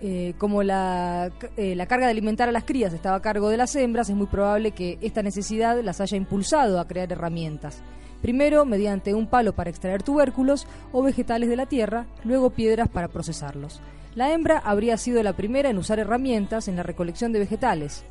Eh, 0.00 0.34
como 0.38 0.62
la, 0.62 1.32
eh, 1.56 1.74
la 1.74 1.86
carga 1.86 2.06
de 2.06 2.12
alimentar 2.12 2.48
a 2.48 2.52
las 2.52 2.62
crías 2.62 2.92
estaba 2.92 3.16
a 3.16 3.22
cargo 3.22 3.48
de 3.48 3.56
las 3.56 3.74
hembras, 3.74 4.08
es 4.08 4.14
muy 4.14 4.28
probable 4.28 4.70
que 4.70 4.96
esta 5.00 5.22
necesidad 5.22 5.82
las 5.82 6.00
haya 6.00 6.16
impulsado 6.16 6.78
a 6.78 6.86
crear 6.86 7.10
herramientas. 7.10 7.82
Primero 8.22 8.64
mediante 8.64 9.14
un 9.14 9.26
palo 9.26 9.54
para 9.54 9.70
extraer 9.70 10.02
tubérculos 10.02 10.66
o 10.92 11.02
vegetales 11.02 11.48
de 11.48 11.56
la 11.56 11.66
tierra, 11.66 12.06
luego 12.24 12.50
piedras 12.50 12.88
para 12.88 13.08
procesarlos. 13.08 13.80
La 14.14 14.32
hembra 14.32 14.58
habría 14.58 14.96
sido 14.96 15.22
la 15.22 15.34
primera 15.34 15.70
en 15.70 15.78
usar 15.78 15.98
herramientas 15.98 16.68
en 16.68 16.76
la 16.76 16.82
recolección 16.82 17.32
de 17.32 17.40
vegetales, 17.40 18.04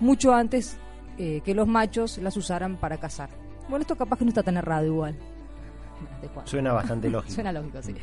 mucho 0.00 0.32
antes 0.32 0.78
eh, 1.18 1.40
que 1.44 1.54
los 1.54 1.66
machos 1.68 2.18
las 2.18 2.36
usaran 2.36 2.76
para 2.76 2.96
cazar. 2.98 3.28
Bueno, 3.68 3.82
esto 3.82 3.96
capaz 3.96 4.18
que 4.18 4.24
no 4.24 4.28
está 4.30 4.42
tan 4.42 4.56
errado 4.56 4.86
igual. 4.86 5.16
Suena 6.44 6.72
bastante 6.72 7.10
lógico. 7.10 7.34
Suena 7.34 7.52
lógico, 7.52 7.82
sí. 7.82 7.94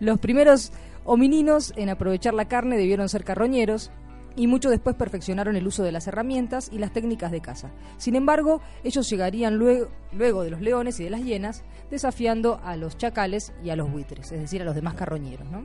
Los 0.00 0.18
primeros 0.18 0.72
homininos 1.04 1.72
en 1.76 1.88
aprovechar 1.88 2.34
la 2.34 2.46
carne 2.46 2.76
debieron 2.76 3.08
ser 3.08 3.24
carroñeros 3.24 3.90
y 4.36 4.46
mucho 4.46 4.70
después 4.70 4.94
perfeccionaron 4.94 5.56
el 5.56 5.66
uso 5.66 5.82
de 5.82 5.90
las 5.90 6.06
herramientas 6.06 6.68
y 6.72 6.78
las 6.78 6.92
técnicas 6.92 7.32
de 7.32 7.40
caza. 7.40 7.70
Sin 7.96 8.14
embargo, 8.14 8.60
ellos 8.84 9.08
llegarían 9.10 9.56
luego, 9.56 9.88
luego 10.12 10.44
de 10.44 10.50
los 10.50 10.60
leones 10.60 11.00
y 11.00 11.04
de 11.04 11.10
las 11.10 11.22
hienas, 11.22 11.64
desafiando 11.90 12.60
a 12.62 12.76
los 12.76 12.96
chacales 12.96 13.52
y 13.64 13.70
a 13.70 13.76
los 13.76 13.90
buitres, 13.90 14.30
es 14.30 14.40
decir, 14.40 14.62
a 14.62 14.64
los 14.64 14.76
demás 14.76 14.94
carroñeros. 14.94 15.48
¿no? 15.50 15.64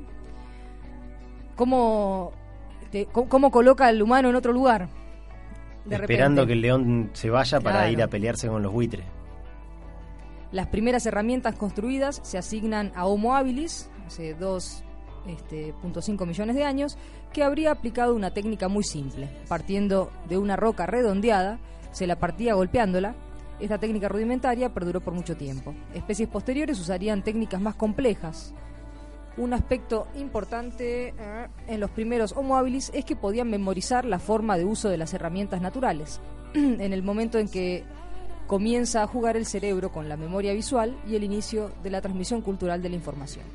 ¿Cómo, 1.55 2.31
te- 2.91 3.05
cómo- 3.07 3.29
cómo 3.29 3.51
coloca 3.51 3.85
al 3.87 4.01
humano 4.01 4.29
en 4.29 4.35
otro 4.35 4.53
lugar? 4.53 4.87
De 5.85 5.95
Esperando 5.95 6.41
repente. 6.41 6.47
que 6.47 6.53
el 6.53 6.61
león 6.61 7.09
se 7.13 7.29
vaya 7.29 7.59
para 7.59 7.89
ir 7.89 8.01
a 8.01 8.07
pelearse 8.07 8.47
con 8.47 8.63
los 8.63 8.71
buitres. 8.71 9.05
Las 10.51 10.67
primeras 10.67 11.05
herramientas 11.05 11.55
construidas 11.55 12.19
se 12.23 12.37
asignan 12.37 12.91
a 12.95 13.05
Homo 13.07 13.35
habilis, 13.35 13.89
hace 14.05 14.37
2.5 14.37 16.25
millones 16.27 16.55
de 16.55 16.63
años, 16.63 16.97
que 17.33 17.43
habría 17.43 17.71
aplicado 17.71 18.15
una 18.15 18.31
técnica 18.31 18.67
muy 18.67 18.83
simple. 18.83 19.29
Partiendo 19.47 20.11
de 20.29 20.37
una 20.37 20.55
roca 20.55 20.85
redondeada, 20.85 21.59
se 21.91 22.05
la 22.07 22.17
partía 22.17 22.53
golpeándola. 22.53 23.15
Esta 23.59 23.77
técnica 23.79 24.09
rudimentaria 24.09 24.73
perduró 24.73 25.01
por 25.01 25.13
mucho 25.13 25.35
tiempo. 25.35 25.73
Especies 25.93 26.29
posteriores 26.29 26.79
usarían 26.79 27.23
técnicas 27.23 27.59
más 27.59 27.75
complejas. 27.75 28.53
Un 29.35 29.53
aspecto 29.53 30.07
importante 30.15 31.09
eh, 31.09 31.47
en 31.67 31.79
los 31.79 31.89
primeros 31.89 32.33
Homo 32.33 32.55
habilis 32.55 32.91
es 32.93 33.03
que 33.03 33.15
podían 33.15 33.49
memorizar 33.49 34.05
la 34.05 34.19
forma 34.19 34.57
de 34.57 34.65
uso 34.65 34.89
de 34.89 34.97
las 34.97 35.13
herramientas 35.13 35.61
naturales. 35.61 36.21
en 36.53 36.93
el 36.93 37.01
momento 37.01 37.39
en 37.39 37.47
que 37.47 37.83
comienza 38.47 39.01
a 39.01 39.07
jugar 39.07 39.37
el 39.37 39.45
cerebro 39.45 39.91
con 39.91 40.07
la 40.07 40.17
memoria 40.17 40.53
visual 40.53 40.95
y 41.07 41.15
el 41.15 41.23
inicio 41.23 41.71
de 41.81 41.89
la 41.89 42.01
transmisión 42.01 42.41
cultural 42.41 42.81
de 42.81 42.89
la 42.89 42.95
información. 42.95 43.45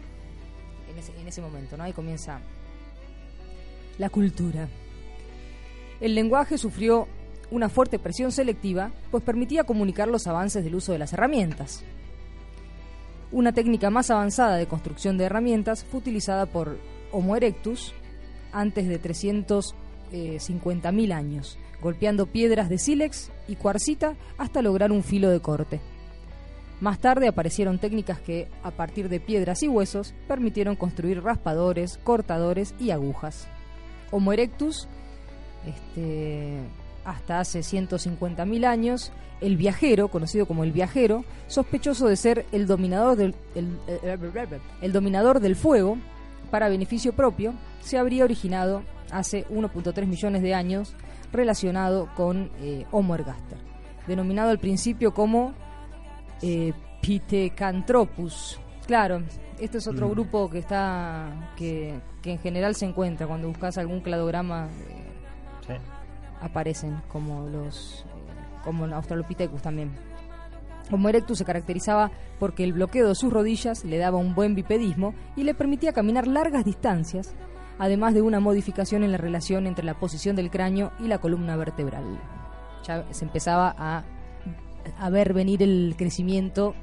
En 0.91 0.99
ese, 0.99 1.13
en 1.21 1.29
ese 1.29 1.41
momento, 1.41 1.77
¿no? 1.77 1.85
Ahí 1.85 1.93
comienza 1.93 2.41
la 3.99 4.11
cultura. 4.11 4.69
El 6.01 6.15
lenguaje 6.15 6.59
sufrió 6.59 7.07
una 7.51 7.69
fuerte 7.69 7.99
presión 7.99 8.33
selectiva, 8.33 8.91
pues 9.11 9.23
permitía 9.23 9.65
comunicar 9.65 10.09
los 10.09 10.27
avances 10.27 10.65
del 10.65 10.75
uso 10.75 10.93
de 10.93 10.99
las 10.99 11.13
herramientas. 11.13 11.85
Una 13.31 13.53
técnica 13.53 13.91
más 13.91 14.11
avanzada 14.11 14.57
de 14.57 14.67
construcción 14.67 15.19
de 15.19 15.25
herramientas 15.25 15.85
fue 15.85 16.01
utilizada 16.01 16.47
por 16.47 16.79
Homo 17.13 17.37
erectus 17.37 17.93
antes 18.53 18.89
de 18.89 18.99
350.000 19.01 21.13
años, 21.13 21.59
golpeando 21.83 22.25
piedras 22.27 22.71
de 22.71 22.79
sílex 22.79 23.31
y 23.47 23.57
cuarcita 23.57 24.17
hasta 24.39 24.63
lograr 24.63 24.93
un 24.93 25.03
filo 25.03 25.29
de 25.29 25.41
corte. 25.41 25.83
Más 26.81 27.01
tarde 27.01 27.29
aparecieron 27.29 27.79
técnicas 27.79 28.19
que, 28.21 28.49
a 28.63 28.71
partir 28.71 29.11
de 29.11 29.21
piedras 29.21 29.63
y 29.63 29.69
huesos, 29.69 30.15
permitieron 30.27 30.77
construir 30.77 31.23
raspadores, 31.23 32.01
cortadores 32.05 32.75
y 32.79 32.93
agujas. 32.93 33.47
Homo 34.11 34.33
erectus, 34.33 34.89
este, 35.67 36.61
hasta 37.09 37.41
hace 37.41 37.61
150.000 37.61 38.65
años, 38.67 39.13
el 39.41 39.57
viajero, 39.57 40.09
conocido 40.09 40.47
como 40.47 40.65
el 40.65 40.73
viajero, 40.73 41.25
sospechoso 41.47 42.07
de 42.09 42.17
ser 42.17 42.45
el 42.53 42.67
dominador 42.67 43.17
del, 43.17 43.35
el, 43.55 43.69
el- 44.03 44.11
el 44.83 44.93
dominador 44.93 45.41
del 45.41 45.57
fuego 45.57 45.97
para 46.51 46.69
beneficio 46.69 47.13
propio, 47.13 47.55
se 47.81 47.99
habría 47.99 48.25
originado 48.25 48.83
hace 49.11 49.47
1.3 49.49 50.07
millones 50.07 50.43
de 50.43 50.55
años 50.55 50.95
relacionado 51.33 52.09
con 52.17 52.51
eh, 52.61 52.85
Homo 52.91 53.15
ergaster, 53.15 53.59
denominado 54.07 54.51
al 54.51 54.59
principio 54.59 55.15
como 55.15 55.55
eh. 56.43 56.73
Claro, 58.87 59.23
este 59.61 59.79
es 59.79 59.87
otro 59.87 60.09
Mm. 60.09 60.11
grupo 60.11 60.51
que 60.51 60.59
está 60.59 61.53
que, 61.57 61.95
que 62.23 62.33
en 62.33 62.39
general 62.39 62.75
se 62.75 62.87
encuentra 62.87 63.27
cuando 63.27 63.49
buscas 63.49 63.79
algún 63.79 64.01
cladograma 64.01 64.69
eh. 64.89 65.05
Aparecen 66.41 67.01
como 67.09 67.49
los 67.49 68.05
eh, 68.07 68.65
como 68.65 68.85
Australopithecus 68.85 69.63
también. 69.63 69.93
Homo 70.91 71.09
erectus 71.09 71.39
se 71.39 71.45
caracterizaba 71.45 72.11
porque 72.39 72.65
el 72.65 72.73
bloqueo 72.73 73.09
de 73.09 73.15
sus 73.15 73.33
rodillas 73.33 73.85
le 73.85 73.99
daba 73.99 74.19
un 74.19 74.35
buen 74.35 74.55
bipedismo 74.55 75.15
y 75.37 75.45
le 75.45 75.55
permitía 75.55 75.93
caminar 75.93 76.27
largas 76.27 76.65
distancias, 76.65 77.35
además 77.79 78.15
de 78.15 78.23
una 78.23 78.41
modificación 78.41 79.05
en 79.05 79.13
la 79.13 79.19
relación 79.19 79.67
entre 79.67 79.85
la 79.85 79.99
posición 79.99 80.35
del 80.35 80.51
cráneo 80.51 80.93
y 80.99 81.09
la 81.09 81.19
columna 81.19 81.57
vertebral. 81.57 82.05
Ya 82.85 83.05
se 83.13 83.25
empezaba 83.25 83.75
a, 83.77 84.05
a 84.99 85.11
ver 85.11 85.35
venir 85.35 85.63
el 85.63 85.95
crecimiento 85.99 86.75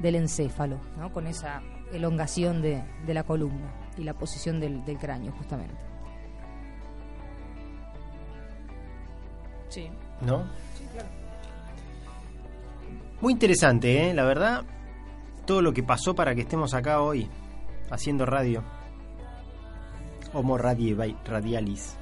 del 0.00 0.16
encéfalo, 0.16 0.80
¿no? 0.98 1.12
con 1.12 1.28
esa 1.28 1.62
elongación 1.92 2.60
de, 2.60 2.82
de 3.06 3.14
la 3.14 3.22
columna 3.22 3.72
y 3.96 4.02
la 4.02 4.14
posición 4.14 4.58
del, 4.58 4.84
del 4.84 4.98
cráneo, 4.98 5.32
justamente. 5.32 5.93
Sí. 9.74 9.88
¿No? 10.20 10.44
Muy 13.20 13.32
interesante, 13.32 14.08
¿eh? 14.08 14.14
La 14.14 14.24
verdad, 14.24 14.62
todo 15.46 15.62
lo 15.62 15.72
que 15.72 15.82
pasó 15.82 16.14
para 16.14 16.32
que 16.36 16.42
estemos 16.42 16.74
acá 16.74 17.00
hoy, 17.00 17.28
haciendo 17.90 18.24
radio. 18.24 18.62
Homo 20.32 20.58
radialis. 20.58 21.96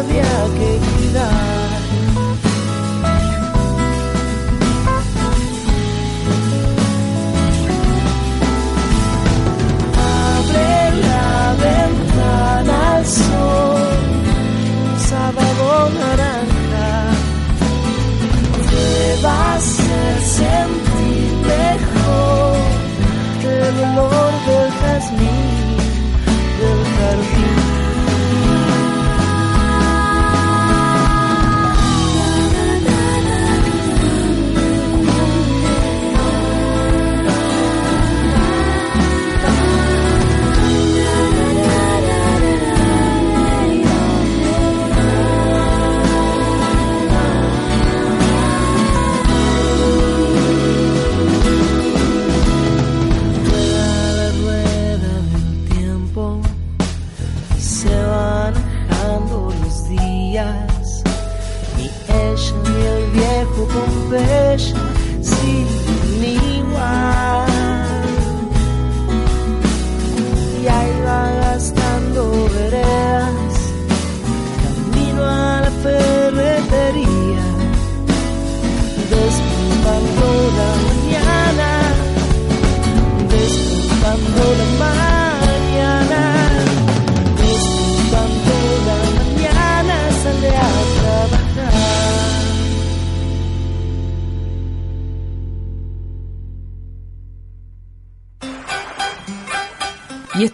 Había 0.00 0.22
que 0.58 0.79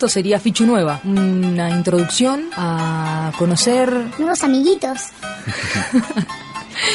esto 0.07 0.21
sería 0.21 0.39
Fichu 0.39 0.67
Nueva, 0.67 1.01
una 1.05 1.69
introducción 1.69 2.45
a 2.57 3.33
conocer 3.37 3.91
Nuevos 4.19 4.45
amiguitos. 4.45 4.99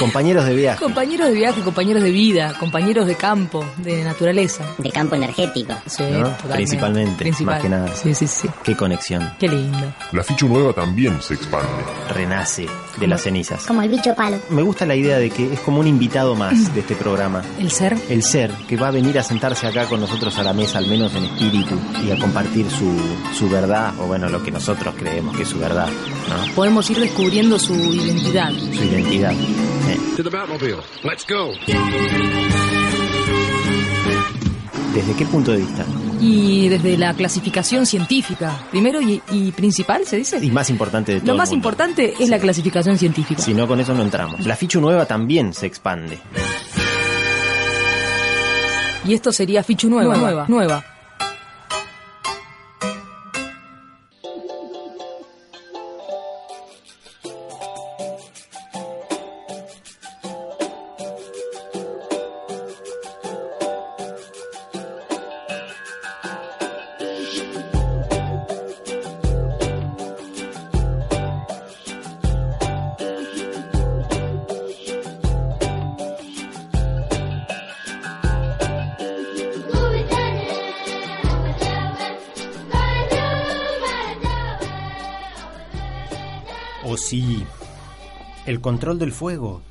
Compañeros 0.02 0.46
de 0.46 0.56
viaje. 0.56 0.80
compañeros 0.82 1.28
de 1.30 1.34
viaje, 1.36 1.62
compañeros 1.62 2.04
de 2.04 2.10
vida, 2.12 2.54
compañeros 2.60 3.06
de 3.08 3.16
campo, 3.16 3.64
de 3.78 4.04
naturaleza. 4.04 4.64
De 4.80 4.90
campo 4.92 5.16
energético. 5.16 5.74
Sí, 5.86 6.04
¿No? 6.04 6.24
totalmente. 6.30 6.54
Principalmente, 6.56 7.16
Principal. 7.18 7.54
más 7.56 7.62
que 7.64 7.70
nada. 7.70 7.96
Sí, 7.96 8.16
sí, 8.16 8.26
sí. 8.28 8.48
Qué 8.64 8.76
conexión. 8.76 9.32
Qué 9.40 9.48
lindo. 9.48 9.94
La 10.12 10.24
ficha 10.24 10.46
nueva 10.48 10.74
también 10.74 11.22
se 11.22 11.36
expande. 11.36 11.68
Renace 12.14 12.66
de 13.00 13.08
las 13.08 13.22
cenizas. 13.22 13.64
Como 13.66 13.82
el 13.84 13.90
bicho 13.90 14.14
palo. 14.16 14.38
Me 14.50 14.62
gusta 14.64 14.86
la 14.86 14.96
idea 14.96 15.18
de 15.20 15.30
que 15.30 15.54
es 15.54 15.60
como 15.62 15.80
un 15.80 15.88
invitado 15.88 16.36
más 16.36 16.74
de 16.74 16.80
este 16.82 16.96
programa. 16.96 17.44
El 17.60 17.70
ser. 17.72 17.96
El 18.10 18.24
ser 18.24 18.52
que 18.68 18.76
va 18.78 18.88
a 18.88 18.92
venir 18.92 19.18
a 19.20 19.24
sentarse 19.24 19.68
acá 19.68 19.86
con 19.86 20.00
nosotros 20.02 20.36
a 20.40 20.44
la 20.44 20.52
mesa, 20.54 20.80
al 20.80 20.88
menos 20.88 21.14
en 21.16 21.26
espíritu, 21.26 21.76
y 22.06 22.12
a 22.12 22.18
compartir 22.18 22.66
su, 22.72 23.00
su 23.38 23.48
verdad, 23.50 23.94
o 24.00 24.08
bueno, 24.08 24.28
lo 24.30 24.42
que 24.44 24.50
nosotros 24.52 24.96
creemos 24.98 25.38
que 25.38 25.44
es 25.44 25.50
su 25.50 25.60
verdad, 25.60 25.88
¿no? 26.28 26.54
Podemos 26.56 26.90
ir 26.90 27.00
descubriendo 27.00 27.60
su 27.60 27.74
identidad. 27.94 28.52
Su 28.52 28.84
identidad. 28.84 29.34
To 30.18 30.24
the 30.24 30.30
Batmobile. 30.30 30.82
Let's 31.04 31.26
go. 31.28 31.52
¿Desde 34.94 35.14
qué 35.16 35.26
punto 35.26 35.52
de 35.52 35.60
vista? 35.60 35.86
Y 36.20 36.68
desde 36.68 36.98
la 36.98 37.14
clasificación 37.14 37.86
científica, 37.86 38.60
primero 38.70 39.02
y, 39.02 39.22
y 39.32 39.52
principal, 39.52 40.06
se 40.06 40.18
dice. 40.18 40.40
Y 40.44 40.52
más 40.52 40.70
importante 40.70 41.14
de 41.14 41.20
todo. 41.20 41.28
Lo 41.28 41.34
el 41.34 41.38
más 41.38 41.50
mundo. 41.50 41.56
importante 41.58 42.14
es 42.20 42.30
la 42.30 42.40
clasificación 42.40 42.98
científica. 42.98 43.42
Si 43.42 43.54
no, 43.54 43.68
con 43.68 43.80
eso 43.80 43.94
no 43.94 44.04
entramos. 44.04 44.46
La 44.46 44.56
ficha 44.56 44.80
nueva 44.80 45.06
también 45.06 45.54
se 45.54 45.66
expande. 45.66 46.20
Y 49.06 49.14
esto 49.14 49.32
sería 49.32 49.64
Fichu 49.64 49.90
Nueva. 49.90 50.16
Nueva. 50.16 50.46
Nueva. 50.48 50.86
El 88.62 88.64
control 88.64 89.00
del 89.00 89.12
fuego 89.12 89.64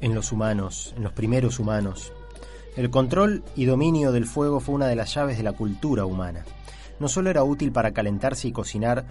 en 0.00 0.14
los 0.14 0.30
humanos, 0.30 0.94
en 0.96 1.02
los 1.02 1.12
primeros 1.12 1.58
humanos. 1.58 2.12
El 2.76 2.90
control 2.90 3.42
y 3.56 3.64
dominio 3.64 4.12
del 4.12 4.24
fuego 4.24 4.60
fue 4.60 4.76
una 4.76 4.86
de 4.86 4.94
las 4.94 5.12
llaves 5.12 5.36
de 5.36 5.42
la 5.42 5.50
cultura 5.50 6.04
humana. 6.04 6.44
No 7.00 7.08
solo 7.08 7.28
era 7.28 7.42
útil 7.42 7.72
para 7.72 7.90
calentarse 7.90 8.46
y 8.46 8.52
cocinar 8.52 9.04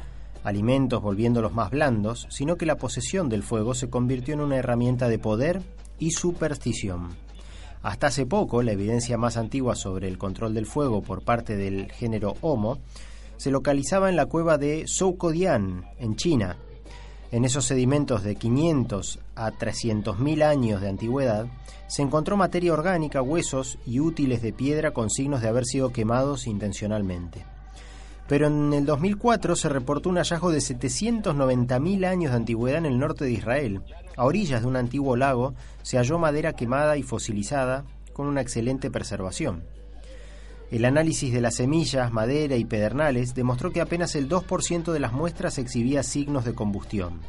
alimentos 0.46 1.02
volviéndolos 1.02 1.54
más 1.54 1.70
blandos, 1.70 2.28
sino 2.30 2.56
que 2.56 2.66
la 2.66 2.78
posesión 2.78 3.28
del 3.28 3.44
fuego 3.44 3.74
se 3.74 3.90
convirtió 3.90 4.34
en 4.36 4.40
una 4.40 4.56
herramienta 4.56 5.10
de 5.10 5.20
poder 5.20 5.62
y 6.00 6.12
superstición. 6.12 7.10
Hasta 7.84 8.08
hace 8.08 8.26
poco, 8.26 8.64
la 8.64 8.72
evidencia 8.72 9.18
más 9.18 9.36
antigua 9.36 9.76
sobre 9.76 10.08
el 10.08 10.18
control 10.18 10.54
del 10.54 10.66
fuego 10.66 11.02
por 11.02 11.24
parte 11.24 11.58
del 11.58 11.92
género 11.92 12.36
Homo 12.40 12.80
se 13.36 13.52
localizaba 13.52 14.08
en 14.10 14.16
la 14.16 14.28
cueva 14.28 14.58
de 14.58 14.86
Soukodian, 14.88 15.84
en 16.00 16.16
China. 16.16 16.56
En 17.36 17.44
esos 17.44 17.66
sedimentos 17.66 18.24
de 18.24 18.38
500 18.38 19.20
a 19.36 19.52
300.000 19.52 20.42
años 20.42 20.80
de 20.80 20.88
antigüedad, 20.88 21.48
se 21.86 22.02
encontró 22.02 22.38
materia 22.38 22.72
orgánica, 22.72 23.22
huesos 23.22 23.78
y 23.86 24.00
útiles 24.00 24.42
de 24.42 24.54
piedra 24.54 24.92
con 24.92 25.10
signos 25.10 25.42
de 25.42 25.50
haber 25.50 25.66
sido 25.66 25.92
quemados 25.92 26.48
intencionalmente. 26.48 27.44
Pero 28.30 28.48
en 28.48 28.72
el 28.72 28.86
2004 28.86 29.58
se 29.58 29.68
reportó 29.68 30.08
un 30.08 30.16
hallazgo 30.16 30.50
de 30.50 30.60
790.000 30.60 32.06
años 32.06 32.32
de 32.32 32.38
antigüedad 32.38 32.78
en 32.78 32.86
el 32.86 33.00
norte 33.00 33.26
de 33.26 33.34
Israel. 33.34 33.82
A 34.16 34.24
orillas 34.24 34.62
de 34.62 34.68
un 34.68 34.78
antiguo 34.78 35.18
lago 35.18 35.56
se 35.84 35.98
halló 35.98 36.18
madera 36.18 36.54
quemada 36.54 36.96
y 36.96 37.04
fosilizada 37.04 37.84
con 38.14 38.28
una 38.28 38.40
excelente 38.40 38.90
preservación. 38.90 39.75
El 40.76 40.84
análisis 40.84 41.32
de 41.32 41.40
las 41.40 41.56
semillas, 41.56 42.12
madera 42.12 42.58
y 42.58 42.66
pedernales 42.66 43.34
demostró 43.34 43.72
que 43.72 43.80
apenas 43.80 44.14
el 44.14 44.28
2% 44.28 44.92
de 44.92 45.00
las 45.00 45.14
muestras 45.14 45.58
exhibía 45.58 46.04
signos 46.04 46.44
de 46.44 46.54
combustión. 46.54 47.22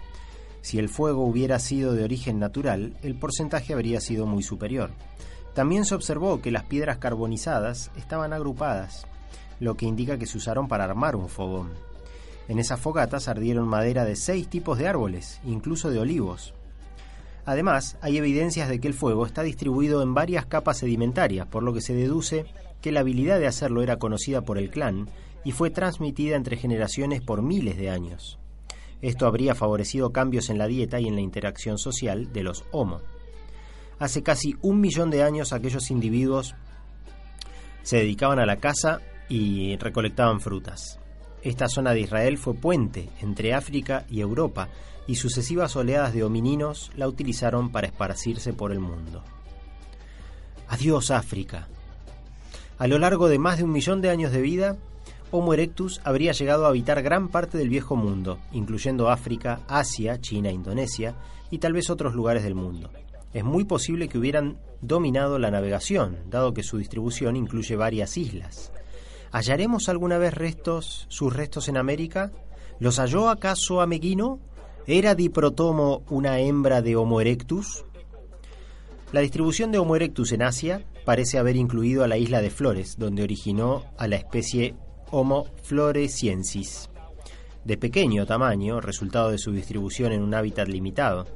Si 0.62 0.80
el 0.80 0.88
fuego 0.88 1.24
hubiera 1.24 1.60
sido 1.60 1.92
de 1.92 2.02
origen 2.02 2.40
natural, 2.40 2.96
el 3.04 3.14
porcentaje 3.14 3.72
habría 3.72 4.00
sido 4.00 4.26
muy 4.26 4.42
superior. 4.42 4.90
También 5.54 5.84
se 5.84 5.94
observó 5.94 6.42
que 6.42 6.50
las 6.50 6.64
piedras 6.64 6.98
carbonizadas 6.98 7.92
estaban 7.96 8.32
agrupadas, 8.32 9.06
lo 9.60 9.76
que 9.76 9.86
indica 9.86 10.18
que 10.18 10.26
se 10.26 10.38
usaron 10.38 10.66
para 10.66 10.82
armar 10.82 11.14
un 11.14 11.28
fogón. 11.28 11.70
En 12.48 12.58
esas 12.58 12.80
fogatas 12.80 13.28
ardieron 13.28 13.68
madera 13.68 14.04
de 14.04 14.16
seis 14.16 14.48
tipos 14.48 14.76
de 14.76 14.88
árboles, 14.88 15.40
incluso 15.44 15.88
de 15.88 16.00
olivos. 16.00 16.52
Además, 17.44 17.96
hay 18.00 18.16
evidencias 18.16 18.68
de 18.68 18.80
que 18.80 18.88
el 18.88 18.94
fuego 18.94 19.24
está 19.24 19.44
distribuido 19.44 20.02
en 20.02 20.14
varias 20.14 20.46
capas 20.46 20.78
sedimentarias, 20.78 21.46
por 21.46 21.62
lo 21.62 21.72
que 21.72 21.80
se 21.80 21.94
deduce 21.94 22.44
que 22.86 22.92
la 22.92 23.00
habilidad 23.00 23.40
de 23.40 23.48
hacerlo 23.48 23.82
era 23.82 23.96
conocida 23.96 24.42
por 24.42 24.58
el 24.58 24.70
clan 24.70 25.08
y 25.42 25.50
fue 25.50 25.70
transmitida 25.70 26.36
entre 26.36 26.56
generaciones 26.56 27.20
por 27.20 27.42
miles 27.42 27.76
de 27.76 27.90
años. 27.90 28.38
Esto 29.02 29.26
habría 29.26 29.56
favorecido 29.56 30.12
cambios 30.12 30.50
en 30.50 30.58
la 30.58 30.68
dieta 30.68 31.00
y 31.00 31.08
en 31.08 31.16
la 31.16 31.20
interacción 31.20 31.78
social 31.78 32.32
de 32.32 32.44
los 32.44 32.62
Homo. 32.70 33.00
Hace 33.98 34.22
casi 34.22 34.54
un 34.62 34.80
millón 34.80 35.10
de 35.10 35.24
años 35.24 35.52
aquellos 35.52 35.90
individuos 35.90 36.54
se 37.82 37.96
dedicaban 37.96 38.38
a 38.38 38.46
la 38.46 38.58
caza 38.58 39.00
y 39.28 39.76
recolectaban 39.78 40.40
frutas. 40.40 41.00
Esta 41.42 41.68
zona 41.68 41.92
de 41.92 42.02
Israel 42.02 42.38
fue 42.38 42.54
puente 42.54 43.08
entre 43.20 43.52
África 43.52 44.06
y 44.08 44.20
Europa 44.20 44.68
y 45.08 45.16
sucesivas 45.16 45.74
oleadas 45.74 46.14
de 46.14 46.22
homininos 46.22 46.92
la 46.94 47.08
utilizaron 47.08 47.72
para 47.72 47.88
esparcirse 47.88 48.52
por 48.52 48.70
el 48.70 48.78
mundo. 48.78 49.24
Adiós 50.68 51.10
África. 51.10 51.66
A 52.78 52.86
lo 52.86 52.98
largo 52.98 53.28
de 53.28 53.38
más 53.38 53.56
de 53.56 53.64
un 53.64 53.72
millón 53.72 54.02
de 54.02 54.10
años 54.10 54.32
de 54.32 54.42
vida, 54.42 54.76
Homo 55.30 55.54
erectus 55.54 56.00
habría 56.04 56.32
llegado 56.32 56.66
a 56.66 56.68
habitar 56.68 57.02
gran 57.02 57.28
parte 57.28 57.56
del 57.56 57.70
viejo 57.70 57.96
mundo, 57.96 58.38
incluyendo 58.52 59.08
África, 59.08 59.60
Asia, 59.66 60.20
China, 60.20 60.50
Indonesia 60.50 61.14
y 61.50 61.58
tal 61.58 61.72
vez 61.72 61.88
otros 61.88 62.14
lugares 62.14 62.42
del 62.44 62.54
mundo. 62.54 62.90
Es 63.32 63.44
muy 63.44 63.64
posible 63.64 64.08
que 64.08 64.18
hubieran 64.18 64.58
dominado 64.82 65.38
la 65.38 65.50
navegación, 65.50 66.18
dado 66.28 66.52
que 66.52 66.62
su 66.62 66.76
distribución 66.76 67.34
incluye 67.34 67.76
varias 67.76 68.16
islas. 68.16 68.72
¿Hallaremos 69.32 69.88
alguna 69.88 70.18
vez 70.18 70.34
restos, 70.34 71.06
sus 71.08 71.34
restos 71.34 71.68
en 71.68 71.78
América? 71.78 72.30
¿Los 72.78 72.98
halló 72.98 73.30
acaso 73.30 73.80
Ameguino? 73.80 74.38
¿Era 74.86 75.14
Diprotomo 75.14 76.02
una 76.08 76.38
hembra 76.40 76.82
de 76.82 76.94
Homo 76.94 77.20
erectus? 77.20 77.84
La 79.12 79.20
distribución 79.20 79.70
de 79.70 79.78
Homo 79.78 79.94
erectus 79.94 80.32
en 80.32 80.42
Asia 80.42 80.82
parece 81.04 81.38
haber 81.38 81.54
incluido 81.54 82.02
a 82.02 82.08
la 82.08 82.18
isla 82.18 82.40
de 82.40 82.50
Flores, 82.50 82.96
donde 82.98 83.22
originó 83.22 83.84
a 83.96 84.08
la 84.08 84.16
especie 84.16 84.74
Homo 85.12 85.46
floresiensis, 85.62 86.90
de 87.64 87.76
pequeño 87.76 88.26
tamaño, 88.26 88.80
resultado 88.80 89.30
de 89.30 89.38
su 89.38 89.52
distribución 89.52 90.10
en 90.10 90.22
un 90.22 90.34
hábitat 90.34 90.66
limitado. 90.66 91.28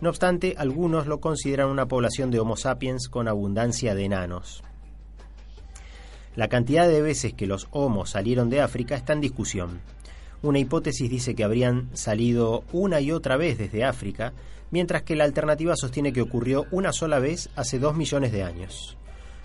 No 0.00 0.10
obstante, 0.10 0.54
algunos 0.56 1.08
lo 1.08 1.20
consideran 1.20 1.70
una 1.70 1.88
población 1.88 2.30
de 2.30 2.38
Homo 2.38 2.56
sapiens 2.56 3.08
con 3.08 3.26
abundancia 3.26 3.96
de 3.96 4.04
enanos. 4.04 4.62
La 6.36 6.46
cantidad 6.46 6.86
de 6.86 7.02
veces 7.02 7.34
que 7.34 7.48
los 7.48 7.66
homos 7.72 8.10
salieron 8.10 8.48
de 8.48 8.60
África 8.60 8.94
está 8.94 9.12
en 9.12 9.20
discusión. 9.20 9.80
Una 10.40 10.60
hipótesis 10.60 11.10
dice 11.10 11.34
que 11.34 11.42
habrían 11.42 11.90
salido 11.96 12.62
una 12.70 13.00
y 13.00 13.10
otra 13.10 13.36
vez 13.36 13.58
desde 13.58 13.82
África, 13.82 14.34
mientras 14.70 15.02
que 15.02 15.16
la 15.16 15.24
alternativa 15.24 15.76
sostiene 15.76 16.12
que 16.12 16.22
ocurrió 16.22 16.66
una 16.70 16.92
sola 16.92 17.18
vez 17.18 17.50
hace 17.56 17.78
dos 17.78 17.96
millones 17.96 18.32
de 18.32 18.42
años. 18.42 18.96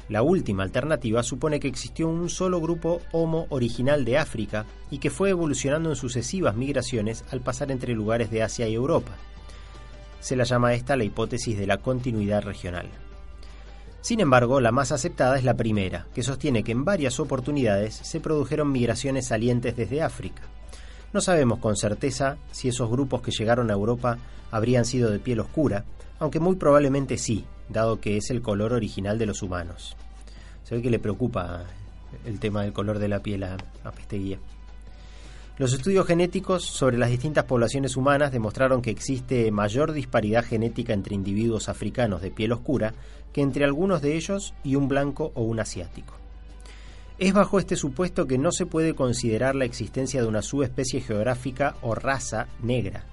La 0.09 0.21
última 0.21 0.63
alternativa 0.63 1.23
supone 1.23 1.59
que 1.59 1.67
existió 1.67 2.09
un 2.09 2.29
solo 2.29 2.59
grupo 2.59 3.01
Homo 3.13 3.47
original 3.49 4.03
de 4.03 4.17
África 4.17 4.65
y 4.91 4.97
que 4.97 5.09
fue 5.09 5.29
evolucionando 5.29 5.89
en 5.89 5.95
sucesivas 5.95 6.55
migraciones 6.55 7.23
al 7.31 7.41
pasar 7.41 7.71
entre 7.71 7.93
lugares 7.93 8.29
de 8.29 8.43
Asia 8.43 8.67
y 8.67 8.73
Europa. 8.73 9.13
Se 10.19 10.35
la 10.35 10.43
llama 10.43 10.73
esta 10.73 10.97
la 10.97 11.05
hipótesis 11.05 11.57
de 11.57 11.67
la 11.67 11.77
continuidad 11.77 12.43
regional. 12.43 12.89
Sin 14.01 14.19
embargo, 14.19 14.59
la 14.59 14.73
más 14.73 14.91
aceptada 14.91 15.37
es 15.37 15.45
la 15.45 15.55
primera, 15.55 16.07
que 16.13 16.23
sostiene 16.23 16.63
que 16.63 16.73
en 16.73 16.83
varias 16.83 17.21
oportunidades 17.21 17.95
se 17.95 18.19
produjeron 18.19 18.69
migraciones 18.69 19.27
salientes 19.27 19.77
desde 19.77 20.01
África. 20.01 20.43
No 21.13 21.21
sabemos 21.21 21.59
con 21.59 21.75
certeza 21.75 22.37
si 22.51 22.69
esos 22.69 22.89
grupos 22.89 23.21
que 23.21 23.31
llegaron 23.31 23.69
a 23.69 23.73
Europa 23.73 24.17
habrían 24.49 24.83
sido 24.83 25.11
de 25.11 25.19
piel 25.19 25.41
oscura, 25.41 25.85
aunque 26.19 26.39
muy 26.39 26.55
probablemente 26.55 27.19
sí, 27.19 27.45
dado 27.69 27.99
que 27.99 28.17
es 28.17 28.31
el 28.31 28.41
color 28.41 28.73
original 28.73 29.19
de 29.19 29.27
los 29.27 29.43
humanos. 29.43 29.95
Se 30.63 30.75
ve 30.75 30.81
que 30.81 30.89
le 30.89 30.97
preocupa 30.97 31.65
el 32.25 32.39
tema 32.39 32.63
del 32.63 32.73
color 32.73 32.97
de 32.97 33.09
la 33.09 33.19
piel 33.19 33.43
a, 33.43 33.57
a 33.83 33.91
Pesteguía. 33.91 34.39
Los 35.59 35.73
estudios 35.73 36.07
genéticos 36.07 36.65
sobre 36.65 36.97
las 36.97 37.11
distintas 37.11 37.45
poblaciones 37.45 37.95
humanas 37.95 38.31
demostraron 38.31 38.81
que 38.81 38.89
existe 38.89 39.51
mayor 39.51 39.91
disparidad 39.91 40.43
genética 40.43 40.93
entre 40.93 41.13
individuos 41.13 41.69
africanos 41.69 42.23
de 42.23 42.31
piel 42.31 42.53
oscura 42.53 42.95
que 43.31 43.41
entre 43.41 43.65
algunos 43.65 44.01
de 44.01 44.15
ellos 44.15 44.55
y 44.63 44.75
un 44.75 44.87
blanco 44.87 45.31
o 45.35 45.43
un 45.43 45.59
asiático. 45.59 46.22
Es 47.19 47.31
bajo 47.31 47.59
este 47.59 47.75
supuesto 47.75 48.25
que 48.25 48.39
no 48.39 48.51
se 48.51 48.65
puede 48.65 48.95
considerar 48.95 49.53
la 49.53 49.65
existencia 49.65 50.21
de 50.21 50.27
una 50.27 50.41
subespecie 50.41 50.99
geográfica 50.99 51.75
o 51.81 51.93
raza 51.93 52.47
negra. 52.61 53.05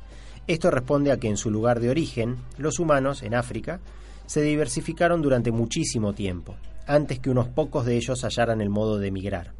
Esto 0.46 0.70
responde 0.70 1.12
a 1.12 1.18
que 1.18 1.28
en 1.28 1.36
su 1.36 1.50
lugar 1.50 1.80
de 1.80 1.90
origen, 1.90 2.36
los 2.56 2.78
humanos, 2.78 3.22
en 3.22 3.34
África, 3.34 3.80
se 4.26 4.40
diversificaron 4.40 5.20
durante 5.20 5.52
muchísimo 5.52 6.14
tiempo, 6.14 6.56
antes 6.86 7.18
que 7.18 7.30
unos 7.30 7.48
pocos 7.48 7.84
de 7.84 7.96
ellos 7.96 8.22
hallaran 8.24 8.60
el 8.60 8.70
modo 8.70 8.98
de 8.98 9.08
emigrar. 9.08 9.52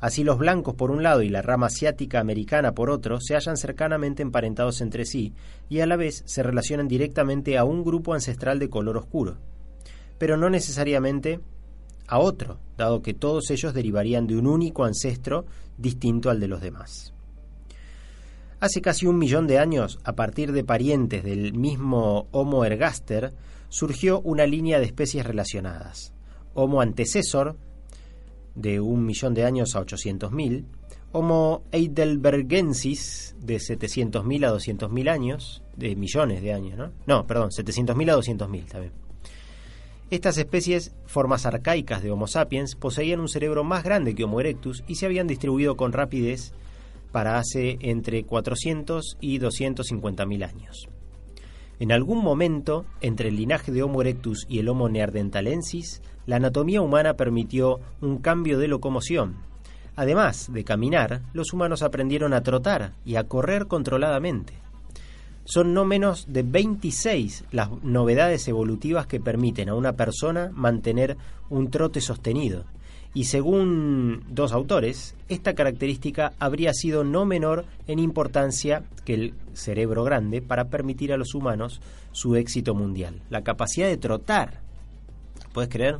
Así 0.00 0.24
los 0.24 0.36
blancos 0.36 0.74
por 0.74 0.90
un 0.90 1.02
lado 1.02 1.22
y 1.22 1.28
la 1.28 1.40
rama 1.40 1.66
asiática 1.66 2.20
americana 2.20 2.72
por 2.72 2.90
otro 2.90 3.20
se 3.20 3.34
hallan 3.34 3.56
cercanamente 3.56 4.22
emparentados 4.22 4.80
entre 4.80 5.06
sí 5.06 5.32
y 5.68 5.80
a 5.80 5.86
la 5.86 5.96
vez 5.96 6.22
se 6.26 6.42
relacionan 6.42 6.88
directamente 6.88 7.56
a 7.56 7.64
un 7.64 7.82
grupo 7.82 8.14
ancestral 8.14 8.58
de 8.58 8.68
color 8.68 8.98
oscuro, 8.98 9.38
pero 10.18 10.36
no 10.36 10.50
necesariamente 10.50 11.40
a 12.08 12.18
otro, 12.18 12.58
dado 12.76 13.02
que 13.02 13.14
todos 13.14 13.50
ellos 13.50 13.74
derivarían 13.74 14.26
de 14.26 14.36
un 14.36 14.46
único 14.46 14.84
ancestro 14.84 15.46
distinto 15.78 16.30
al 16.30 16.40
de 16.40 16.48
los 16.48 16.60
demás. 16.60 17.12
Hace 18.58 18.80
casi 18.80 19.06
un 19.06 19.18
millón 19.18 19.46
de 19.46 19.58
años, 19.58 19.98
a 20.04 20.14
partir 20.14 20.52
de 20.52 20.64
parientes 20.64 21.22
del 21.24 21.52
mismo 21.52 22.26
Homo 22.30 22.64
ergaster, 22.64 23.34
surgió 23.68 24.20
una 24.20 24.46
línea 24.46 24.78
de 24.78 24.86
especies 24.86 25.26
relacionadas. 25.26 26.14
Homo 26.54 26.80
antecesor, 26.80 27.56
de 28.54 28.80
un 28.80 29.04
millón 29.04 29.34
de 29.34 29.44
años 29.44 29.76
a 29.76 29.82
800.000, 29.82 30.64
Homo 31.12 31.62
heidelbergensis, 31.70 33.36
de 33.38 33.56
700.000 33.56 34.46
a 34.46 34.52
200.000 34.52 35.10
años, 35.10 35.62
de 35.76 35.94
millones 35.94 36.42
de 36.42 36.52
años, 36.52 36.78
¿no? 36.78 36.92
No, 37.06 37.26
perdón, 37.26 37.50
700.000 37.50 38.10
a 38.10 38.16
200.000 38.16 38.64
también. 38.66 39.05
Estas 40.08 40.38
especies, 40.38 40.94
formas 41.06 41.46
arcaicas 41.46 42.00
de 42.00 42.12
Homo 42.12 42.28
sapiens, 42.28 42.76
poseían 42.76 43.18
un 43.18 43.28
cerebro 43.28 43.64
más 43.64 43.82
grande 43.82 44.14
que 44.14 44.22
Homo 44.22 44.38
erectus 44.38 44.84
y 44.86 44.94
se 44.94 45.06
habían 45.06 45.26
distribuido 45.26 45.76
con 45.76 45.92
rapidez 45.92 46.52
para 47.10 47.38
hace 47.38 47.76
entre 47.80 48.22
400 48.22 49.16
y 49.20 49.40
250.000 49.40 50.48
años. 50.48 50.88
En 51.80 51.90
algún 51.90 52.22
momento, 52.22 52.86
entre 53.00 53.30
el 53.30 53.36
linaje 53.36 53.72
de 53.72 53.82
Homo 53.82 54.00
erectus 54.00 54.46
y 54.48 54.60
el 54.60 54.68
Homo 54.68 54.88
neanderthalensis, 54.88 56.02
la 56.24 56.36
anatomía 56.36 56.82
humana 56.82 57.14
permitió 57.14 57.80
un 58.00 58.18
cambio 58.18 58.58
de 58.58 58.68
locomoción. 58.68 59.38
Además 59.96 60.52
de 60.52 60.62
caminar, 60.62 61.22
los 61.32 61.52
humanos 61.52 61.82
aprendieron 61.82 62.32
a 62.32 62.42
trotar 62.42 62.92
y 63.04 63.16
a 63.16 63.24
correr 63.24 63.66
controladamente. 63.66 64.54
Son 65.46 65.72
no 65.72 65.84
menos 65.84 66.26
de 66.28 66.42
26 66.42 67.44
las 67.52 67.70
novedades 67.82 68.46
evolutivas 68.48 69.06
que 69.06 69.20
permiten 69.20 69.68
a 69.68 69.74
una 69.74 69.94
persona 69.94 70.50
mantener 70.52 71.16
un 71.48 71.70
trote 71.70 72.00
sostenido. 72.00 72.64
Y 73.14 73.24
según 73.24 74.24
dos 74.28 74.52
autores, 74.52 75.14
esta 75.28 75.54
característica 75.54 76.34
habría 76.38 76.74
sido 76.74 77.02
no 77.02 77.24
menor 77.24 77.64
en 77.86 77.98
importancia 77.98 78.82
que 79.06 79.14
el 79.14 79.34
cerebro 79.54 80.04
grande 80.04 80.42
para 80.42 80.66
permitir 80.66 81.12
a 81.12 81.16
los 81.16 81.34
humanos 81.34 81.80
su 82.12 82.36
éxito 82.36 82.74
mundial. 82.74 83.22
La 83.30 83.42
capacidad 83.42 83.86
de 83.86 83.96
trotar. 83.96 84.60
¿Puedes 85.54 85.70
creer? 85.70 85.98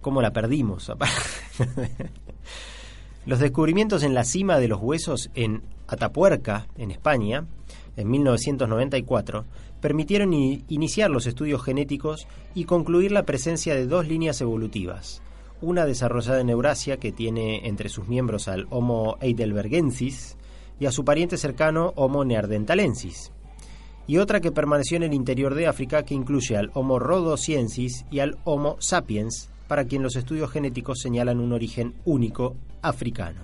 ¿Cómo 0.00 0.22
la 0.22 0.32
perdimos? 0.32 0.90
los 3.26 3.38
descubrimientos 3.38 4.02
en 4.02 4.14
la 4.14 4.24
cima 4.24 4.58
de 4.58 4.68
los 4.68 4.80
huesos 4.80 5.30
en 5.34 5.62
Atapuerca, 5.86 6.66
en 6.76 6.90
España, 6.90 7.46
en 7.96 8.10
1994, 8.10 9.44
permitieron 9.80 10.32
iniciar 10.32 11.10
los 11.10 11.26
estudios 11.26 11.62
genéticos 11.62 12.26
y 12.54 12.64
concluir 12.64 13.12
la 13.12 13.24
presencia 13.24 13.74
de 13.74 13.86
dos 13.86 14.06
líneas 14.06 14.40
evolutivas. 14.40 15.22
Una 15.60 15.86
desarrollada 15.86 16.40
en 16.40 16.50
Eurasia 16.50 16.98
que 16.98 17.12
tiene 17.12 17.66
entre 17.66 17.88
sus 17.88 18.08
miembros 18.08 18.48
al 18.48 18.66
Homo 18.70 19.16
heidelbergensis 19.20 20.36
y 20.78 20.86
a 20.86 20.92
su 20.92 21.04
pariente 21.04 21.38
cercano 21.38 21.92
Homo 21.96 22.24
neanderthalensis. 22.24 23.32
Y 24.06 24.18
otra 24.18 24.40
que 24.40 24.52
permaneció 24.52 24.96
en 24.98 25.02
el 25.04 25.14
interior 25.14 25.54
de 25.54 25.66
África 25.66 26.04
que 26.04 26.14
incluye 26.14 26.56
al 26.56 26.70
Homo 26.74 26.98
rhodosiensis 26.98 28.04
y 28.10 28.20
al 28.20 28.38
Homo 28.44 28.76
sapiens, 28.78 29.50
para 29.66 29.86
quien 29.86 30.02
los 30.02 30.14
estudios 30.14 30.50
genéticos 30.50 31.00
señalan 31.00 31.40
un 31.40 31.52
origen 31.52 31.94
único 32.04 32.54
africano. 32.82 33.40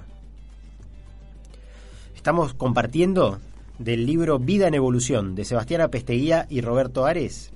Estamos 2.15 2.55
compartiendo 2.55 3.41
del 3.79 4.07
libro 4.07 4.39
Vida 4.39 4.69
en 4.69 4.75
Evolución 4.75 5.35
de 5.35 5.45
Sebastián 5.45 5.81
Apesteguía 5.81 6.47
y 6.49 6.61
Roberto 6.61 7.07
Ares, 7.07 7.53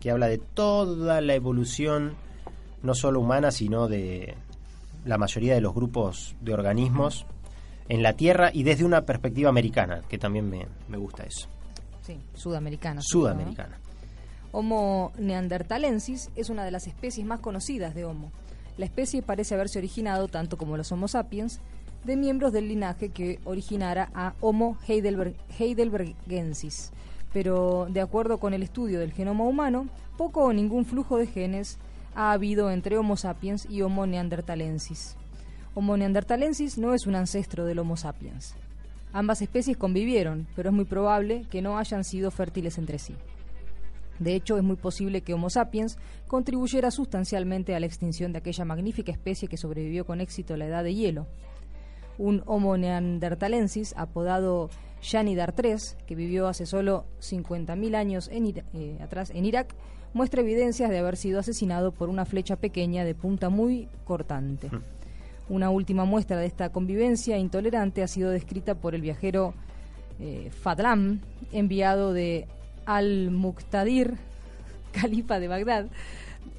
que 0.00 0.10
habla 0.10 0.26
de 0.26 0.38
toda 0.38 1.20
la 1.20 1.34
evolución, 1.34 2.14
no 2.82 2.94
solo 2.94 3.20
humana, 3.20 3.50
sino 3.50 3.88
de 3.88 4.34
la 5.04 5.18
mayoría 5.18 5.54
de 5.54 5.60
los 5.60 5.74
grupos 5.74 6.36
de 6.40 6.54
organismos 6.54 7.26
en 7.88 8.02
la 8.02 8.14
Tierra 8.14 8.50
y 8.52 8.62
desde 8.62 8.84
una 8.84 9.02
perspectiva 9.02 9.48
americana, 9.48 10.02
que 10.08 10.18
también 10.18 10.48
me, 10.48 10.66
me 10.88 10.96
gusta 10.96 11.24
eso. 11.24 11.48
Sí, 12.02 12.18
sudamericana. 12.34 13.00
Sudamericana. 13.02 13.78
Homo 14.52 15.12
neanderthalensis 15.18 16.30
es 16.36 16.48
una 16.48 16.64
de 16.64 16.70
las 16.70 16.86
especies 16.86 17.26
más 17.26 17.40
conocidas 17.40 17.94
de 17.94 18.04
Homo. 18.04 18.30
La 18.76 18.84
especie 18.84 19.22
parece 19.22 19.54
haberse 19.54 19.78
originado, 19.78 20.28
tanto 20.28 20.56
como 20.56 20.76
los 20.76 20.92
Homo 20.92 21.08
sapiens, 21.08 21.60
de 22.04 22.16
miembros 22.16 22.52
del 22.52 22.68
linaje 22.68 23.08
que 23.08 23.40
originara 23.44 24.10
a 24.14 24.34
Homo 24.40 24.76
heidelbergensis. 24.86 26.92
Pero 27.32 27.88
de 27.90 28.00
acuerdo 28.00 28.38
con 28.38 28.54
el 28.54 28.62
estudio 28.62 29.00
del 29.00 29.12
genoma 29.12 29.44
humano, 29.44 29.88
poco 30.16 30.44
o 30.44 30.52
ningún 30.52 30.84
flujo 30.84 31.16
de 31.16 31.26
genes 31.26 31.78
ha 32.14 32.32
habido 32.32 32.70
entre 32.70 32.98
Homo 32.98 33.16
sapiens 33.16 33.66
y 33.68 33.82
Homo 33.82 34.06
neanderthalensis. 34.06 35.16
Homo 35.74 35.96
neanderthalensis 35.96 36.78
no 36.78 36.94
es 36.94 37.06
un 37.06 37.16
ancestro 37.16 37.64
del 37.64 37.80
Homo 37.80 37.96
sapiens. 37.96 38.54
Ambas 39.12 39.42
especies 39.42 39.76
convivieron, 39.76 40.46
pero 40.54 40.68
es 40.68 40.74
muy 40.74 40.84
probable 40.84 41.44
que 41.50 41.62
no 41.62 41.78
hayan 41.78 42.04
sido 42.04 42.30
fértiles 42.30 42.78
entre 42.78 42.98
sí. 42.98 43.14
De 44.18 44.36
hecho, 44.36 44.56
es 44.56 44.62
muy 44.62 44.76
posible 44.76 45.22
que 45.22 45.34
Homo 45.34 45.50
sapiens 45.50 45.98
contribuyera 46.28 46.92
sustancialmente 46.92 47.74
a 47.74 47.80
la 47.80 47.86
extinción 47.86 48.32
de 48.32 48.38
aquella 48.38 48.64
magnífica 48.64 49.10
especie 49.10 49.48
que 49.48 49.56
sobrevivió 49.56 50.06
con 50.06 50.20
éxito 50.20 50.54
a 50.54 50.56
la 50.56 50.66
edad 50.66 50.84
de 50.84 50.94
hielo 50.94 51.26
un 52.18 52.42
Homo 52.46 52.76
neanderthalensis 52.76 53.94
apodado 53.96 54.70
Yanidar 55.02 55.54
III, 55.56 55.76
que 56.06 56.14
vivió 56.14 56.48
hace 56.48 56.66
solo 56.66 57.04
50.000 57.20 57.94
años 57.94 58.28
en 58.32 58.64
eh, 58.72 58.98
atrás 59.02 59.30
en 59.30 59.44
Irak, 59.44 59.74
muestra 60.12 60.40
evidencias 60.40 60.90
de 60.90 60.98
haber 60.98 61.16
sido 61.16 61.40
asesinado 61.40 61.92
por 61.92 62.08
una 62.08 62.24
flecha 62.24 62.56
pequeña 62.56 63.04
de 63.04 63.14
punta 63.14 63.50
muy 63.50 63.88
cortante. 64.04 64.68
Hmm. 64.68 64.82
Una 65.48 65.68
última 65.68 66.06
muestra 66.06 66.38
de 66.38 66.46
esta 66.46 66.70
convivencia 66.70 67.36
intolerante 67.36 68.02
ha 68.02 68.08
sido 68.08 68.30
descrita 68.30 68.76
por 68.76 68.94
el 68.94 69.02
viajero 69.02 69.52
eh, 70.20 70.50
Fadlam, 70.50 71.20
enviado 71.52 72.14
de 72.14 72.46
Al-Muqtadir, 72.86 74.14
califa 74.92 75.38
de 75.38 75.48
Bagdad, 75.48 75.86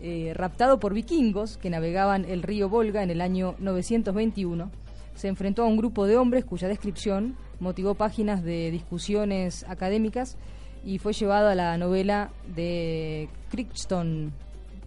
eh, 0.01 0.33
raptado 0.35 0.79
por 0.79 0.93
vikingos 0.93 1.57
que 1.57 1.71
navegaban 1.71 2.25
el 2.25 2.43
río 2.43 2.69
Volga 2.69 3.01
en 3.01 3.09
el 3.09 3.21
año 3.21 3.55
921 3.57 4.84
se 5.15 5.29
enfrentó 5.29 5.63
a 5.63 5.65
un 5.65 5.77
grupo 5.77 6.05
de 6.05 6.17
hombres 6.17 6.45
cuya 6.45 6.67
descripción 6.67 7.35
motivó 7.59 7.95
páginas 7.95 8.43
de 8.43 8.69
discusiones 8.69 9.65
académicas 9.67 10.37
y 10.83 10.99
fue 10.99 11.13
llevado 11.13 11.49
a 11.49 11.55
la 11.55 11.77
novela 11.77 12.29
de 12.53 13.29
Crichton, 13.49 14.33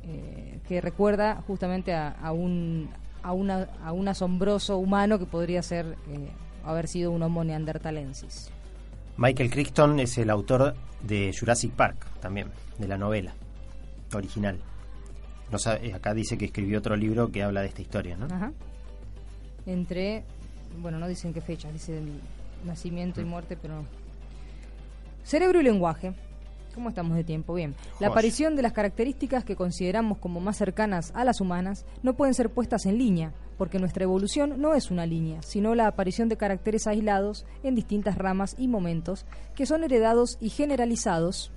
eh, 0.05 0.61
que 0.69 0.81
recuerda 0.81 1.43
justamente 1.47 1.95
a, 1.95 2.15
un, 2.33 2.89
a, 3.23 3.33
una, 3.33 3.69
a 3.83 3.93
un 3.93 4.07
asombroso 4.07 4.77
humano 4.77 5.19
que 5.19 5.27
podría 5.27 5.63
ser 5.63 5.97
eh, 6.09 6.29
haber 6.65 6.87
sido 6.87 7.11
un 7.11 7.23
homo 7.23 7.43
neandertalensis. 7.43 8.51
Michael 9.17 9.51
Crichton 9.51 9.99
es 9.99 10.17
el 10.19 10.31
autor 10.31 10.77
de 11.03 11.35
Jurassic 11.37 11.73
Park, 11.73 12.07
también, 12.21 12.49
de 12.79 12.87
la 12.87 12.97
novela 12.97 13.35
original. 14.15 14.61
No 15.51 15.59
sabe, 15.59 15.93
acá 15.95 16.15
dice 16.15 16.39
que 16.39 16.45
escribió 16.45 16.79
otro 16.79 16.95
libro 16.95 17.33
que 17.33 17.43
habla 17.43 17.63
de 17.63 17.69
esta 17.69 17.83
historia, 17.83 18.17
¿no? 18.17 18.27
Ajá 18.27 18.53
entre, 19.69 20.25
bueno, 20.81 20.99
no 20.99 21.07
dicen 21.07 21.33
qué 21.33 21.41
fecha, 21.41 21.71
dice 21.71 22.01
nacimiento 22.65 23.21
y 23.21 23.25
mm. 23.25 23.29
muerte, 23.29 23.57
pero... 23.61 23.85
Cerebro 25.23 25.61
y 25.61 25.63
lenguaje. 25.63 26.15
¿Cómo 26.75 26.89
estamos 26.89 27.17
de 27.17 27.25
tiempo? 27.25 27.55
Bien. 27.55 27.75
La 28.01 28.09
aparición 28.09 28.57
de 28.57 28.63
las 28.63 28.73
características 28.73 29.45
que 29.45 29.57
consideramos 29.57 30.19
como 30.19 30.41
más 30.41 30.57
cercanas 30.57 31.13
a 31.15 31.25
las 31.25 31.41
humanas 31.41 31.85
no 32.03 32.15
pueden 32.15 32.35
ser 32.35 32.51
puestas 32.51 32.87
en 32.87 32.99
línea, 32.99 33.33
porque 33.59 33.79
nuestra 33.79 34.05
evolución 34.05 34.61
no 34.61 34.75
es 34.75 34.91
una 34.91 35.05
línea, 35.05 35.43
sino 35.43 35.75
la 35.75 35.87
aparición 35.87 36.29
de 36.29 36.37
caracteres 36.37 36.87
aislados 36.87 37.45
en 37.63 37.75
distintas 37.75 38.17
ramas 38.17 38.55
y 38.57 38.69
momentos 38.69 39.27
que 39.55 39.67
son 39.67 39.85
heredados 39.85 40.39
y 40.41 40.51
generalizados 40.51 41.51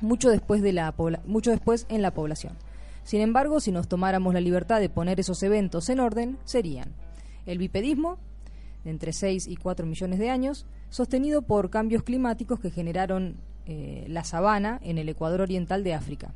mucho 0.00 0.30
después, 0.30 0.62
de 0.62 0.72
la 0.72 0.92
mucho 1.26 1.50
después 1.50 1.86
en 1.88 2.02
la 2.02 2.12
población. 2.12 2.56
Sin 3.04 3.20
embargo, 3.20 3.60
si 3.60 3.70
nos 3.70 3.86
tomáramos 3.86 4.34
la 4.34 4.40
libertad 4.40 4.80
de 4.80 4.88
poner 4.88 5.20
esos 5.20 5.42
eventos 5.42 5.88
en 5.88 6.00
orden, 6.00 6.38
serían 6.44 6.94
el 7.46 7.58
bipedismo, 7.58 8.18
de 8.84 8.90
entre 8.90 9.12
6 9.12 9.46
y 9.46 9.56
4 9.56 9.86
millones 9.86 10.18
de 10.18 10.30
años, 10.30 10.66
sostenido 10.90 11.42
por 11.42 11.70
cambios 11.70 12.02
climáticos 12.02 12.60
que 12.60 12.70
generaron 12.70 13.36
eh, 13.66 14.04
la 14.08 14.24
sabana 14.24 14.80
en 14.82 14.98
el 14.98 15.08
Ecuador 15.08 15.40
oriental 15.40 15.84
de 15.84 15.94
África. 15.94 16.34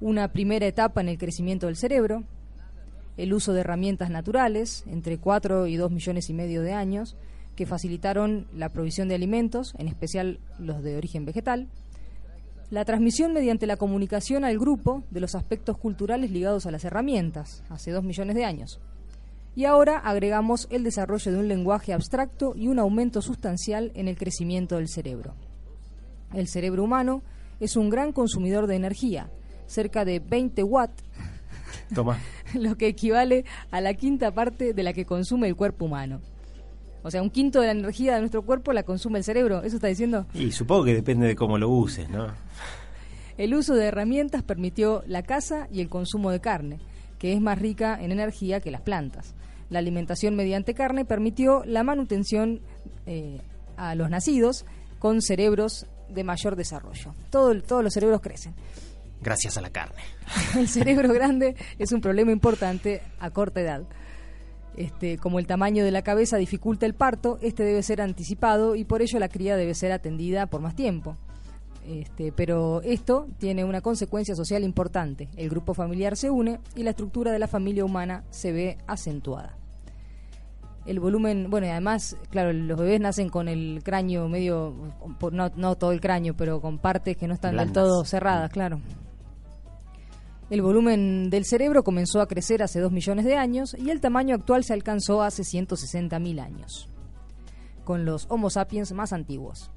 Una 0.00 0.32
primera 0.32 0.66
etapa 0.66 1.00
en 1.00 1.08
el 1.08 1.18
crecimiento 1.18 1.66
del 1.66 1.76
cerebro, 1.76 2.24
el 3.16 3.34
uso 3.34 3.52
de 3.52 3.60
herramientas 3.60 4.10
naturales, 4.10 4.84
entre 4.86 5.18
4 5.18 5.66
y 5.66 5.76
2 5.76 5.90
millones 5.90 6.30
y 6.30 6.34
medio 6.34 6.62
de 6.62 6.72
años, 6.72 7.16
que 7.54 7.66
facilitaron 7.66 8.46
la 8.54 8.70
provisión 8.70 9.08
de 9.08 9.14
alimentos, 9.14 9.74
en 9.78 9.88
especial 9.88 10.40
los 10.58 10.82
de 10.82 10.96
origen 10.96 11.26
vegetal, 11.26 11.68
la 12.70 12.84
transmisión 12.84 13.32
mediante 13.32 13.66
la 13.66 13.76
comunicación 13.76 14.44
al 14.44 14.58
grupo 14.58 15.02
de 15.10 15.20
los 15.20 15.34
aspectos 15.34 15.76
culturales 15.76 16.30
ligados 16.30 16.66
a 16.66 16.70
las 16.70 16.84
herramientas, 16.84 17.62
hace 17.68 17.90
dos 17.90 18.04
millones 18.04 18.36
de 18.36 18.44
años. 18.44 18.80
Y 19.56 19.64
ahora 19.64 19.98
agregamos 19.98 20.68
el 20.70 20.84
desarrollo 20.84 21.32
de 21.32 21.38
un 21.38 21.48
lenguaje 21.48 21.92
abstracto 21.92 22.54
y 22.54 22.68
un 22.68 22.78
aumento 22.78 23.20
sustancial 23.20 23.90
en 23.94 24.08
el 24.08 24.16
crecimiento 24.16 24.76
del 24.76 24.88
cerebro. 24.88 25.34
El 26.32 26.46
cerebro 26.46 26.84
humano 26.84 27.22
es 27.58 27.76
un 27.76 27.90
gran 27.90 28.12
consumidor 28.12 28.66
de 28.66 28.76
energía, 28.76 29.30
cerca 29.66 30.04
de 30.04 30.20
20 30.20 30.62
watts, 30.62 31.02
lo 32.54 32.76
que 32.76 32.86
equivale 32.86 33.44
a 33.70 33.80
la 33.80 33.94
quinta 33.94 34.32
parte 34.32 34.72
de 34.72 34.82
la 34.82 34.92
que 34.92 35.04
consume 35.04 35.48
el 35.48 35.56
cuerpo 35.56 35.86
humano. 35.86 36.20
O 37.02 37.10
sea, 37.10 37.22
un 37.22 37.30
quinto 37.30 37.60
de 37.60 37.66
la 37.66 37.72
energía 37.72 38.14
de 38.14 38.20
nuestro 38.20 38.42
cuerpo 38.42 38.72
la 38.72 38.82
consume 38.82 39.18
el 39.18 39.24
cerebro, 39.24 39.62
¿eso 39.62 39.76
está 39.76 39.88
diciendo? 39.88 40.26
Y 40.34 40.52
supongo 40.52 40.84
que 40.84 40.94
depende 40.94 41.26
de 41.26 41.34
cómo 41.34 41.58
lo 41.58 41.70
uses, 41.70 42.08
¿no? 42.10 42.28
El 43.38 43.54
uso 43.54 43.74
de 43.74 43.86
herramientas 43.86 44.42
permitió 44.42 45.02
la 45.06 45.22
caza 45.22 45.66
y 45.72 45.80
el 45.80 45.88
consumo 45.88 46.30
de 46.30 46.40
carne, 46.40 46.78
que 47.18 47.32
es 47.32 47.40
más 47.40 47.58
rica 47.58 47.98
en 48.00 48.12
energía 48.12 48.60
que 48.60 48.70
las 48.70 48.82
plantas. 48.82 49.34
La 49.70 49.78
alimentación 49.78 50.36
mediante 50.36 50.74
carne 50.74 51.04
permitió 51.04 51.62
la 51.64 51.82
manutención 51.82 52.60
eh, 53.06 53.40
a 53.76 53.94
los 53.94 54.10
nacidos 54.10 54.66
con 54.98 55.22
cerebros 55.22 55.86
de 56.08 56.24
mayor 56.24 56.56
desarrollo. 56.56 57.14
Todo, 57.30 57.60
todos 57.62 57.82
los 57.82 57.92
cerebros 57.92 58.20
crecen. 58.20 58.54
Gracias 59.22 59.56
a 59.56 59.60
la 59.60 59.70
carne. 59.70 60.02
El 60.56 60.68
cerebro 60.68 61.12
grande 61.12 61.54
es 61.78 61.92
un 61.92 62.00
problema 62.00 62.32
importante 62.32 63.02
a 63.18 63.30
corta 63.30 63.60
edad. 63.60 63.82
Este, 64.76 65.18
como 65.18 65.40
el 65.40 65.46
tamaño 65.46 65.84
de 65.84 65.90
la 65.90 66.02
cabeza 66.02 66.36
dificulta 66.36 66.86
el 66.86 66.94
parto, 66.94 67.38
este 67.42 67.64
debe 67.64 67.82
ser 67.82 68.00
anticipado 68.00 68.76
y 68.76 68.84
por 68.84 69.02
ello 69.02 69.18
la 69.18 69.28
cría 69.28 69.56
debe 69.56 69.74
ser 69.74 69.92
atendida 69.92 70.46
por 70.46 70.60
más 70.60 70.74
tiempo. 70.74 71.16
Este, 71.86 72.30
pero 72.32 72.82
esto 72.82 73.26
tiene 73.38 73.64
una 73.64 73.80
consecuencia 73.80 74.34
social 74.34 74.62
importante. 74.62 75.28
El 75.36 75.50
grupo 75.50 75.74
familiar 75.74 76.16
se 76.16 76.30
une 76.30 76.60
y 76.76 76.82
la 76.82 76.90
estructura 76.90 77.32
de 77.32 77.38
la 77.38 77.48
familia 77.48 77.84
humana 77.84 78.24
se 78.30 78.52
ve 78.52 78.78
acentuada. 78.86 79.59
El 80.90 80.98
volumen, 80.98 81.48
bueno, 81.50 81.68
y 81.68 81.70
además, 81.70 82.16
claro, 82.30 82.52
los 82.52 82.76
bebés 82.76 83.00
nacen 83.00 83.28
con 83.28 83.46
el 83.46 83.80
cráneo 83.84 84.28
medio, 84.28 84.74
no, 85.30 85.48
no 85.54 85.76
todo 85.76 85.92
el 85.92 86.00
cráneo, 86.00 86.34
pero 86.34 86.60
con 86.60 86.78
partes 86.78 87.16
que 87.16 87.28
no 87.28 87.34
están 87.34 87.56
del 87.56 87.70
todo 87.70 88.04
cerradas, 88.04 88.50
claro. 88.50 88.80
El 90.50 90.62
volumen 90.62 91.30
del 91.30 91.44
cerebro 91.44 91.84
comenzó 91.84 92.20
a 92.20 92.26
crecer 92.26 92.60
hace 92.60 92.80
2 92.80 92.90
millones 92.90 93.24
de 93.24 93.36
años 93.36 93.76
y 93.78 93.90
el 93.90 94.00
tamaño 94.00 94.34
actual 94.34 94.64
se 94.64 94.72
alcanzó 94.72 95.22
hace 95.22 95.44
160.000 95.44 96.40
años, 96.40 96.88
con 97.84 98.04
los 98.04 98.26
Homo 98.28 98.50
sapiens 98.50 98.90
más 98.92 99.12
antiguos. 99.12 99.70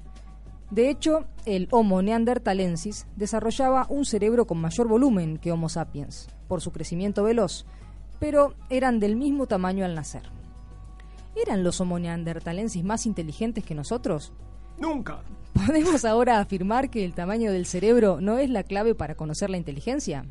De 0.72 0.90
hecho, 0.90 1.26
el 1.46 1.68
Homo 1.70 2.02
neanderthalensis 2.02 3.06
desarrollaba 3.14 3.86
un 3.88 4.04
cerebro 4.04 4.48
con 4.48 4.58
mayor 4.58 4.88
volumen 4.88 5.38
que 5.38 5.52
Homo 5.52 5.68
sapiens, 5.68 6.26
por 6.48 6.60
su 6.60 6.72
crecimiento 6.72 7.22
veloz, 7.22 7.66
pero 8.18 8.56
eran 8.68 8.98
del 8.98 9.14
mismo 9.14 9.46
tamaño 9.46 9.84
al 9.84 9.94
nacer. 9.94 10.22
¿Eran 11.36 11.64
los 11.64 11.80
Homo 11.80 11.98
neanderthalensis 11.98 12.84
más 12.84 13.06
inteligentes 13.06 13.64
que 13.64 13.74
nosotros? 13.74 14.32
Nunca. 14.78 15.20
¿Podemos 15.52 16.04
ahora 16.04 16.40
afirmar 16.40 16.90
que 16.90 17.04
el 17.04 17.14
tamaño 17.14 17.52
del 17.52 17.66
cerebro 17.66 18.20
no 18.20 18.38
es 18.38 18.50
la 18.50 18.64
clave 18.64 18.94
para 18.94 19.14
conocer 19.14 19.50
la 19.50 19.56
inteligencia? 19.56 20.26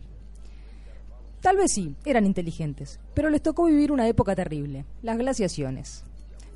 Tal 1.42 1.58
vez 1.58 1.74
sí, 1.74 1.96
eran 2.06 2.26
inteligentes, 2.26 3.00
pero 3.14 3.30
les 3.30 3.42
tocó 3.42 3.66
vivir 3.66 3.92
una 3.92 4.08
época 4.08 4.34
terrible, 4.36 4.86
las 5.02 5.18
glaciaciones, 5.18 6.06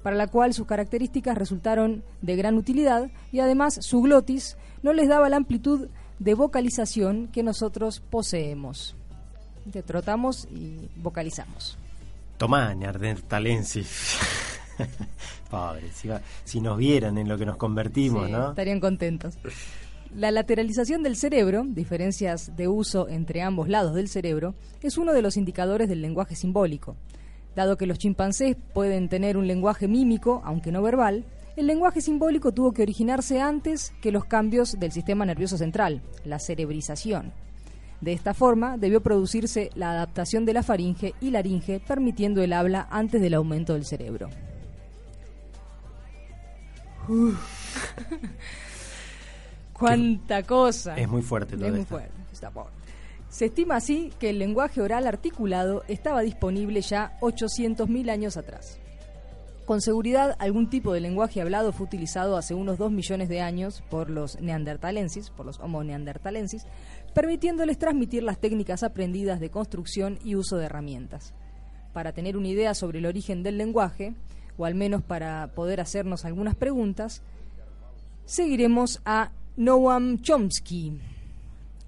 para 0.01 0.15
la 0.15 0.27
cual 0.27 0.53
sus 0.53 0.65
características 0.65 1.37
resultaron 1.37 2.03
de 2.21 2.35
gran 2.37 2.55
utilidad 2.55 3.09
y 3.33 3.41
además 3.41 3.79
su 3.81 4.01
glotis 4.01 4.55
no 4.83 4.93
les 4.93 5.09
daba 5.09 5.27
la 5.27 5.35
amplitud 5.35 5.89
de 6.19 6.33
vocalización 6.35 7.27
que 7.27 7.43
nosotros 7.43 7.99
poseemos. 7.99 8.95
Te 9.71 9.83
trotamos 9.83 10.47
y 10.49 10.89
vocalizamos. 10.95 11.77
Tomá, 12.37 12.73
neandertalensis. 12.75 14.17
Pobre, 15.49 15.91
si, 15.93 16.07
va- 16.07 16.21
si 16.43 16.61
nos 16.61 16.77
vieran 16.77 17.17
en 17.17 17.27
lo 17.27 17.37
que 17.37 17.45
nos 17.45 17.57
convertimos, 17.57 18.27
Sí, 18.27 18.31
¿no? 18.31 18.49
Estarían 18.49 18.79
contentos. 18.79 19.37
La 20.15 20.31
lateralización 20.31 21.03
del 21.03 21.15
cerebro, 21.15 21.63
diferencias 21.67 22.55
de 22.55 22.67
uso 22.67 23.07
entre 23.09 23.41
ambos 23.41 23.67
lados 23.69 23.93
del 23.95 24.07
cerebro, 24.07 24.55
es 24.81 24.97
uno 24.97 25.13
de 25.13 25.21
los 25.21 25.35
indicadores 25.37 25.89
del 25.89 26.01
lenguaje 26.01 26.35
simbólico. 26.35 26.95
Dado 27.55 27.75
que 27.77 27.87
los 27.87 27.97
chimpancés 27.97 28.55
pueden 28.73 29.09
tener 29.09 29.35
un 29.35 29.47
lenguaje 29.47 29.87
mímico, 29.87 30.41
aunque 30.45 30.71
no 30.71 30.81
verbal, 30.81 31.25
el 31.55 31.65
lenguaje 31.65 32.01
simbólico 32.01 32.51
tuvo 32.51 32.71
que 32.71 32.83
originarse 32.83 33.41
antes 33.41 33.91
que 34.01 34.11
los 34.11 34.25
cambios 34.25 34.79
del 34.79 34.91
sistema 34.91 35.25
nervioso 35.25 35.57
central, 35.57 36.01
la 36.23 36.37
cerebrización. 36.39 37.33
De 38.01 38.13
esta 38.13 38.33
forma, 38.33 38.77
debió 38.77 39.01
producirse 39.01 39.71
la 39.75 39.91
adaptación 39.91 40.45
de 40.45 40.53
la 40.53 40.61
faringe 40.63 41.15
y 41.19 41.31
laringe, 41.31 41.79
permitiendo 41.79 42.41
el 42.43 42.53
habla 42.53 42.87
antes 42.91 43.21
del 43.21 43.33
aumento 43.33 43.73
del 43.73 43.85
cerebro. 43.85 44.29
¡Cuánta 49.73 50.43
cosa! 50.43 50.95
Es 50.97 51.07
muy 51.07 51.21
fuerte 51.21 51.55
todo 51.55 51.65
Es 51.65 51.71
muy 51.71 51.81
esto. 51.81 51.95
fuerte, 51.95 52.11
está 52.31 52.51
fuerte. 52.51 52.71
Se 53.29 53.45
estima 53.45 53.75
así 53.75 54.11
que 54.19 54.29
el 54.31 54.39
lenguaje 54.39 54.81
oral 54.81 55.05
articulado 55.05 55.83
estaba 55.87 56.21
disponible 56.21 56.81
ya 56.81 57.17
800.000 57.21 58.09
años 58.09 58.37
atrás. 58.37 58.79
Con 59.67 59.81
seguridad, 59.81 60.37
algún 60.39 60.69
tipo 60.69 60.93
de 60.93 61.01
lenguaje 61.01 61.41
hablado 61.41 61.73
fue 61.73 61.87
utilizado 61.87 62.37
hace 62.37 62.53
unos 62.53 62.77
2 62.77 62.89
millones 62.89 63.27
de 63.27 63.41
años 63.41 63.83
por 63.89 64.09
los 64.09 64.39
neandertalensis, 64.39 65.29
por 65.29 65.45
los 65.45 65.59
homo 65.59 65.83
neandertalensis, 65.83 66.65
permitiéndoles 67.13 67.77
transmitir 67.77 68.23
las 68.23 68.39
técnicas 68.39 68.83
aprendidas 68.83 69.41
de 69.41 69.49
construcción 69.49 70.19
y 70.23 70.35
uso 70.35 70.55
de 70.55 70.67
herramientas. 70.67 71.33
Para 71.91 72.13
tener 72.13 72.37
una 72.37 72.47
idea 72.47 72.73
sobre 72.75 72.99
el 72.99 73.05
origen 73.05 73.43
del 73.43 73.57
lenguaje, 73.57 74.13
o 74.57 74.63
al 74.63 74.73
menos 74.73 75.03
para 75.03 75.51
poder 75.53 75.81
hacernos 75.81 76.23
algunas 76.23 76.55
preguntas, 76.55 77.21
seguiremos 78.23 79.01
a 79.03 79.33
Noam 79.57 80.21
Chomsky. 80.21 80.97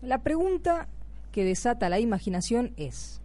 La 0.02 0.18
pregunta 0.18 0.90
que 1.32 1.46
desata 1.46 1.88
la 1.88 2.02
imaginación 2.02 2.74
es, 2.76 3.22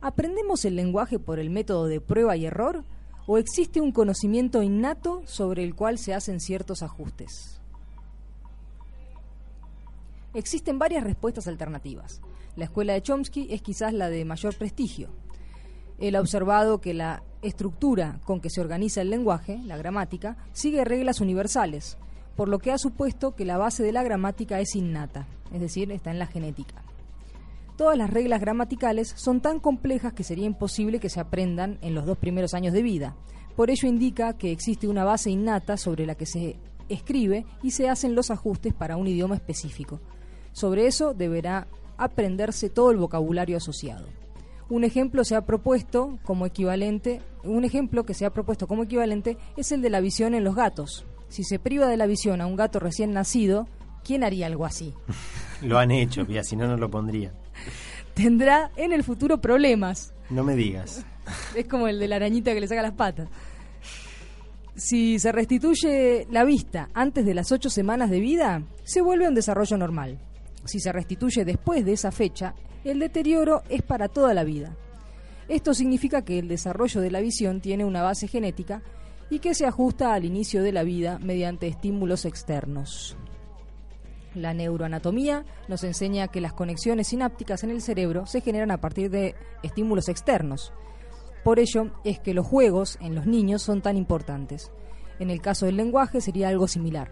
¿aprendemos 0.00 0.64
el 0.64 0.76
lenguaje 0.76 1.18
por 1.18 1.38
el 1.38 1.50
método 1.50 1.86
de 1.86 2.00
prueba 2.00 2.34
y 2.38 2.46
error 2.46 2.82
o 3.26 3.38
existe 3.38 3.80
un 3.80 3.92
conocimiento 3.92 4.62
innato 4.62 5.22
sobre 5.26 5.64
el 5.64 5.74
cual 5.74 5.98
se 5.98 6.14
hacen 6.14 6.40
ciertos 6.40 6.82
ajustes? 6.82 7.60
Existen 10.34 10.78
varias 10.78 11.04
respuestas 11.04 11.48
alternativas. 11.48 12.20
La 12.56 12.64
escuela 12.64 12.92
de 12.92 13.02
Chomsky 13.02 13.48
es 13.50 13.62
quizás 13.62 13.92
la 13.92 14.08
de 14.10 14.24
mayor 14.24 14.54
prestigio. 14.56 15.08
Él 15.98 16.14
ha 16.16 16.20
observado 16.20 16.80
que 16.80 16.94
la 16.94 17.22
estructura 17.42 18.20
con 18.24 18.40
que 18.40 18.50
se 18.50 18.60
organiza 18.60 19.00
el 19.00 19.10
lenguaje, 19.10 19.58
la 19.64 19.76
gramática, 19.76 20.36
sigue 20.52 20.84
reglas 20.84 21.20
universales, 21.20 21.98
por 22.36 22.48
lo 22.48 22.58
que 22.58 22.72
ha 22.72 22.78
supuesto 22.78 23.34
que 23.34 23.44
la 23.44 23.58
base 23.58 23.82
de 23.82 23.92
la 23.92 24.02
gramática 24.02 24.60
es 24.60 24.74
innata, 24.74 25.26
es 25.52 25.60
decir, 25.60 25.90
está 25.92 26.10
en 26.10 26.18
la 26.18 26.26
genética. 26.26 26.82
Todas 27.80 27.96
las 27.96 28.10
reglas 28.10 28.42
gramaticales 28.42 29.10
son 29.16 29.40
tan 29.40 29.58
complejas 29.58 30.12
que 30.12 30.22
sería 30.22 30.44
imposible 30.44 31.00
que 31.00 31.08
se 31.08 31.18
aprendan 31.18 31.78
en 31.80 31.94
los 31.94 32.04
dos 32.04 32.18
primeros 32.18 32.52
años 32.52 32.74
de 32.74 32.82
vida. 32.82 33.16
Por 33.56 33.70
ello 33.70 33.88
indica 33.88 34.36
que 34.36 34.52
existe 34.52 34.86
una 34.86 35.02
base 35.02 35.30
innata 35.30 35.78
sobre 35.78 36.04
la 36.04 36.14
que 36.14 36.26
se 36.26 36.58
escribe 36.90 37.46
y 37.62 37.70
se 37.70 37.88
hacen 37.88 38.14
los 38.14 38.30
ajustes 38.30 38.74
para 38.74 38.98
un 38.98 39.06
idioma 39.06 39.34
específico. 39.34 39.98
Sobre 40.52 40.88
eso 40.88 41.14
deberá 41.14 41.68
aprenderse 41.96 42.68
todo 42.68 42.90
el 42.90 42.98
vocabulario 42.98 43.56
asociado. 43.56 44.08
Un 44.68 44.84
ejemplo 44.84 45.24
se 45.24 45.34
ha 45.34 45.46
propuesto 45.46 46.18
como 46.22 46.44
equivalente, 46.44 47.22
un 47.44 47.64
ejemplo 47.64 48.04
que 48.04 48.12
se 48.12 48.26
ha 48.26 48.34
propuesto 48.34 48.68
como 48.68 48.82
equivalente 48.82 49.38
es 49.56 49.72
el 49.72 49.80
de 49.80 49.88
la 49.88 50.02
visión 50.02 50.34
en 50.34 50.44
los 50.44 50.54
gatos. 50.54 51.06
Si 51.30 51.44
se 51.44 51.58
priva 51.58 51.86
de 51.86 51.96
la 51.96 52.04
visión 52.04 52.42
a 52.42 52.46
un 52.46 52.56
gato 52.56 52.78
recién 52.78 53.14
nacido, 53.14 53.68
¿quién 54.04 54.22
haría 54.22 54.48
algo 54.48 54.66
así? 54.66 54.92
Lo 55.62 55.78
han 55.78 55.90
hecho, 55.92 56.26
si 56.42 56.56
no, 56.56 56.66
no 56.66 56.76
lo 56.76 56.90
pondría. 56.90 57.32
Tendrá 58.14 58.70
en 58.76 58.92
el 58.92 59.04
futuro 59.04 59.40
problemas. 59.40 60.12
No 60.28 60.44
me 60.44 60.56
digas. 60.56 61.04
Es 61.54 61.66
como 61.66 61.88
el 61.88 61.98
de 61.98 62.08
la 62.08 62.16
arañita 62.16 62.52
que 62.52 62.60
le 62.60 62.68
saca 62.68 62.82
las 62.82 62.94
patas. 62.94 63.28
Si 64.76 65.18
se 65.18 65.32
restituye 65.32 66.26
la 66.30 66.44
vista 66.44 66.88
antes 66.94 67.26
de 67.26 67.34
las 67.34 67.52
ocho 67.52 67.68
semanas 67.68 68.10
de 68.10 68.20
vida, 68.20 68.62
se 68.84 69.02
vuelve 69.02 69.26
a 69.26 69.28
un 69.28 69.34
desarrollo 69.34 69.76
normal. 69.76 70.18
Si 70.64 70.80
se 70.80 70.92
restituye 70.92 71.44
después 71.44 71.84
de 71.84 71.92
esa 71.92 72.10
fecha, 72.10 72.54
el 72.84 72.98
deterioro 72.98 73.62
es 73.68 73.82
para 73.82 74.08
toda 74.08 74.32
la 74.32 74.44
vida. 74.44 74.76
Esto 75.48 75.74
significa 75.74 76.22
que 76.22 76.38
el 76.38 76.48
desarrollo 76.48 77.00
de 77.00 77.10
la 77.10 77.20
visión 77.20 77.60
tiene 77.60 77.84
una 77.84 78.02
base 78.02 78.28
genética 78.28 78.82
y 79.30 79.40
que 79.40 79.54
se 79.54 79.66
ajusta 79.66 80.14
al 80.14 80.24
inicio 80.24 80.62
de 80.62 80.72
la 80.72 80.82
vida 80.82 81.18
mediante 81.18 81.66
estímulos 81.66 82.24
externos. 82.24 83.16
La 84.34 84.54
neuroanatomía 84.54 85.44
nos 85.68 85.82
enseña 85.82 86.28
que 86.28 86.40
las 86.40 86.52
conexiones 86.52 87.08
sinápticas 87.08 87.64
en 87.64 87.70
el 87.70 87.82
cerebro 87.82 88.26
se 88.26 88.40
generan 88.40 88.70
a 88.70 88.80
partir 88.80 89.10
de 89.10 89.34
estímulos 89.62 90.08
externos. 90.08 90.72
Por 91.42 91.58
ello 91.58 91.90
es 92.04 92.20
que 92.20 92.34
los 92.34 92.46
juegos 92.46 92.96
en 93.00 93.14
los 93.14 93.26
niños 93.26 93.62
son 93.62 93.82
tan 93.82 93.96
importantes. 93.96 94.70
En 95.18 95.30
el 95.30 95.40
caso 95.40 95.66
del 95.66 95.76
lenguaje 95.76 96.20
sería 96.20 96.48
algo 96.48 96.68
similar. 96.68 97.10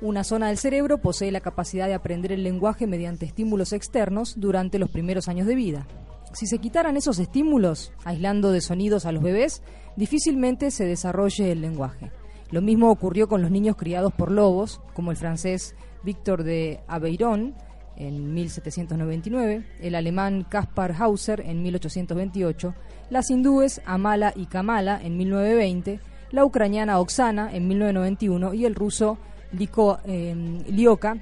Una 0.00 0.24
zona 0.24 0.48
del 0.48 0.56
cerebro 0.56 0.98
posee 0.98 1.32
la 1.32 1.40
capacidad 1.40 1.86
de 1.86 1.94
aprender 1.94 2.32
el 2.32 2.44
lenguaje 2.44 2.86
mediante 2.86 3.26
estímulos 3.26 3.72
externos 3.72 4.34
durante 4.38 4.78
los 4.78 4.90
primeros 4.90 5.28
años 5.28 5.46
de 5.46 5.54
vida. 5.54 5.86
Si 6.32 6.46
se 6.46 6.58
quitaran 6.58 6.96
esos 6.96 7.18
estímulos, 7.18 7.92
aislando 8.04 8.52
de 8.52 8.60
sonidos 8.60 9.04
a 9.04 9.12
los 9.12 9.22
bebés, 9.22 9.62
difícilmente 9.96 10.70
se 10.70 10.86
desarrolle 10.86 11.52
el 11.52 11.60
lenguaje. 11.60 12.12
Lo 12.50 12.62
mismo 12.62 12.90
ocurrió 12.90 13.28
con 13.28 13.42
los 13.42 13.50
niños 13.50 13.76
criados 13.76 14.12
por 14.12 14.30
lobos, 14.30 14.80
como 14.94 15.10
el 15.10 15.16
francés 15.16 15.74
Victor 16.02 16.42
de 16.44 16.80
Aveyron 16.88 17.54
en 17.96 18.32
1799, 18.34 19.62
el 19.80 19.94
alemán 19.94 20.46
Kaspar 20.48 20.94
Hauser 20.98 21.40
en 21.40 21.62
1828, 21.62 22.74
las 23.10 23.30
hindúes 23.30 23.82
Amala 23.84 24.32
y 24.34 24.46
Kamala 24.46 24.98
en 25.02 25.16
1920, 25.18 26.00
la 26.30 26.44
ucraniana 26.44 26.98
Oksana 27.00 27.54
en 27.54 27.68
1991 27.68 28.54
y 28.54 28.64
el 28.64 28.74
ruso 28.74 29.18
Liko, 29.52 29.98
eh, 30.06 30.62
Lioka 30.68 31.18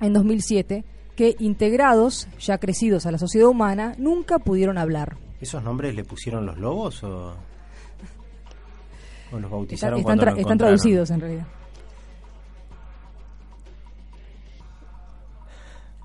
en 0.00 0.12
2007, 0.12 0.84
que 1.16 1.34
integrados, 1.40 2.28
ya 2.38 2.58
crecidos 2.58 3.04
a 3.04 3.10
la 3.12 3.18
sociedad 3.18 3.48
humana, 3.48 3.94
nunca 3.98 4.38
pudieron 4.38 4.78
hablar. 4.78 5.16
¿Esos 5.40 5.62
nombres 5.62 5.94
le 5.94 6.04
pusieron 6.04 6.46
los 6.46 6.56
lobos 6.58 7.02
o, 7.04 7.34
o 9.32 9.38
los 9.38 9.50
bautizaron 9.50 9.98
están 9.98 10.04
cuando 10.16 10.22
tra- 10.22 10.26
lo 10.26 10.30
están 10.30 10.40
encontraron? 10.40 10.58
traducidos 10.78 11.10
en 11.10 11.20
realidad. 11.20 11.46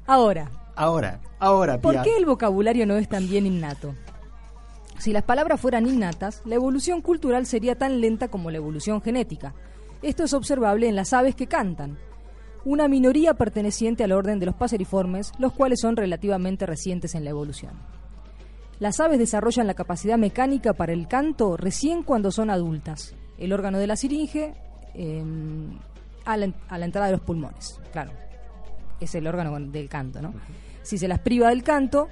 Ahora, 0.05 0.51
Ahora, 0.75 1.19
ahora, 1.39 1.79
¿Por 1.79 2.01
qué 2.01 2.17
el 2.17 2.25
vocabulario 2.25 2.87
no 2.87 2.97
es 2.97 3.07
tan 3.07 3.27
bien 3.29 3.45
innato? 3.45 3.93
Si 4.97 5.13
las 5.13 5.23
palabras 5.23 5.59
fueran 5.61 5.87
innatas, 5.87 6.41
la 6.45 6.55
evolución 6.55 7.01
cultural 7.01 7.45
sería 7.45 7.75
tan 7.75 8.01
lenta 8.01 8.27
como 8.27 8.49
la 8.49 8.57
evolución 8.57 9.01
genética. 9.01 9.53
Esto 10.01 10.23
es 10.23 10.33
observable 10.33 10.87
en 10.87 10.95
las 10.95 11.13
aves 11.13 11.35
que 11.35 11.47
cantan, 11.47 11.97
una 12.65 12.87
minoría 12.87 13.33
perteneciente 13.33 14.03
al 14.03 14.13
orden 14.13 14.39
de 14.39 14.45
los 14.45 14.55
paseriformes, 14.55 15.31
los 15.37 15.53
cuales 15.53 15.79
son 15.81 15.95
relativamente 15.95 16.65
recientes 16.65 17.13
en 17.13 17.23
la 17.23 17.29
evolución. 17.29 17.73
Las 18.79 18.99
aves 18.99 19.19
desarrollan 19.19 19.67
la 19.67 19.75
capacidad 19.75 20.17
mecánica 20.17 20.73
para 20.73 20.93
el 20.93 21.07
canto 21.07 21.55
recién 21.55 22.03
cuando 22.03 22.31
son 22.31 22.49
adultas. 22.49 23.13
El 23.37 23.53
órgano 23.53 23.77
de 23.77 23.87
la 23.87 23.95
siringe 23.95 24.55
eh, 24.93 25.23
a, 26.25 26.37
la, 26.37 26.53
a 26.67 26.77
la 26.77 26.85
entrada 26.85 27.07
de 27.07 27.13
los 27.13 27.21
pulmones, 27.21 27.79
claro. 27.91 28.22
Es 29.03 29.15
el 29.15 29.27
órgano 29.27 29.59
del 29.59 29.89
canto, 29.89 30.21
¿no? 30.21 30.33
Si 30.81 30.97
se 30.97 31.07
las 31.07 31.19
priva 31.19 31.49
del 31.49 31.63
canto, 31.63 32.09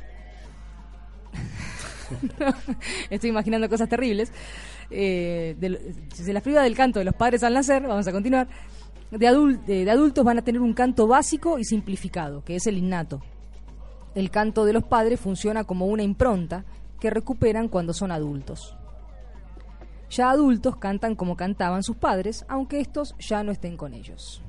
estoy 3.10 3.30
imaginando 3.30 3.70
cosas 3.70 3.90
terribles. 3.90 4.32
Eh, 4.90 5.56
si 6.14 6.24
se 6.24 6.34
las 6.34 6.44
priva 6.44 6.62
del 6.64 6.76
canto 6.76 7.00
de 7.00 7.06
los 7.06 7.16
padres 7.16 7.44
al 7.44 7.54
nacer, 7.54 7.84
vamos 7.88 8.08
a 8.08 8.12
continuar, 8.12 8.48
de, 9.12 9.28
adul- 9.28 9.64
de- 9.66 9.86
de 9.86 9.92
adultos 9.92 10.24
van 10.26 10.38
a 10.40 10.42
tener 10.42 10.62
un 10.62 10.74
canto 10.74 11.08
básico 11.08 11.58
y 11.60 11.64
simplificado, 11.64 12.44
que 12.44 12.56
es 12.56 12.68
el 12.68 12.78
innato. 12.78 13.22
El 14.16 14.30
canto 14.30 14.66
de 14.66 14.74
los 14.74 14.84
padres 14.84 15.20
funciona 15.20 15.64
como 15.64 15.86
una 15.86 16.04
impronta 16.04 16.66
que 17.00 17.10
recuperan 17.10 17.70
cuando 17.70 17.94
son 17.94 18.12
adultos. 18.12 18.76
Ya 20.10 20.30
adultos 20.30 20.76
cantan 20.76 21.16
como 21.16 21.38
cantaban 21.38 21.84
sus 21.84 21.96
padres, 21.96 22.44
aunque 22.50 22.82
estos 22.82 23.16
ya 23.20 23.44
no 23.44 23.52
estén 23.54 23.78
con 23.78 23.94
ellos. 23.94 24.42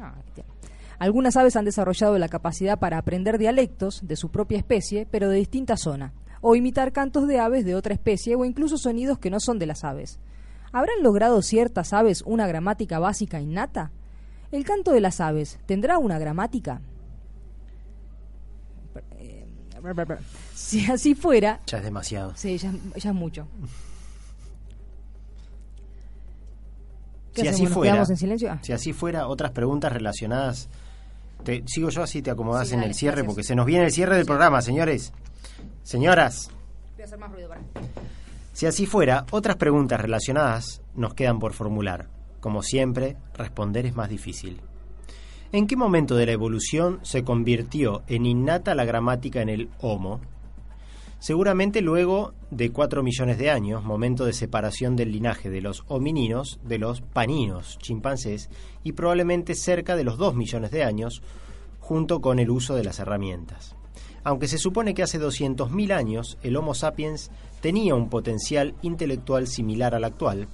Ah, 0.00 0.14
tierno. 0.34 0.54
Algunas 0.98 1.36
aves 1.36 1.54
han 1.56 1.64
desarrollado 1.64 2.18
la 2.18 2.28
capacidad 2.28 2.78
para 2.78 2.98
aprender 2.98 3.38
dialectos 3.38 4.00
de 4.06 4.16
su 4.16 4.30
propia 4.30 4.58
especie, 4.58 5.06
pero 5.10 5.28
de 5.28 5.36
distinta 5.36 5.76
zona, 5.76 6.12
o 6.40 6.56
imitar 6.56 6.92
cantos 6.92 7.28
de 7.28 7.38
aves 7.38 7.64
de 7.64 7.74
otra 7.76 7.94
especie 7.94 8.34
o 8.34 8.44
incluso 8.44 8.78
sonidos 8.78 9.18
que 9.18 9.30
no 9.30 9.38
son 9.40 9.58
de 9.58 9.66
las 9.66 9.84
aves. 9.84 10.18
¿Habrán 10.72 11.02
logrado 11.02 11.40
ciertas 11.42 11.92
aves 11.92 12.22
una 12.26 12.46
gramática 12.46 12.98
básica 12.98 13.40
innata? 13.40 13.90
¿El 14.50 14.64
canto 14.64 14.92
de 14.92 15.00
las 15.00 15.20
aves 15.20 15.58
tendrá 15.66 15.98
una 15.98 16.18
gramática? 16.18 16.80
Si 20.54 20.84
así 20.90 21.14
fuera, 21.14 21.60
Ya 21.66 21.78
es 21.78 21.84
demasiado. 21.84 22.32
sí, 22.34 22.58
ya, 22.58 22.72
ya 22.96 23.10
es 23.10 23.14
mucho. 23.16 23.46
¿Qué 27.34 27.42
Si 27.42 27.48
hacemos? 27.48 27.54
así 27.54 27.64
¿Nos 27.64 27.72
fuera, 27.72 27.92
quedamos 27.92 28.10
en 28.10 28.16
silencio? 28.16 28.50
Ah. 28.52 28.58
si 28.62 28.72
así 28.72 28.92
fuera, 28.92 29.28
otras 29.28 29.52
preguntas 29.52 29.92
relacionadas. 29.92 30.68
Te, 31.44 31.62
sigo 31.66 31.88
yo 31.90 32.02
así 32.02 32.20
te 32.22 32.30
acomodas 32.30 32.68
Sí, 32.68 32.74
en 32.74 32.80
dale, 32.80 32.90
el 32.90 32.94
cierre 32.96 33.16
gracias. 33.16 33.26
porque 33.34 33.42
se 33.44 33.54
nos 33.54 33.66
viene 33.66 33.84
el 33.86 33.92
cierre 33.92 34.16
del 34.16 34.26
programa, 34.26 34.60
señores. 34.62 35.12
Señoras, 35.82 36.50
Voy 36.94 37.02
a 37.02 37.04
hacer 37.04 37.18
más 37.18 37.32
ruido 37.32 37.48
para. 37.48 37.60
si 38.52 38.66
así 38.66 38.86
fuera, 38.86 39.24
otras 39.30 39.56
preguntas 39.56 40.00
relacionadas 40.00 40.82
nos 40.94 41.14
quedan 41.14 41.38
por 41.38 41.52
formular. 41.54 42.08
Como 42.40 42.62
siempre, 42.62 43.16
responder 43.34 43.86
es 43.86 43.94
más 43.96 44.08
difícil. 44.08 44.60
¿En 45.50 45.66
qué 45.66 45.76
momento 45.76 46.14
de 46.14 46.26
la 46.26 46.32
evolución 46.32 47.00
se 47.02 47.24
convirtió 47.24 48.02
en 48.06 48.26
innata 48.26 48.74
la 48.74 48.84
gramática 48.84 49.40
en 49.40 49.48
el 49.48 49.70
Homo? 49.80 50.20
Seguramente 51.20 51.80
luego 51.80 52.32
de 52.50 52.70
4 52.70 53.02
millones 53.02 53.38
de 53.38 53.50
años, 53.50 53.82
momento 53.82 54.24
de 54.24 54.32
separación 54.32 54.94
del 54.94 55.10
linaje 55.10 55.50
de 55.50 55.60
los 55.60 55.82
homininos 55.88 56.60
de 56.62 56.78
los 56.78 57.00
paninos, 57.00 57.76
chimpancés, 57.78 58.50
y 58.84 58.92
probablemente 58.92 59.56
cerca 59.56 59.96
de 59.96 60.04
los 60.04 60.16
2 60.16 60.36
millones 60.36 60.70
de 60.70 60.84
años, 60.84 61.22
junto 61.80 62.20
con 62.20 62.38
el 62.38 62.50
uso 62.50 62.76
de 62.76 62.84
las 62.84 63.00
herramientas. 63.00 63.74
Aunque 64.22 64.46
se 64.46 64.58
supone 64.58 64.94
que 64.94 65.02
hace 65.02 65.20
200.000 65.20 65.92
años 65.92 66.38
el 66.42 66.56
Homo 66.56 66.74
sapiens 66.74 67.30
tenía 67.60 67.96
un 67.96 68.10
potencial 68.10 68.74
intelectual 68.82 69.48
similar 69.48 69.96
al 69.96 70.04
actual, 70.04 70.46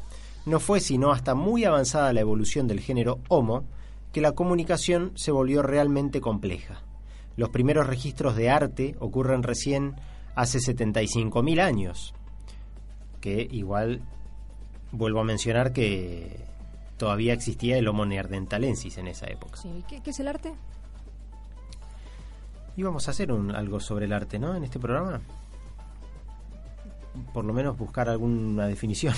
no 0.46 0.60
fue 0.60 0.80
sino 0.80 1.12
hasta 1.12 1.34
muy 1.34 1.64
avanzada 1.64 2.12
la 2.12 2.20
evolución 2.20 2.66
del 2.68 2.80
género 2.80 3.18
Homo 3.28 3.64
que 4.12 4.20
la 4.22 4.32
comunicación 4.32 5.12
se 5.14 5.30
volvió 5.30 5.62
realmente 5.62 6.20
compleja. 6.20 6.82
Los 7.36 7.50
primeros 7.50 7.86
registros 7.86 8.36
de 8.36 8.48
arte 8.48 8.94
ocurren 9.00 9.42
recién 9.42 9.96
hace 10.34 10.58
75.000 10.58 11.60
años, 11.60 12.14
que 13.20 13.46
igual 13.50 14.02
vuelvo 14.92 15.20
a 15.20 15.24
mencionar 15.24 15.72
que 15.72 16.44
todavía 16.96 17.32
existía 17.32 17.76
el 17.76 17.88
Homo 17.88 18.06
neanderthalensis 18.06 18.98
en 18.98 19.08
esa 19.08 19.26
época. 19.26 19.60
Sí, 19.60 19.84
¿qué, 19.88 20.00
qué 20.00 20.10
es 20.10 20.20
el 20.20 20.28
arte? 20.28 20.54
Íbamos 22.76 23.06
a 23.06 23.12
hacer 23.12 23.30
un, 23.30 23.54
algo 23.54 23.80
sobre 23.80 24.06
el 24.06 24.12
arte, 24.12 24.38
¿no? 24.38 24.54
En 24.56 24.64
este 24.64 24.78
programa. 24.78 25.20
Por 27.32 27.44
lo 27.44 27.52
menos 27.52 27.78
buscar 27.78 28.08
alguna 28.08 28.66
definición. 28.66 29.14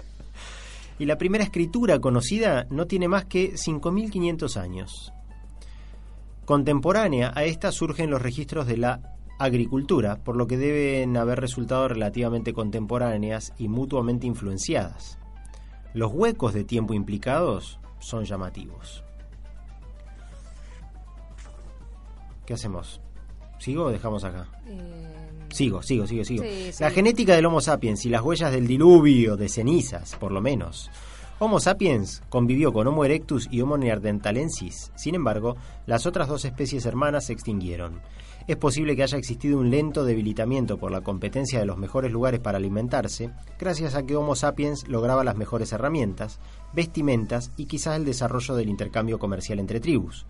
y 0.98 1.06
la 1.06 1.16
primera 1.16 1.44
escritura 1.44 1.98
conocida 2.00 2.66
no 2.70 2.86
tiene 2.86 3.08
más 3.08 3.24
que 3.24 3.54
5.500 3.54 4.56
años. 4.58 5.12
Contemporánea 6.44 7.32
a 7.34 7.44
esta 7.44 7.72
surgen 7.72 8.10
los 8.10 8.20
registros 8.20 8.66
de 8.66 8.76
la 8.76 9.16
agricultura, 9.40 10.16
por 10.22 10.36
lo 10.36 10.46
que 10.46 10.58
deben 10.58 11.16
haber 11.16 11.40
resultado 11.40 11.88
relativamente 11.88 12.52
contemporáneas 12.52 13.54
y 13.58 13.68
mutuamente 13.68 14.26
influenciadas. 14.26 15.18
Los 15.94 16.12
huecos 16.12 16.52
de 16.52 16.62
tiempo 16.62 16.92
implicados 16.92 17.80
son 17.98 18.24
llamativos. 18.24 19.02
¿Qué 22.44 22.52
hacemos? 22.52 23.00
¿Sigo 23.58 23.84
o 23.84 23.90
dejamos 23.90 24.24
acá? 24.24 24.46
Sigo, 25.48 25.82
sigo, 25.82 26.06
sigo, 26.06 26.24
sigo. 26.24 26.44
Sí, 26.44 26.72
sí. 26.72 26.82
La 26.82 26.90
genética 26.90 27.34
del 27.34 27.46
Homo 27.46 27.62
sapiens 27.62 28.04
y 28.04 28.10
las 28.10 28.22
huellas 28.22 28.52
del 28.52 28.66
diluvio 28.66 29.36
de 29.36 29.48
cenizas, 29.48 30.16
por 30.16 30.32
lo 30.32 30.42
menos. 30.42 30.90
Homo 31.38 31.60
sapiens 31.60 32.22
convivió 32.28 32.74
con 32.74 32.86
Homo 32.86 33.06
erectus 33.06 33.48
y 33.50 33.62
Homo 33.62 33.78
neanderthalensis. 33.78 34.92
Sin 34.94 35.14
embargo, 35.14 35.56
las 35.86 36.04
otras 36.04 36.28
dos 36.28 36.44
especies 36.44 36.84
hermanas 36.84 37.24
se 37.24 37.32
extinguieron. 37.32 38.02
Es 38.50 38.56
posible 38.56 38.96
que 38.96 39.04
haya 39.04 39.16
existido 39.16 39.60
un 39.60 39.70
lento 39.70 40.04
debilitamiento 40.04 40.76
por 40.76 40.90
la 40.90 41.02
competencia 41.02 41.60
de 41.60 41.66
los 41.66 41.78
mejores 41.78 42.10
lugares 42.10 42.40
para 42.40 42.58
alimentarse, 42.58 43.30
gracias 43.60 43.94
a 43.94 44.02
que 44.02 44.16
Homo 44.16 44.34
sapiens 44.34 44.88
lograba 44.88 45.22
las 45.22 45.36
mejores 45.36 45.72
herramientas, 45.72 46.40
vestimentas 46.72 47.52
y 47.56 47.66
quizás 47.66 47.96
el 47.96 48.04
desarrollo 48.04 48.56
del 48.56 48.68
intercambio 48.68 49.20
comercial 49.20 49.60
entre 49.60 49.78
tribus. 49.78 50.26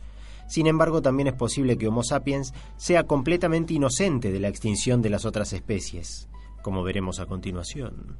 Sin 0.47 0.66
embargo, 0.66 1.01
también 1.01 1.29
es 1.29 1.33
posible 1.33 1.79
que 1.79 1.89
Homo 1.89 2.03
sapiens 2.03 2.53
sea 2.77 3.05
completamente 3.05 3.73
inocente 3.73 4.31
de 4.31 4.41
la 4.41 4.49
extinción 4.49 5.01
de 5.01 5.09
las 5.09 5.25
otras 5.25 5.55
especies, 5.55 6.29
como 6.61 6.83
veremos 6.83 7.21
a 7.21 7.25
continuación. 7.25 8.18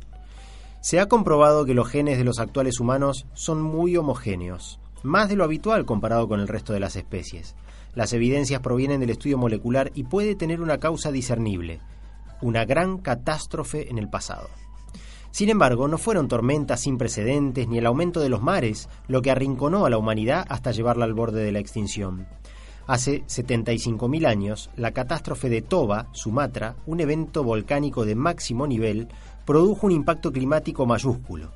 Se 0.81 0.99
ha 0.99 1.09
comprobado 1.09 1.67
que 1.67 1.75
los 1.75 1.91
genes 1.91 2.17
de 2.17 2.25
los 2.25 2.39
actuales 2.39 2.81
humanos 2.81 3.27
son 3.35 3.61
muy 3.61 3.99
homogéneos, 3.99 4.81
más 5.03 5.29
de 5.29 5.37
lo 5.37 5.45
habitual 5.45 5.85
comparado 5.85 6.27
con 6.27 6.41
el 6.41 6.49
resto 6.49 6.73
de 6.73 6.81
las 6.81 6.97
especies. 6.97 7.55
Las 7.95 8.13
evidencias 8.13 8.61
provienen 8.61 9.01
del 9.01 9.11
estudio 9.11 9.39
molecular 9.39 9.91
y 9.95 10.05
puede 10.05 10.35
tener 10.35 10.61
una 10.61 10.79
causa 10.79 11.11
discernible, 11.11 11.81
una 12.41 12.65
gran 12.65 12.99
catástrofe 12.99 13.91
en 13.91 13.99
el 13.99 14.09
pasado. 14.09 14.49
Sin 15.33 15.49
embargo, 15.49 15.87
no 15.87 15.99
fueron 15.99 16.29
tormentas 16.29 16.81
sin 16.81 16.99
precedentes 16.99 17.69
ni 17.69 17.79
el 17.79 17.87
aumento 17.87 18.21
de 18.21 18.29
los 18.29 18.43
mares 18.43 18.89
lo 19.07 19.23
que 19.23 19.31
arrinconó 19.31 19.87
a 19.87 19.91
la 19.91 19.99
humanidad 19.99 20.45
hasta 20.49 20.73
llevarla 20.73 21.05
al 21.05 21.15
borde 21.15 21.43
de 21.43 21.53
la 21.53 21.61
extinción. 21.61 22.27
Hace 22.87 23.23
75.000 23.27 24.27
años, 24.27 24.71
la 24.75 24.91
catástrofe 24.91 25.49
de 25.49 25.63
Toba, 25.63 26.09
Sumatra, 26.13 26.75
un 26.87 26.99
evento 26.99 27.45
volcánico 27.45 28.05
de 28.05 28.17
máximo 28.17 28.67
nivel, 28.67 29.07
produjo 29.45 29.87
un 29.87 29.93
impacto 29.93 30.33
climático 30.33 30.87
mayúsculo. 30.87 31.53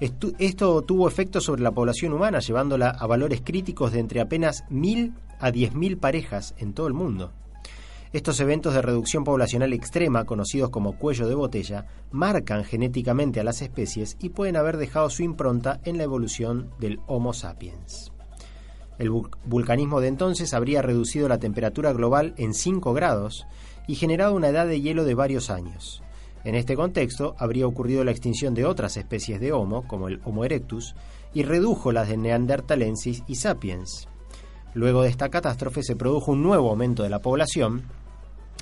Esto 0.00 0.82
tuvo 0.82 1.08
efecto 1.08 1.40
sobre 1.40 1.62
la 1.62 1.72
población 1.72 2.14
humana, 2.14 2.38
llevándola 2.38 2.90
a 2.90 3.06
valores 3.06 3.42
críticos 3.44 3.92
de 3.92 4.00
entre 4.00 4.20
apenas 4.20 4.64
1.000 4.70 5.12
a 5.40 5.50
10.000 5.50 5.98
parejas 5.98 6.54
en 6.58 6.72
todo 6.74 6.86
el 6.86 6.94
mundo. 6.94 7.32
Estos 8.12 8.40
eventos 8.40 8.72
de 8.72 8.80
reducción 8.80 9.22
poblacional 9.22 9.72
extrema, 9.74 10.24
conocidos 10.24 10.70
como 10.70 10.96
cuello 10.96 11.28
de 11.28 11.34
botella, 11.34 11.86
marcan 12.10 12.64
genéticamente 12.64 13.38
a 13.40 13.44
las 13.44 13.60
especies 13.60 14.16
y 14.18 14.30
pueden 14.30 14.56
haber 14.56 14.78
dejado 14.78 15.10
su 15.10 15.22
impronta 15.22 15.80
en 15.84 15.98
la 15.98 16.04
evolución 16.04 16.70
del 16.78 17.00
Homo 17.06 17.34
sapiens. 17.34 18.10
El 18.98 19.10
vul- 19.10 19.30
vulcanismo 19.44 20.00
de 20.00 20.08
entonces 20.08 20.54
habría 20.54 20.80
reducido 20.80 21.28
la 21.28 21.38
temperatura 21.38 21.92
global 21.92 22.32
en 22.38 22.54
5 22.54 22.94
grados 22.94 23.46
y 23.86 23.94
generado 23.94 24.34
una 24.34 24.48
edad 24.48 24.66
de 24.66 24.80
hielo 24.80 25.04
de 25.04 25.14
varios 25.14 25.50
años. 25.50 26.02
En 26.44 26.54
este 26.54 26.76
contexto, 26.76 27.34
habría 27.38 27.66
ocurrido 27.66 28.04
la 28.04 28.10
extinción 28.10 28.54
de 28.54 28.64
otras 28.64 28.96
especies 28.96 29.38
de 29.40 29.52
Homo, 29.52 29.86
como 29.86 30.08
el 30.08 30.20
Homo 30.24 30.44
erectus, 30.46 30.94
y 31.34 31.42
redujo 31.42 31.92
las 31.92 32.08
de 32.08 32.16
Neanderthalensis 32.16 33.22
y 33.26 33.34
Sapiens. 33.34 34.08
Luego 34.78 35.02
de 35.02 35.08
esta 35.08 35.28
catástrofe 35.28 35.82
se 35.82 35.96
produjo 35.96 36.30
un 36.30 36.44
nuevo 36.44 36.70
aumento 36.70 37.02
de 37.02 37.08
la 37.08 37.18
población 37.18 37.82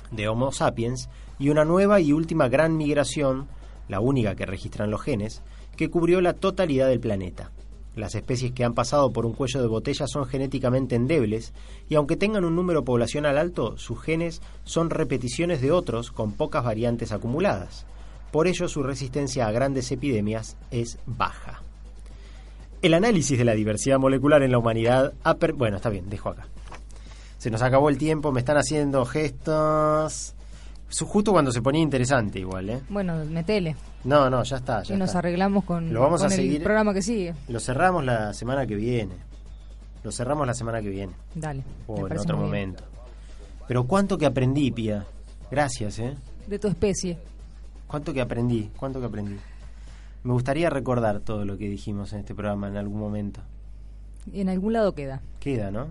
de 0.09 0.27
Homo 0.27 0.51
sapiens 0.51 1.09
y 1.37 1.49
una 1.49 1.63
nueva 1.63 2.01
y 2.01 2.11
última 2.11 2.49
gran 2.49 2.75
migración, 2.75 3.47
la 3.87 3.99
única 3.99 4.33
que 4.33 4.47
registran 4.47 4.89
los 4.89 5.03
genes, 5.03 5.43
que 5.75 5.91
cubrió 5.91 6.19
la 6.19 6.33
totalidad 6.33 6.87
del 6.87 6.99
planeta. 6.99 7.51
Las 7.95 8.15
especies 8.15 8.51
que 8.51 8.65
han 8.65 8.73
pasado 8.73 9.13
por 9.13 9.27
un 9.27 9.33
cuello 9.33 9.61
de 9.61 9.67
botella 9.67 10.07
son 10.07 10.25
genéticamente 10.25 10.95
endebles 10.95 11.53
y 11.87 11.93
aunque 11.93 12.17
tengan 12.17 12.45
un 12.45 12.55
número 12.55 12.83
poblacional 12.83 13.37
alto, 13.37 13.77
sus 13.77 14.01
genes 14.01 14.41
son 14.63 14.89
repeticiones 14.89 15.61
de 15.61 15.71
otros 15.71 16.09
con 16.09 16.31
pocas 16.31 16.63
variantes 16.63 17.11
acumuladas. 17.11 17.85
Por 18.31 18.47
ello 18.47 18.67
su 18.67 18.81
resistencia 18.81 19.45
a 19.45 19.51
grandes 19.51 19.91
epidemias 19.91 20.57
es 20.71 20.97
baja. 21.05 21.61
El 22.81 22.93
análisis 22.93 23.37
de 23.37 23.43
la 23.45 23.53
diversidad 23.53 23.97
molecular 23.99 24.43
en 24.43 24.51
la 24.51 24.59
humanidad 24.59 25.13
ha 25.23 25.35
per- 25.35 25.53
Bueno, 25.53 25.77
está 25.77 25.89
bien, 25.89 26.09
dejo 26.09 26.29
acá. 26.29 26.47
Se 27.37 27.49
nos 27.49 27.61
acabó 27.61 27.89
el 27.89 27.97
tiempo, 27.97 28.31
me 28.31 28.39
están 28.39 28.57
haciendo 28.57 29.05
gestos. 29.05 30.33
Justo 31.01 31.31
cuando 31.33 31.51
se 31.51 31.61
ponía 31.61 31.81
interesante 31.81 32.39
igual, 32.39 32.69
¿eh? 32.69 32.81
Bueno, 32.89 33.25
metele. 33.25 33.75
No, 34.05 34.29
no, 34.29 34.43
ya 34.43 34.57
está, 34.57 34.83
ya 34.83 34.95
y 34.95 34.97
nos 34.97 35.09
está. 35.09 35.19
arreglamos 35.19 35.65
con, 35.65 35.91
Lo 35.93 36.01
vamos 36.01 36.21
con 36.21 36.31
a 36.31 36.33
el 36.35 36.41
seguir. 36.41 36.63
programa 36.63 36.93
que 36.93 37.01
sigue. 37.01 37.33
Lo 37.49 37.59
cerramos 37.59 38.05
la 38.05 38.33
semana 38.33 38.65
que 38.65 38.75
viene. 38.75 39.13
Lo 40.03 40.11
cerramos 40.11 40.47
la 40.47 40.53
semana 40.53 40.81
que 40.81 40.89
viene. 40.89 41.13
Dale. 41.35 41.63
O 41.87 42.07
en 42.07 42.17
otro 42.17 42.37
bien. 42.37 42.45
momento. 42.45 42.83
Pero 43.67 43.83
cuánto 43.85 44.17
que 44.17 44.25
aprendí, 44.25 44.71
Pia. 44.71 45.05
Gracias, 45.51 45.99
¿eh? 45.99 46.15
De 46.47 46.57
tu 46.57 46.69
especie. 46.69 47.17
Cuánto 47.87 48.13
que 48.13 48.21
aprendí, 48.21 48.69
cuánto 48.77 48.99
que 49.01 49.07
aprendí. 49.07 49.35
Me 50.27 50.33
gustaría 50.33 50.69
recordar 50.69 51.21
todo 51.21 51.45
lo 51.45 51.57
que 51.57 51.69
dijimos 51.69 52.11
en 52.11 52.19
este 52.19 52.35
programa 52.35 52.67
en 52.67 52.75
algún 52.75 52.99
momento. 52.99 53.39
En 54.33 54.49
algún 54.49 54.73
lado 54.73 54.93
queda. 54.93 55.21
Queda, 55.39 55.71
¿no? 55.71 55.87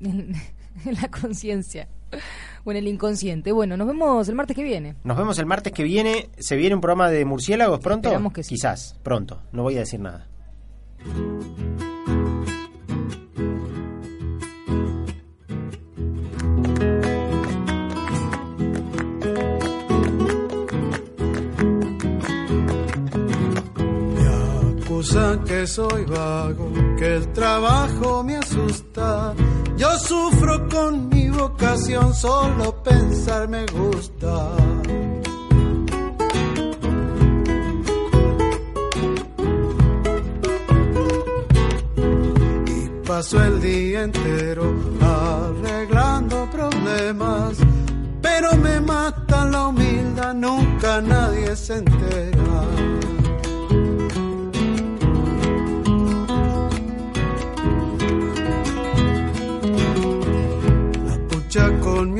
En, 0.00 0.34
en 0.86 0.94
la 0.94 1.10
conciencia. 1.10 1.86
O 2.64 2.70
en 2.70 2.78
el 2.78 2.88
inconsciente. 2.88 3.52
Bueno, 3.52 3.76
nos 3.76 3.86
vemos 3.86 4.26
el 4.30 4.34
martes 4.34 4.56
que 4.56 4.62
viene. 4.62 4.94
Nos 5.04 5.18
vemos 5.18 5.38
el 5.38 5.44
martes 5.44 5.74
que 5.74 5.82
viene. 5.82 6.30
¿Se 6.38 6.56
viene 6.56 6.74
un 6.74 6.80
programa 6.80 7.10
de 7.10 7.26
murciélagos 7.26 7.80
pronto? 7.80 8.32
Que 8.32 8.42
sí. 8.42 8.54
Quizás, 8.54 8.98
pronto. 9.02 9.42
No 9.52 9.62
voy 9.62 9.76
a 9.76 9.80
decir 9.80 10.00
nada. 10.00 10.26
Acusan 24.94 25.42
que 25.44 25.66
soy 25.66 26.04
vago, 26.04 26.70
que 26.96 27.16
el 27.16 27.32
trabajo 27.32 28.22
me 28.22 28.36
asusta. 28.36 29.34
Yo 29.76 29.90
sufro 29.98 30.68
con 30.68 31.08
mi 31.08 31.28
vocación, 31.30 32.14
solo 32.14 32.80
pensar 32.82 33.48
me 33.48 33.66
gusta. 33.66 34.50
Y 42.66 43.06
paso 43.06 43.42
el 43.42 43.60
día 43.60 44.04
entero 44.04 44.74
arreglando 45.02 46.48
problemas, 46.52 47.56
pero 48.22 48.56
me 48.56 48.80
mata 48.80 49.44
la 49.46 49.66
humildad, 49.68 50.34
nunca 50.34 51.00
nadie 51.00 51.56
se 51.56 51.78
entera. 51.78 53.03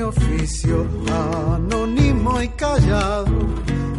Oficio, 0.05 0.87
anónimo 1.55 2.41
y 2.43 2.49
callado. 2.49 3.27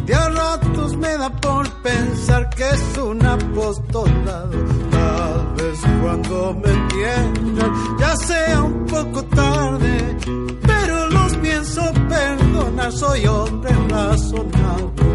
De 0.04 0.14
a 0.14 0.28
ratos 0.28 0.96
me 0.96 1.16
da 1.16 1.30
por 1.40 1.68
pensar 1.82 2.48
que 2.50 2.68
es 2.68 2.98
un 2.98 3.24
apostolado. 3.26 4.58
Tal 4.90 5.54
vez 5.56 5.80
cuando 6.02 6.54
me 6.62 6.70
entiendan 6.70 7.72
ya 7.98 8.16
sea 8.16 8.62
un 8.62 8.86
poco 8.86 9.24
tarde, 9.24 10.16
pero 10.64 11.08
los 11.08 11.36
pienso 11.36 11.82
perdonar, 12.08 12.92
soy 12.92 13.26
hombre 13.26 13.72
razonable. 13.88 15.06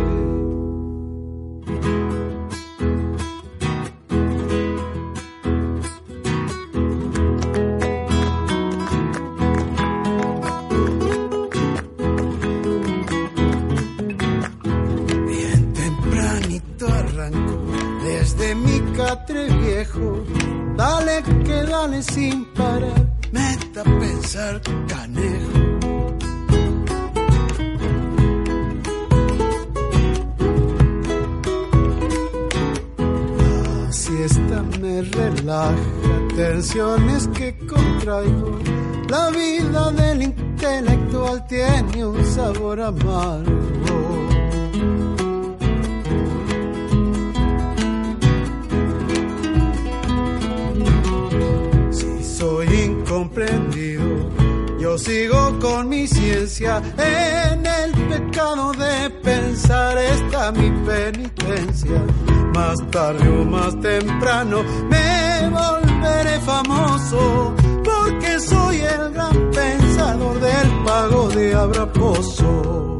Catre 19.12 19.47
viejo. 19.64 20.24
Dale 20.78 21.22
que 21.45 21.64
dale 21.64 22.01
sin 22.01 22.45
parar, 22.53 23.01
meta 23.32 23.82
a 23.82 23.99
pensar 23.99 24.62
canejo. 24.88 25.59
La 33.84 33.91
siesta 33.91 34.57
me 34.80 35.01
relaja, 35.01 35.76
tensiones 36.36 37.28
que 37.38 37.57
contraigo. 37.68 38.59
La 39.09 39.30
vida 39.30 39.91
del 39.91 40.22
intelectual 40.24 41.45
tiene 41.47 42.05
un 42.05 42.26
sabor 42.26 42.80
amargo. 42.80 43.80
Incomprendido, 53.22 54.30
yo 54.80 54.97
sigo 54.97 55.59
con 55.59 55.89
mi 55.89 56.07
ciencia. 56.07 56.82
En 56.97 57.65
el 57.65 57.91
pecado 58.09 58.72
de 58.74 59.09
pensar 59.22 59.97
está 59.97 60.51
mi 60.51 60.69
penitencia. 60.86 62.03
Más 62.53 62.78
tarde 62.89 63.30
o 63.30 63.45
más 63.45 63.80
temprano 63.80 64.63
me 64.89 65.49
volveré 65.49 66.39
famoso. 66.41 67.55
Porque 67.84 68.39
soy 68.39 68.78
el 68.78 69.13
gran 69.13 69.51
pensador 69.51 70.39
del 70.39 70.84
pago 70.84 71.30
de 71.30 71.53
Abraposo. 71.53 72.90